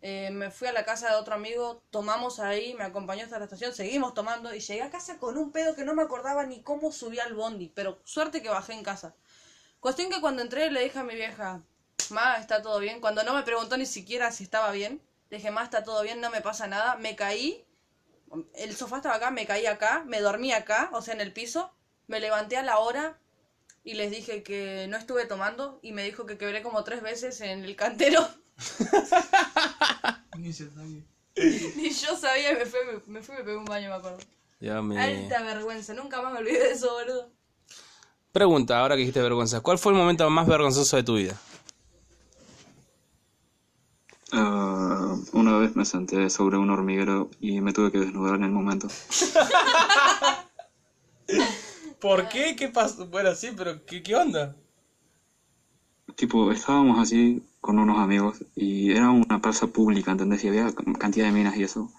[0.00, 3.44] eh, me fui a la casa de otro amigo, tomamos ahí, me acompañó hasta la
[3.44, 6.62] estación, seguimos tomando y llegué a casa con un pedo que no me acordaba ni
[6.62, 9.14] cómo subí al bondi, pero suerte que bajé en casa.
[9.78, 11.60] Cuestión que cuando entré le dije a mi vieja,
[12.08, 13.02] Ma, está todo bien.
[13.02, 16.22] Cuando no me preguntó ni siquiera si estaba bien, le dije, Ma, está todo bien,
[16.22, 16.96] no me pasa nada.
[16.96, 17.66] Me caí,
[18.54, 21.70] el sofá estaba acá, me caí acá, me dormí acá, o sea, en el piso.
[22.08, 23.18] Me levanté a la hora
[23.84, 27.40] y les dije que no estuve tomando y me dijo que quebré como tres veces
[27.42, 28.26] en el cantero.
[30.38, 31.02] Ni se sabía.
[31.76, 33.94] Ni yo sabía y me fui, me, me fui y me pegué un baño, me
[33.94, 34.18] acuerdo.
[34.60, 34.98] Ya me...
[34.98, 37.30] Alta vergüenza, nunca más me olvidé de eso, boludo.
[38.32, 41.38] Pregunta, ahora que dijiste vergüenza, ¿cuál fue el momento más vergonzoso de tu vida?
[44.32, 48.50] Ah, una vez me senté sobre un hormiguero y me tuve que desnudar en el
[48.50, 48.88] momento.
[52.00, 52.54] ¿Por qué?
[52.56, 53.06] ¿Qué pasó?
[53.06, 54.54] Bueno, sí, pero ¿qué, qué onda?
[56.16, 60.42] Tipo, estábamos así con unos amigos y era una plaza pública, ¿entendés?
[60.44, 61.92] Y había cantidad de minas y eso.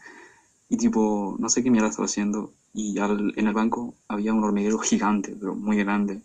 [0.70, 2.54] Y tipo, no sé qué mierda estaba haciendo.
[2.74, 6.22] Y al- en el banco había un hormiguero gigante, pero muy grande.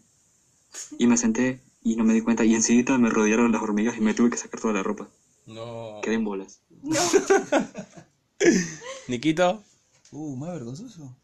[0.99, 2.45] Y me senté y no me di cuenta.
[2.45, 5.09] Y enseguida me rodearon las hormigas y me tuve que sacar toda la ropa.
[5.47, 6.01] No.
[6.03, 6.61] Quedé en bolas.
[9.09, 9.63] Niquito.
[10.13, 11.15] Uh, más vergonzoso.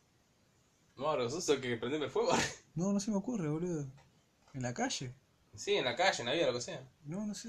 [1.01, 2.33] No, vergonzoso que prenderme fuego.
[2.75, 3.85] No, no se me ocurre, boludo.
[4.53, 5.13] ¿En la calle?
[5.55, 6.83] Sí, en la calle, en la vida, lo que sea.
[7.05, 7.49] No, no sé.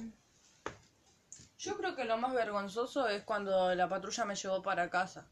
[1.59, 5.27] Yo creo que lo más vergonzoso es cuando la patrulla me llevó para casa.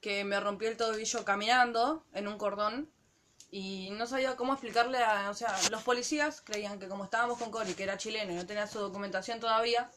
[0.00, 2.90] Que me rompí el tobillo caminando en un cordón
[3.50, 5.30] y no sabía cómo explicarle a...
[5.30, 8.46] O sea, los policías creían que como estábamos con Cory, que era chileno y no
[8.46, 9.90] tenía su documentación todavía,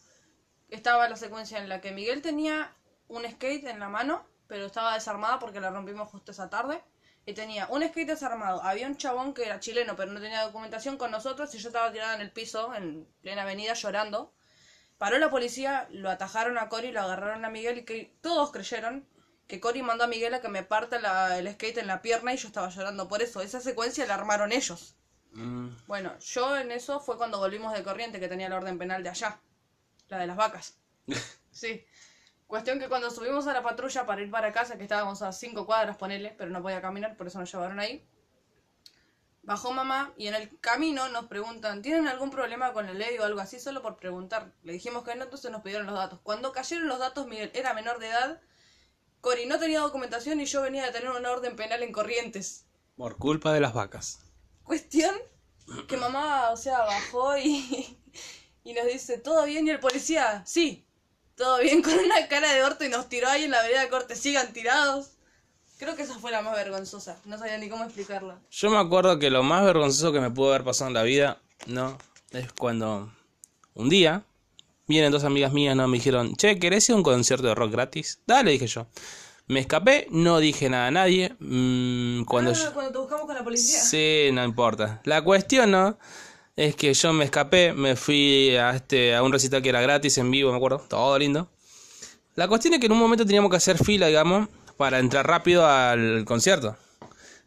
[0.69, 2.75] estaba la secuencia en la que Miguel tenía
[3.07, 6.83] un skate en la mano, pero estaba desarmada porque la rompimos justo esa tarde.
[7.27, 8.63] Y tenía un skate desarmado.
[8.63, 11.91] Había un chabón que era chileno, pero no tenía documentación con nosotros y yo estaba
[11.91, 14.33] tirada en el piso, en plena avenida, llorando.
[14.97, 19.07] Paró la policía, lo atajaron a Cory, lo agarraron a Miguel y que todos creyeron
[19.47, 22.33] que Cory mandó a Miguel a que me parta la- el skate en la pierna
[22.33, 23.41] y yo estaba llorando por eso.
[23.41, 24.95] Esa secuencia la armaron ellos.
[25.33, 29.03] Mm, Bueno, yo en eso fue cuando volvimos de corriente que tenía la orden penal
[29.03, 29.39] de allá,
[30.09, 30.77] la de las vacas.
[31.51, 31.85] Sí.
[32.47, 35.65] Cuestión que cuando subimos a la patrulla para ir para casa, que estábamos a cinco
[35.65, 38.07] cuadras, ponele, pero no podía caminar, por eso nos llevaron ahí.
[39.43, 43.25] Bajó mamá y en el camino nos preguntan, ¿tienen algún problema con la ley o
[43.25, 43.59] algo así?
[43.59, 44.53] Solo por preguntar.
[44.63, 46.19] Le dijimos que no, entonces nos pidieron los datos.
[46.23, 48.41] Cuando cayeron los datos, Miguel era menor de edad,
[49.19, 52.65] Cori no tenía documentación y yo venía de tener una orden penal en Corrientes.
[52.95, 54.19] por culpa de las vacas.
[54.63, 55.15] Cuestión
[55.87, 57.99] que mamá, o sea, bajó y,
[58.63, 59.67] y nos dice, ¿todo bien?
[59.67, 60.86] Y el policía, sí,
[61.37, 63.89] todo bien, con una cara de orto y nos tiró ahí en la vereda de
[63.89, 65.11] corte, sigan tirados.
[65.77, 68.39] Creo que esa fue la más vergonzosa, no sabía ni cómo explicarla.
[68.49, 71.39] Yo me acuerdo que lo más vergonzoso que me pudo haber pasado en la vida,
[71.67, 71.97] ¿no?
[72.31, 73.13] Es cuando
[73.75, 74.23] un día
[74.87, 75.87] vienen dos amigas mías, ¿no?
[75.87, 78.19] Me dijeron, che, ¿querés ir a un concierto de rock gratis?
[78.25, 78.87] Dale, dije yo.
[79.49, 81.35] Me escapé, no dije nada a nadie.
[81.39, 83.79] mm, cuando Ah, yo- cuando te buscamos con la policía.
[83.79, 84.99] Sí, no importa.
[85.05, 85.97] La cuestión, ¿no?
[86.57, 90.17] Es que yo me escapé, me fui a este a un recital que era gratis
[90.17, 91.49] en vivo, me acuerdo, todo lindo.
[92.35, 95.65] La cuestión es que en un momento teníamos que hacer fila, digamos, para entrar rápido
[95.67, 96.77] al concierto.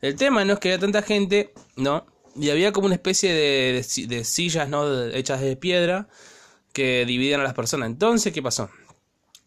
[0.01, 2.07] El tema no es que había tanta gente, ¿no?
[2.37, 5.07] Y había como una especie de, de si- de sillas, ¿no?
[5.09, 6.09] Hechas de piedra
[6.73, 7.89] que dividían a las personas.
[7.89, 8.71] Entonces, ¿qué pasó?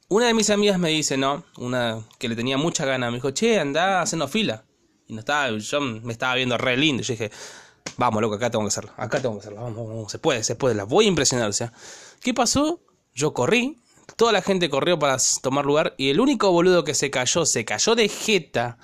[0.09, 1.43] Una de mis amigas me dice, ¿no?
[1.57, 4.63] Una que le tenía mucha gana, me dijo, che, anda haciendo fila.
[5.07, 7.03] Y no estaba, yo me estaba viendo re lindo.
[7.03, 7.31] Yo dije,
[7.97, 10.55] vamos, loco, acá tengo que hacerlo, acá tengo que hacerlo, vamos, vamos, se puede, se
[10.55, 11.49] puede, la voy a impresionar.
[11.49, 11.73] O sea,
[12.21, 12.81] ¿qué pasó?
[13.13, 13.79] Yo corrí,
[14.15, 17.65] toda la gente corrió para tomar lugar y el único boludo que se cayó, se
[17.65, 18.77] cayó de jeta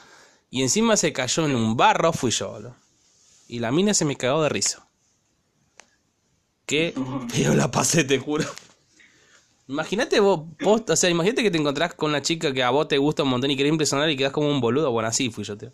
[0.50, 2.76] y encima se cayó en un barro, fui yo, boludo.
[3.48, 4.88] Y la mina se me cagó de risa.
[6.66, 6.94] Qué
[7.30, 8.46] feo la pasé, te juro.
[9.68, 12.88] Imagínate vos, vos, o sea, imagínate que te encontrás con una chica que a vos
[12.88, 14.92] te gusta un montón y querés impresionar y quedás como un boludo.
[14.92, 15.72] Bueno, así fui yo, tío.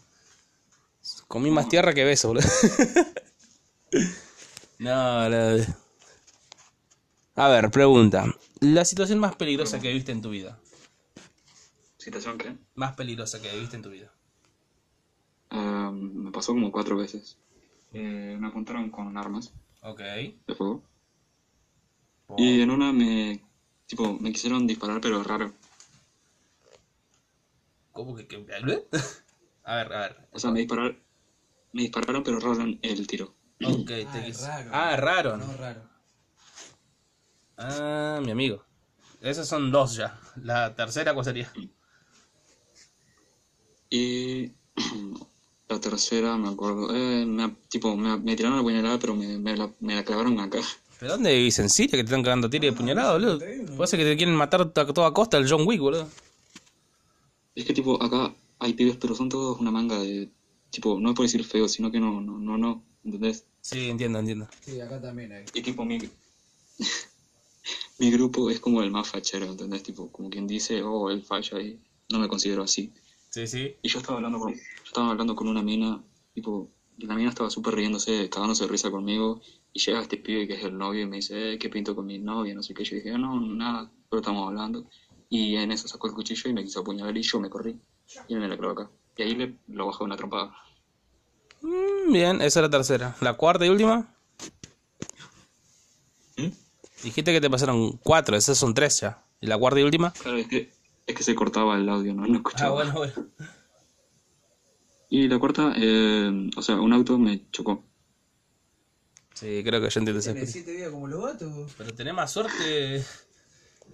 [1.28, 2.48] Comí más tierra que beso, boludo.
[4.80, 5.64] no, no.
[7.36, 8.26] A ver, pregunta.
[8.62, 10.58] La situación más peligrosa que viste en tu vida.
[11.98, 12.56] ¿Situación qué?
[12.76, 14.12] Más peligrosa que viste en tu vida.
[15.50, 17.38] Ah, me pasó como cuatro veces.
[17.94, 19.52] Eh, me apuntaron con armas
[19.82, 20.00] Ok.
[20.00, 20.84] de fuego.
[22.38, 23.42] Y en una me...
[23.86, 25.54] Tipo, me quisieron disparar, pero raro.
[27.92, 28.46] ¿Cómo que, que-
[29.66, 30.28] A ver, a ver.
[30.32, 30.98] O sea, me dispararon...
[31.74, 33.34] Me dispararon, pero raro el tiro.
[33.64, 34.70] Ok, te Ah, quis- raro.
[34.72, 35.38] Ah, raro.
[35.38, 35.82] No, raro.
[37.58, 38.64] Ah, mi amigo.
[39.22, 40.20] Esas son dos ya.
[40.42, 41.52] La tercera, ¿cuál sería?
[43.90, 44.52] Y
[45.70, 49.56] la tercera, me acuerdo, eh, me, tipo, me, me tiraron la puñalada, pero me, me,
[49.56, 50.60] la, me la clavaron acá.
[51.00, 51.60] ¿Pero dónde vivís?
[51.60, 51.92] ¿En Siria?
[51.92, 53.40] Que te están cagando tiro y de puñalada, boludo.
[53.76, 56.08] Puede ser que te quieren matar a toda costa el John Wick, boludo.
[57.56, 60.30] Es que tipo, acá hay pibes, pero son todos una manga de,
[60.70, 63.46] tipo, no es por decir feo, sino que no, no, no, no, ¿entendés?
[63.62, 64.48] Sí, entiendo, entiendo.
[64.62, 65.46] Sí, acá también hay.
[65.54, 65.98] Y tipo, mi,
[68.00, 69.84] mi grupo es como el más fachero, ¿entendés?
[69.84, 71.80] Tipo, como quien dice, oh, el facha y
[72.10, 72.94] no me considero así.
[73.30, 73.76] Sí, sí.
[73.82, 76.02] Y yo estaba hablando con, yo estaba hablando con una mina,
[76.34, 79.42] tipo, y la mina estaba súper riéndose, cagándose de risa conmigo,
[79.74, 82.06] y llega este pibe que es el novio y me dice, eh, ¿qué pinto con
[82.06, 82.56] mi novia?
[82.56, 82.86] No sé qué.
[82.86, 84.86] Yo dije, no, nada, pero estamos hablando.
[85.30, 87.78] Y en eso sacó el cuchillo y me quiso apuñalar y yo me corrí.
[88.28, 88.90] Y me la clavó acá.
[89.18, 90.56] Y ahí le lo bajó una trompada.
[91.62, 93.16] Mm, bien, esa es la tercera.
[93.22, 94.14] ¿La cuarta y última?
[96.38, 96.48] ¿Mm?
[97.04, 99.24] Dijiste que te pasaron cuatro, esas son tres ya.
[99.42, 100.12] ¿Y la cuarta y última?
[100.14, 100.72] Claro, es que,
[101.06, 102.70] es que se cortaba el audio, no, no escuchaba.
[102.70, 103.30] Ah, bueno, bueno.
[105.10, 107.84] Y la cuarta, eh, o sea, un auto me chocó.
[109.34, 110.66] Sí, creo que yo entiendo ese Tiene espíritu.
[110.66, 111.74] siete días como los gatos.
[111.78, 113.04] Pero tenés más suerte.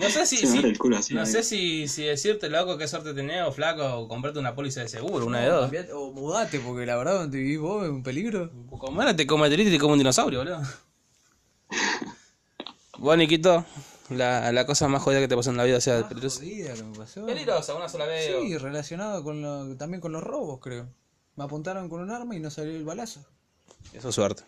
[0.01, 1.13] No sé si, si- el culo así.
[1.13, 1.25] no ahí.
[1.27, 4.89] sé si, si decirte loco qué suerte tenés o flaco o comprarte una póliza de
[4.89, 5.71] seguro, una de dos.
[5.93, 8.51] O mudate, porque la verdad donde vivís vos es un peligro.
[8.79, 10.61] Como era, te come el y te come un dinosaurio, boludo.
[12.97, 13.65] Bueno, Niquito,
[14.09, 16.39] la, la cosa más jodida que te pasó en la vida, o sea, peligrosa.
[16.41, 17.25] Jodida que me pasó.
[17.25, 18.27] Peligrosa, una sola vez.
[18.41, 20.87] Sí, relacionado con lo- también con los robos, creo.
[21.35, 23.25] Me apuntaron con un arma y no salió el balazo.
[23.93, 24.43] Eso es suerte.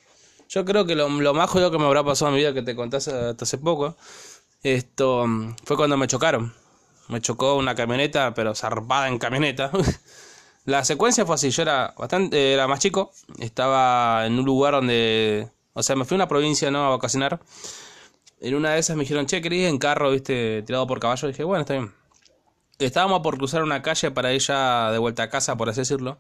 [0.49, 2.61] Yo creo que lo, lo más jodido que me habrá pasado en mi vida, que
[2.61, 3.97] te conté hace- hasta hace poco,
[4.63, 6.53] esto mm, fue cuando me chocaron.
[7.09, 9.69] Me chocó una camioneta, pero zarpada en camioneta.
[10.65, 15.49] La secuencia fue así, yo era bastante, era más chico, estaba en un lugar donde,
[15.73, 16.85] o sea, me fui a una provincia, ¿no?
[16.85, 17.41] A vacacionar.
[18.39, 21.27] En una de esas me dijeron, che, querés en carro, viste, tirado por caballo.
[21.27, 21.93] dije, bueno, está bien.
[22.79, 26.17] Estábamos por cruzar una calle para ya de vuelta a casa, por así decirlo.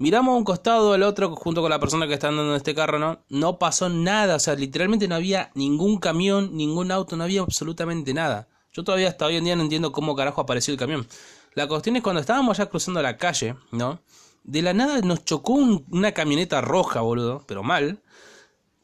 [0.00, 2.72] Miramos a un costado al otro junto con la persona que está andando en este
[2.72, 3.18] carro, ¿no?
[3.28, 8.14] No pasó nada, o sea, literalmente no había ningún camión, ningún auto, no había absolutamente
[8.14, 8.46] nada.
[8.72, 11.06] Yo todavía hasta hoy en día no entiendo cómo carajo apareció el camión.
[11.54, 14.00] La cuestión es cuando estábamos ya cruzando la calle, ¿no?
[14.44, 18.00] De la nada nos chocó un- una camioneta roja, boludo, pero mal.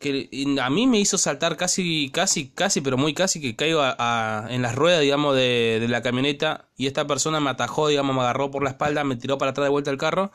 [0.01, 0.29] Que
[0.61, 4.63] a mí me hizo saltar casi, casi, casi, pero muy casi que caigo a- en
[4.63, 6.67] las ruedas, digamos, de, de la camioneta.
[6.77, 9.67] Y esta persona me atajó, digamos, me agarró por la espalda, me tiró para atrás
[9.67, 10.33] de vuelta el carro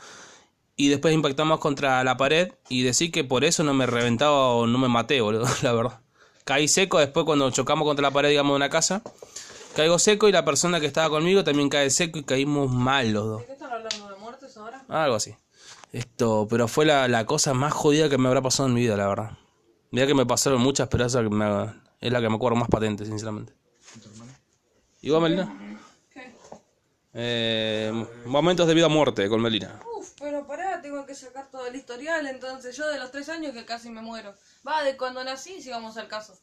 [0.79, 4.65] y después impactamos contra la pared y decir que por eso no me reventaba o
[4.65, 5.99] no me maté, boludo, la verdad.
[6.45, 9.01] Caí seco después cuando chocamos contra la pared, digamos, de una casa.
[9.75, 13.25] Caigo seco y la persona que estaba conmigo también cae seco y caímos mal los
[13.25, 13.41] dos.
[13.41, 14.09] ¿De qué están hablando?
[14.09, 14.83] ¿De muertes ahora?
[14.87, 15.35] Algo así.
[15.91, 18.95] Esto, pero fue la, la cosa más jodida que me habrá pasado en mi vida,
[18.97, 19.31] la verdad.
[19.91, 22.69] Mira que me pasaron muchas, pero esa que me- es la que me acuerdo más
[22.69, 23.53] patente, sinceramente.
[25.01, 25.53] ¿Y vos, Melina?
[26.13, 26.33] ¿Qué?
[27.13, 29.79] Eh, momentos de vida o muerte con Melina.
[29.97, 33.53] Uf, pero pará, tengo que sacar todo el historial, entonces yo de los tres años
[33.53, 34.35] que casi me muero.
[34.67, 36.37] Va, de cuando nací, si vamos al caso.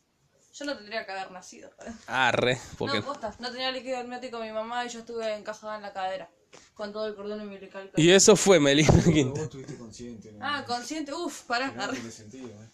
[0.55, 1.71] Yo no tendría que haber nacido.
[2.07, 3.01] Arre, porque...
[3.01, 6.31] No, posta, no tenía líquido amniótico mi mamá y yo estuve encajada en la cadera.
[6.73, 7.91] Con todo el cordón umbilical.
[7.97, 9.31] Y eso fue Melina Quinta.
[9.31, 10.39] Vos estuviste consciente, ¿no?
[10.41, 11.71] Ah, consciente, uf, pará.
[11.73, 11.93] No arre.
[11.95, 12.71] tiene sentido, ¿eh?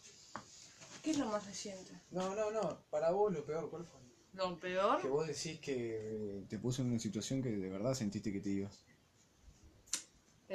[1.03, 1.93] ¿Qué es lo más reciente?
[2.13, 2.79] No, no, no.
[2.91, 3.99] Para vos lo peor, ¿cuál fue?
[4.35, 5.03] ¿Lo peor?
[5.03, 8.51] Que vos decís que te puso en una situación que de verdad sentiste que te
[8.51, 8.79] ibas.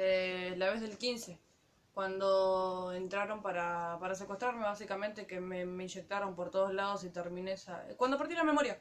[0.00, 1.40] Eh, la vez del 15.
[1.92, 7.82] Cuando entraron para, para secuestrarme, básicamente, que me, inyectaron por todos lados y terminé esa...
[7.96, 8.80] Cuando perdí la memoria.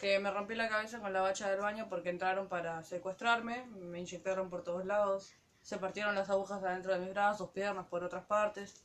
[0.00, 4.00] Que me rompí la cabeza con la bacha del baño porque entraron para secuestrarme, me
[4.00, 8.24] inyectaron por todos lados, se partieron las agujas adentro de mis brazos, piernas, por otras
[8.24, 8.82] partes.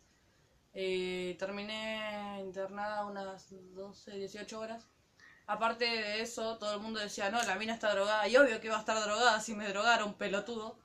[0.74, 4.90] Y terminé internada unas 12, 18 horas.
[5.48, 8.28] Aparte de eso, todo el mundo decía, no, la mina está drogada.
[8.28, 10.78] Y obvio que iba a estar drogada si me drogaron, pelotudo.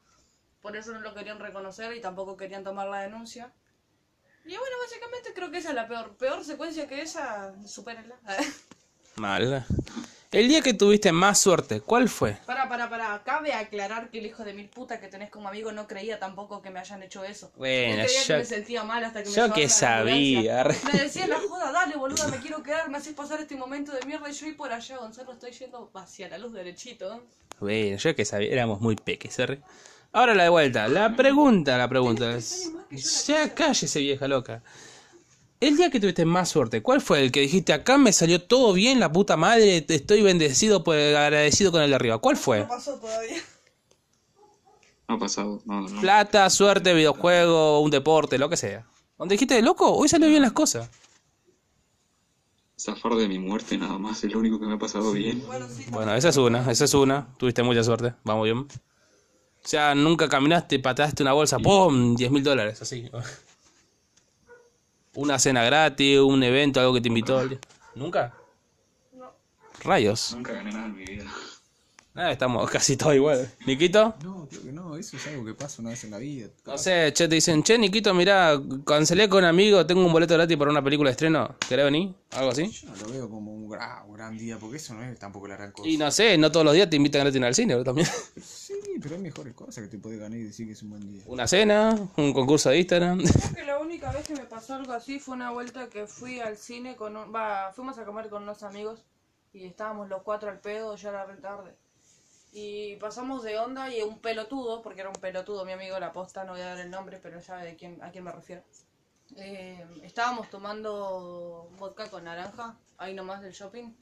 [0.65, 3.53] Por eso no lo querían reconocer y tampoco querían tomar la denuncia.
[4.47, 6.17] Y bueno, básicamente creo que esa es la peor.
[6.17, 8.17] Peor secuencia que esa, supérenla.
[9.17, 9.67] Mal.
[10.33, 12.39] El día que tuviste más suerte, ¿cuál fue?
[12.47, 13.23] Para, para, para.
[13.25, 16.63] Cabe aclarar que el hijo de mil puta que tenés como amigo no creía tampoco
[16.63, 17.53] que me hayan hecho eso.
[17.57, 21.27] Bueno, creía yo- que me sentía mal hasta que me yo que sabía, Me decía
[21.27, 24.33] la joda, dale boluda, me quiero quedar, me haces pasar este momento de mierda y
[24.33, 27.23] yo y por allá, Gonzalo, estoy yendo hacia la luz derechito.
[27.61, 29.61] Bueno, yo que sabía, éramos muy peques, ¿eh?
[30.15, 30.87] Ahora la de vuelta.
[30.87, 32.71] La pregunta, la pregunta es...
[33.27, 34.63] Ya cállese, vieja loca.
[35.59, 38.73] El día que tuviste más suerte, ¿cuál fue el que dijiste acá me salió todo
[38.73, 42.19] bien, la puta madre, te estoy bendecido, pues agradecido con el de arriba?
[42.19, 42.61] ¿Cuál fue?
[42.61, 43.43] No pasó todavía.
[45.09, 46.01] No ha pasado, no, no.
[46.01, 48.87] Plata, suerte, videojuego, un deporte, lo que sea.
[49.19, 50.91] Donde dijiste, loco, hoy salió bien las cosas.
[52.79, 55.43] zafar de mi muerte nada más, es lo único que me ha pasado bien.
[55.45, 57.27] Bueno, sí, Bueno, esa es una, esa es una.
[57.37, 58.69] Tuviste mucha suerte, vamos bien.
[59.65, 62.17] O sea, nunca caminaste, pataste una bolsa, ¡pum!
[62.17, 63.11] 10 mil dólares, así.
[65.15, 67.49] Una cena gratis, un evento, algo que te invitó.
[67.95, 68.35] ¿Nunca?
[69.85, 70.33] Rayos.
[70.35, 71.25] Nunca gané nada en mi vida.
[72.17, 73.51] Ah, estamos casi todos igual.
[73.67, 74.15] ¿Niquito?
[74.23, 76.49] No, creo que no, eso es algo que pasa una vez en la vida.
[76.65, 80.35] No sé, che, te dicen, che, Niquito, mirá, cancelé con un amigo, tengo un boleto
[80.35, 81.57] gratis para una película de estreno.
[81.69, 82.15] ¿Querés venir?
[82.33, 82.71] ¿Algo así?
[82.71, 85.49] Yo no lo veo como un gran, un gran día, porque eso no es tampoco
[85.49, 85.89] la gran cosa.
[85.89, 88.09] Y no sé, no todos los días te invitan gratis al cine, bro, también.
[89.03, 91.23] Pero hay mejores cosas que te puede ganar y decir que es un buen día.
[91.27, 93.19] Una cena, un concurso de Instagram.
[93.19, 96.41] Creo que la única vez que me pasó algo así fue una vuelta que fui
[96.41, 97.35] al cine con un...
[97.35, 99.05] Va, fuimos a comer con unos amigos
[99.53, 101.75] y estábamos los cuatro al pedo, ya era re tarde.
[102.53, 106.45] Y pasamos de onda y un pelotudo, porque era un pelotudo mi amigo, la posta,
[106.45, 108.63] no voy a dar el nombre, pero ya de quién, a quién me refiero.
[109.37, 113.93] Eh, estábamos tomando vodka con naranja, ahí nomás del shopping.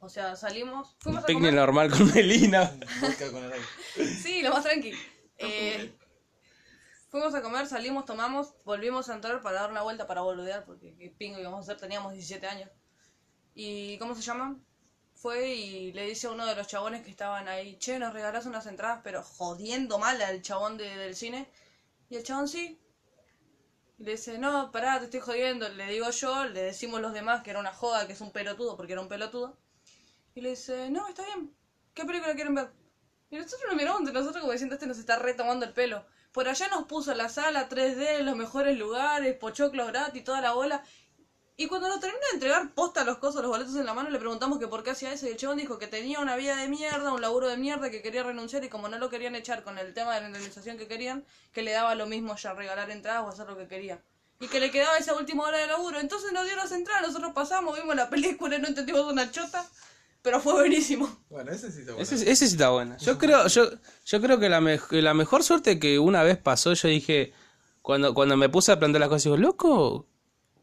[0.00, 1.54] O sea, salimos, Un fuimos a picnic comer.
[1.54, 2.70] normal con Melina.
[4.22, 4.92] Sí, lo más tranqui.
[5.38, 5.94] Eh,
[7.08, 10.94] fuimos a comer, salimos, tomamos, volvimos a entrar para dar una vuelta para boludear, porque
[10.96, 12.70] qué pingo íbamos a hacer, teníamos 17 años.
[13.54, 14.58] ¿Y cómo se llama?
[15.14, 18.44] Fue y le dice a uno de los chabones que estaban ahí, che, nos regalás
[18.44, 21.48] unas entradas, pero jodiendo mal al chabón de- del cine.
[22.10, 22.78] Y el chabón sí.
[23.98, 25.70] Y le dice, no, pará, te estoy jodiendo.
[25.70, 28.76] Le digo yo, le decimos los demás que era una joda, que es un pelotudo,
[28.76, 29.58] porque era un pelotudo.
[30.36, 31.50] Y le dice, no, está bien.
[31.94, 32.68] ¿Qué película quieren ver?
[33.30, 36.04] Y nosotros nos miramos entre nosotros como diciendo, este nos está retomando el pelo.
[36.30, 40.84] Por allá nos puso la sala 3D, los mejores lugares, pochoclos gratis, toda la bola.
[41.56, 44.18] Y cuando nos termina de entregar posta los cosos, los boletos en la mano, le
[44.18, 45.26] preguntamos que por qué hacía eso.
[45.26, 48.02] Y el chabón dijo que tenía una vida de mierda, un laburo de mierda, que
[48.02, 50.86] quería renunciar y como no lo querían echar con el tema de la indemnización que
[50.86, 54.02] querían, que le daba lo mismo ya regalar entradas o hacer lo que quería.
[54.40, 55.98] Y que le quedaba esa última hora de laburo.
[55.98, 59.66] Entonces nos dio las entradas, nosotros pasamos, vimos la película, no entendimos una chota,
[60.26, 61.08] pero fue buenísimo.
[61.30, 62.02] Bueno, ese sí está bueno.
[62.02, 62.96] Ese, ese sí está bueno.
[62.98, 63.70] Yo creo, yo,
[64.04, 67.32] yo creo que la, mej- que la mejor suerte que una vez pasó, yo dije,
[67.80, 70.08] cuando, cuando me puse a plantear las cosas, digo, loco,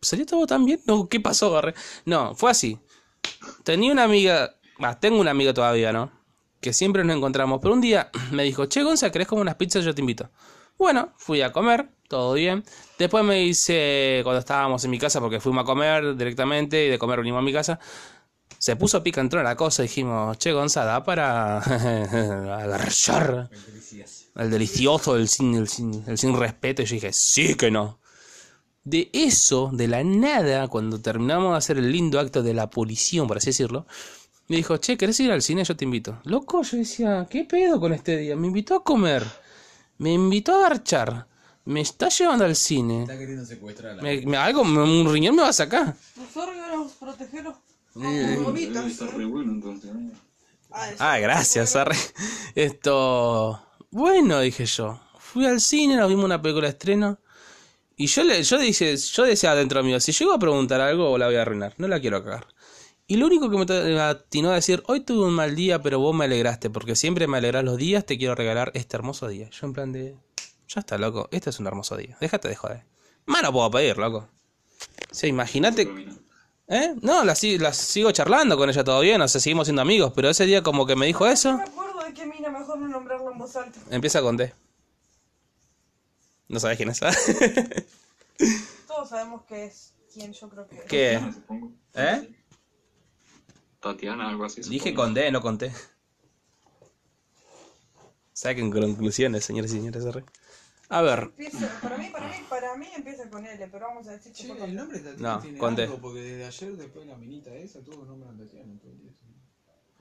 [0.01, 0.81] ¿salió todo tan bien?
[0.85, 1.75] No, ¿qué pasó, Barre?
[2.03, 2.77] No, fue así.
[3.63, 6.11] Tenía una amiga, bah, tengo una amiga todavía, ¿no?
[6.59, 7.59] Que siempre nos encontramos.
[7.61, 9.85] Pero un día me dijo, che, Gonza, ¿querés comer unas pizzas?
[9.85, 10.29] Yo te invito.
[10.77, 12.65] Bueno, fui a comer, todo bien.
[12.99, 16.99] Después me dice, cuando estábamos en mi casa, porque fuimos a comer directamente y de
[16.99, 17.79] comer venimos a mi casa,
[18.63, 19.83] se puso picantona la cosa.
[19.83, 21.57] Dijimos, che, Gonza, da para
[22.63, 23.49] agarrar
[24.35, 26.81] el delicioso, el sin, el, sin, el sin respeto.
[26.81, 27.99] Y yo dije, sí que no.
[28.85, 33.23] De eso, de la nada, cuando terminamos de hacer el lindo acto de la policía,
[33.25, 33.85] por así decirlo,
[34.47, 35.63] me dijo, che, ¿querés ir al cine?
[35.63, 36.19] Yo te invito.
[36.23, 38.35] Loco, yo decía, ¿qué pedo con este día?
[38.35, 39.23] Me invitó a comer,
[39.97, 41.27] me invitó a garchar,
[41.65, 43.03] me está llevando al cine.
[43.03, 45.95] Está queriendo secuestrar a la Me, me- algo, me- un riñón me va a sacar.
[46.17, 47.55] Los órganos, protegerlos.
[47.95, 49.91] Debe estar re bueno entonces.
[49.91, 50.11] ¿eh?
[50.99, 51.95] Ah, gracias, arre.
[52.55, 53.61] Esto.
[53.91, 54.99] Bueno, dije yo.
[55.19, 57.19] Fui al cine, nos vimos una película de estreno.
[57.95, 61.27] Y yo le, yo dije, yo decía dentro mío, si llego a preguntar algo, la
[61.27, 61.75] voy a arruinar.
[61.77, 62.47] No la quiero cagar.
[63.05, 66.15] Y lo único que me atinó a decir, hoy tuve un mal día, pero vos
[66.15, 69.49] me alegraste, porque siempre me alegrás los días, te quiero regalar este hermoso día.
[69.49, 70.15] Yo en plan de.
[70.67, 72.17] Ya está, loco, este es un hermoso día.
[72.19, 72.85] Déjate de joder.
[73.25, 74.29] Más no puedo pedir, loco.
[75.11, 75.87] O sea, imagínate.
[76.67, 76.95] ¿Eh?
[77.01, 80.13] No, la, si- la sigo charlando con ella todo bien, o sea, seguimos siendo amigos,
[80.15, 82.79] pero ese día como que me dijo eso, No me acuerdo de qué mina, mejor
[82.79, 83.79] no nombrarlo en voz alta.
[83.89, 84.53] empieza con D.
[86.47, 86.99] No sabes quién es.
[88.87, 90.83] Todos sabemos que es quien yo creo que es.
[90.85, 91.13] ¿Qué?
[91.15, 91.71] Tatiana, supongo.
[91.95, 92.35] ¿Eh?
[93.79, 94.61] Tatiana, algo así.
[94.61, 95.71] Dije con D, no con T.
[98.33, 100.03] Saquen conclusiones, señores y señores.
[100.93, 104.11] A ver, Empieza, para mí, para mí, para mí empieza con L, pero vamos a
[104.11, 105.83] decir que Che, el nombre de Tatiana No, tiene con D.
[105.83, 108.73] algo, porque desde ayer, después de la minita esa, todos nombran a Tatiana.
[108.79, 109.15] ¿sí?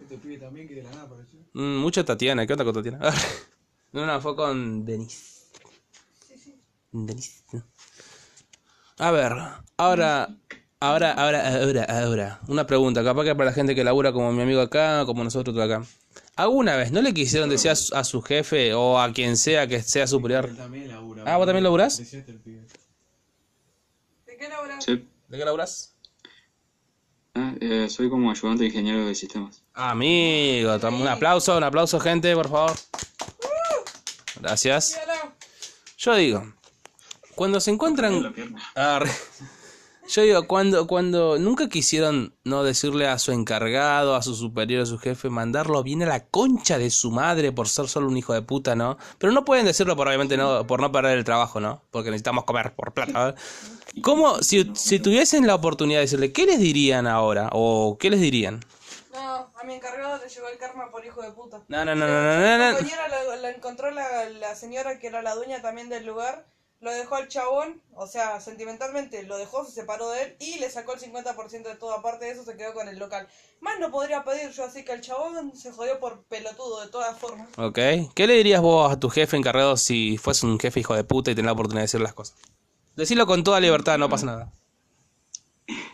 [0.00, 1.40] Este pibe también que de la nada apareció.
[1.54, 2.46] mm, mucho Tatiana.
[2.46, 2.98] ¿Qué onda con Tatiana?
[3.92, 5.46] No, no, fue con Denise.
[6.92, 7.42] Denise.
[8.98, 9.32] A ver,
[9.78, 10.34] ahora,
[10.80, 11.12] ahora, ahora,
[11.62, 12.40] ahora, ahora.
[12.48, 15.54] Una pregunta, capaz que para la gente que labura como mi amigo acá, como nosotros
[15.56, 15.82] tú acá.
[16.36, 19.66] ¿Alguna vez no le quisieron decir a su, a su jefe o a quien sea
[19.66, 20.50] que sea superior?
[20.52, 21.24] Labura.
[21.26, 21.98] Ah, ¿vos también laburás?
[21.98, 22.66] Decíate el pibe.
[24.26, 24.80] ¿De qué labura?
[24.80, 25.08] Sí.
[25.28, 25.94] ¿De qué laburás?
[27.34, 29.62] Ah, eh, soy como ayudante de ingeniero de sistemas.
[29.74, 32.76] Amigo, un aplauso, un aplauso, gente, por favor.
[34.40, 34.98] Gracias.
[35.98, 36.54] Yo digo,
[37.34, 38.22] cuando se encuentran.
[38.22, 38.62] La pierna.
[38.74, 39.10] Arre.
[40.14, 44.86] Yo digo, cuando, cuando nunca quisieron no decirle a su encargado, a su superior, a
[44.86, 48.34] su jefe, mandarlo bien a la concha de su madre por ser solo un hijo
[48.34, 48.98] de puta, ¿no?
[49.16, 51.82] Pero no pueden decirlo por obviamente no, por no perder el trabajo, ¿no?
[51.90, 53.30] Porque necesitamos comer por plata.
[53.30, 54.02] ¿eh?
[54.02, 57.48] ¿Cómo, si, si tuviesen la oportunidad de decirle, ¿qué les dirían ahora?
[57.52, 58.60] ¿O qué les dirían?
[59.14, 59.18] No,
[59.58, 61.62] a mi encargado le llegó el karma por hijo de puta.
[61.68, 62.76] No, no, no, no, no, no, La no.
[62.76, 66.46] compañera la, la encontró la, la señora que era la dueña también del lugar,
[66.82, 70.68] lo dejó al chabón, o sea, sentimentalmente lo dejó, se separó de él y le
[70.68, 73.28] sacó el 50% de todo, aparte de eso se quedó con el local.
[73.60, 77.16] Más no podría pedir yo, así que el chabón se jodió por pelotudo de todas
[77.16, 77.48] formas.
[77.56, 77.78] Ok.
[78.14, 81.30] ¿Qué le dirías vos a tu jefe encargado si fuese un jefe hijo de puta
[81.30, 82.36] y tenés la oportunidad de decir las cosas?
[82.96, 84.52] Decirlo con toda libertad, no pasa nada.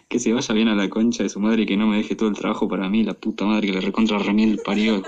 [0.09, 2.17] Que se vaya bien a la concha de su madre y que no me deje
[2.17, 5.03] todo el trabajo para mí, la puta madre que le recontra remiel parió.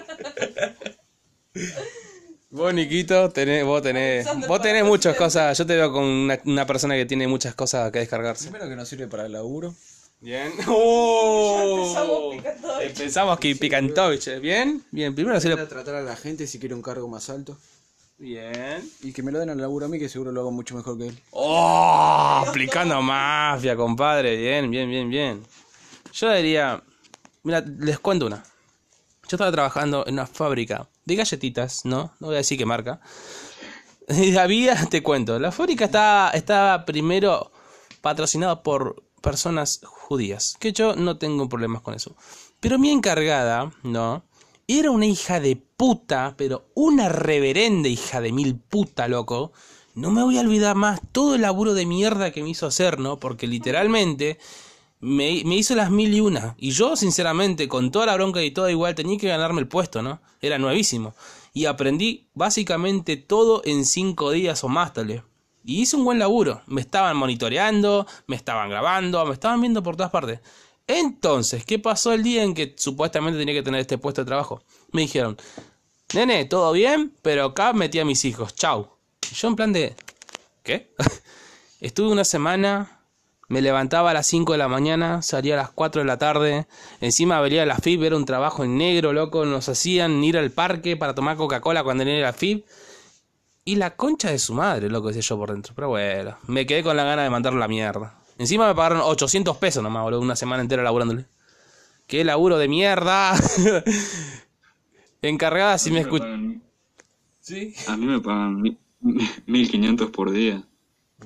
[2.51, 5.57] Vos, Niquito, tenés, vos tenés, vos tenés muchas cosas.
[5.57, 8.51] Yo te veo con una, una persona que tiene muchas cosas que descargarse.
[8.51, 9.73] Primero que no sirve para el laburo.
[10.21, 10.53] Bien.
[10.67, 12.35] ¡Oh!
[12.81, 14.41] Empezamos que Picantovich.
[14.41, 15.15] Bien, bien.
[15.15, 15.59] Primero Voy hacer.
[15.59, 17.57] a tratar a la gente si quiere un cargo más alto.
[18.19, 18.87] Bien.
[19.03, 20.99] Y que me lo den al laburo a mí, que seguro lo hago mucho mejor
[20.99, 21.19] que él.
[21.31, 22.45] ¡Oh!
[22.47, 24.37] Aplicando mafia, compadre.
[24.37, 25.43] Bien, bien, bien, bien.
[26.13, 26.83] Yo diría.
[27.45, 28.43] Mira, les cuento una.
[29.31, 32.13] Yo estaba trabajando en una fábrica de galletitas, ¿no?
[32.19, 33.01] No voy a decir qué marca.
[34.09, 37.53] Y había, te cuento, la fábrica estaba, estaba primero
[38.01, 42.17] patrocinada por personas judías, que yo no tengo problemas con eso.
[42.59, 44.25] Pero mi encargada, ¿no?
[44.67, 49.53] Era una hija de puta, pero una reverenda hija de mil puta, loco.
[49.95, 52.99] No me voy a olvidar más todo el laburo de mierda que me hizo hacer,
[52.99, 53.21] ¿no?
[53.21, 54.41] Porque literalmente
[55.01, 56.55] me, me hizo las mil y una.
[56.59, 60.03] Y yo, sinceramente, con toda la bronca y todo igual, tenía que ganarme el puesto,
[60.03, 60.21] ¿no?
[60.41, 61.15] Era nuevísimo.
[61.53, 65.23] Y aprendí básicamente todo en cinco días o más, tal vez.
[65.65, 66.63] Y hice un buen laburo.
[66.67, 70.41] Me estaban monitoreando, me estaban grabando, me estaban viendo por todas partes.
[70.87, 74.63] Entonces, ¿qué pasó el día en que supuestamente tenía que tener este puesto de trabajo?
[74.93, 75.37] Me dijeron,
[76.15, 78.89] nene, todo bien, pero acá metí a mis hijos, chau.
[79.31, 79.95] Y yo en plan de,
[80.63, 80.95] ¿qué?
[81.81, 83.00] Estuve una semana,
[83.51, 86.67] me levantaba a las 5 de la mañana, salía a las 4 de la tarde,
[87.01, 90.97] encima venía la FIB, era un trabajo en negro, loco, nos hacían ir al parque
[90.97, 92.65] para tomar Coca-Cola cuando era la FIB.
[93.65, 95.75] Y la concha de su madre, loco, decía yo por dentro.
[95.75, 98.15] Pero bueno, me quedé con la gana de mandarlo a la mierda.
[98.39, 101.27] Encima me pagaron 800 pesos nomás, boludo, una semana entera laburándole.
[102.07, 103.35] ¡Qué laburo de mierda!
[105.23, 106.27] Encargada si me escucha...
[107.41, 107.75] ¿Sí?
[107.89, 108.79] A mí me pagan mi-
[109.47, 110.63] 1500 por día.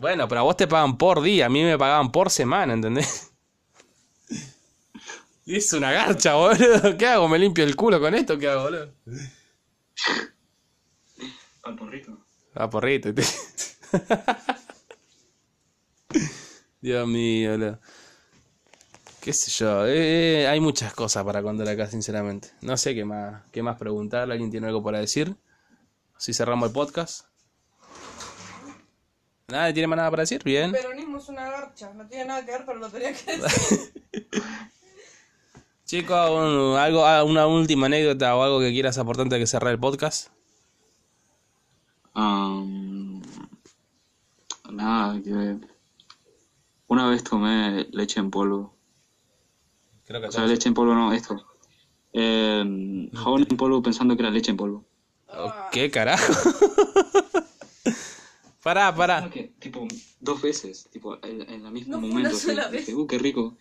[0.00, 3.32] Bueno, pero a vos te pagan por día, a mí me pagaban por semana, ¿entendés?
[5.46, 6.96] Y es una garcha, boludo.
[6.98, 7.28] ¿Qué hago?
[7.28, 8.36] ¿Me limpio el culo con esto?
[8.38, 8.92] ¿Qué hago, boludo?
[11.62, 12.18] Al porrito.
[12.54, 13.10] Ah, porrito.
[16.80, 17.78] Dios mío, boludo.
[19.20, 22.50] Qué sé yo, eh, hay muchas cosas para contar acá, sinceramente.
[22.60, 24.30] No sé qué más, qué más preguntar.
[24.30, 25.34] ¿Alguien tiene algo para decir?
[26.18, 27.26] Si cerramos el podcast.
[29.48, 30.42] ¿Nadie tiene más nada para decir?
[30.42, 30.72] Bien.
[30.72, 33.92] Peronismo es una garcha, no tiene nada que ver, pero lo tenía que decir.
[35.84, 39.46] Chicos, un- algo, ah, una última anécdota o algo que quieras aportar antes de que
[39.46, 40.28] cerrar el podcast.
[42.14, 43.20] Am,
[44.70, 45.58] nada, que
[46.86, 48.74] una vez tomé leche en polvo.
[50.06, 51.44] Creo que O sea, leche en polvo no, esto.
[52.14, 54.84] Eh, jabón en polvo pensando que era leche en polvo.
[55.70, 56.32] ¿Qué carajo?
[58.64, 59.30] pará, pará.
[59.30, 59.86] Que, tipo,
[60.20, 62.30] dos veces, tipo, en, en el mismo No momento.
[62.30, 62.94] una así, sola dije, vez.
[62.94, 63.56] uh, qué rico.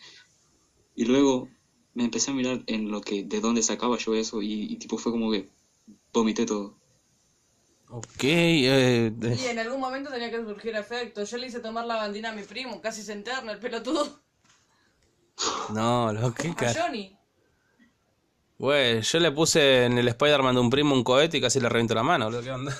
[0.95, 1.49] Y luego
[1.93, 4.97] me empecé a mirar en lo que, de dónde sacaba yo eso y, y, tipo
[4.97, 5.49] fue como que
[6.11, 6.75] vomité todo.
[7.89, 11.23] Ok, eh, eh, Y en algún momento tenía que surgir efecto.
[11.23, 14.23] Yo le hice tomar la bandina a mi primo, casi se enterna el pelotudo.
[15.73, 16.73] no, lo que A.
[16.73, 17.15] Johnny.
[18.57, 21.69] Güey, yo le puse en el Spider-Man de un primo un cohete y casi le
[21.69, 22.75] reviento la mano, ¿qué onda?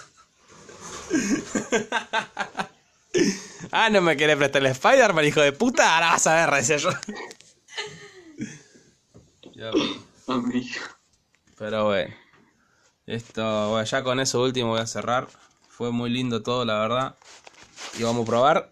[3.72, 6.78] ah, no me querés prestar el Spider-Man, hijo de puta, ahora vas a ver, decía
[6.78, 6.90] yo.
[10.28, 10.82] Amigo.
[11.58, 12.14] Pero bueno,
[13.06, 15.28] esto, bueno, ya con eso último voy a cerrar.
[15.70, 17.16] Fue muy lindo todo, la verdad.
[17.98, 18.72] Y vamos a probar.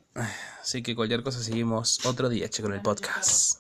[0.61, 3.59] Así que cualquier cosa seguimos otro día, che, con el podcast.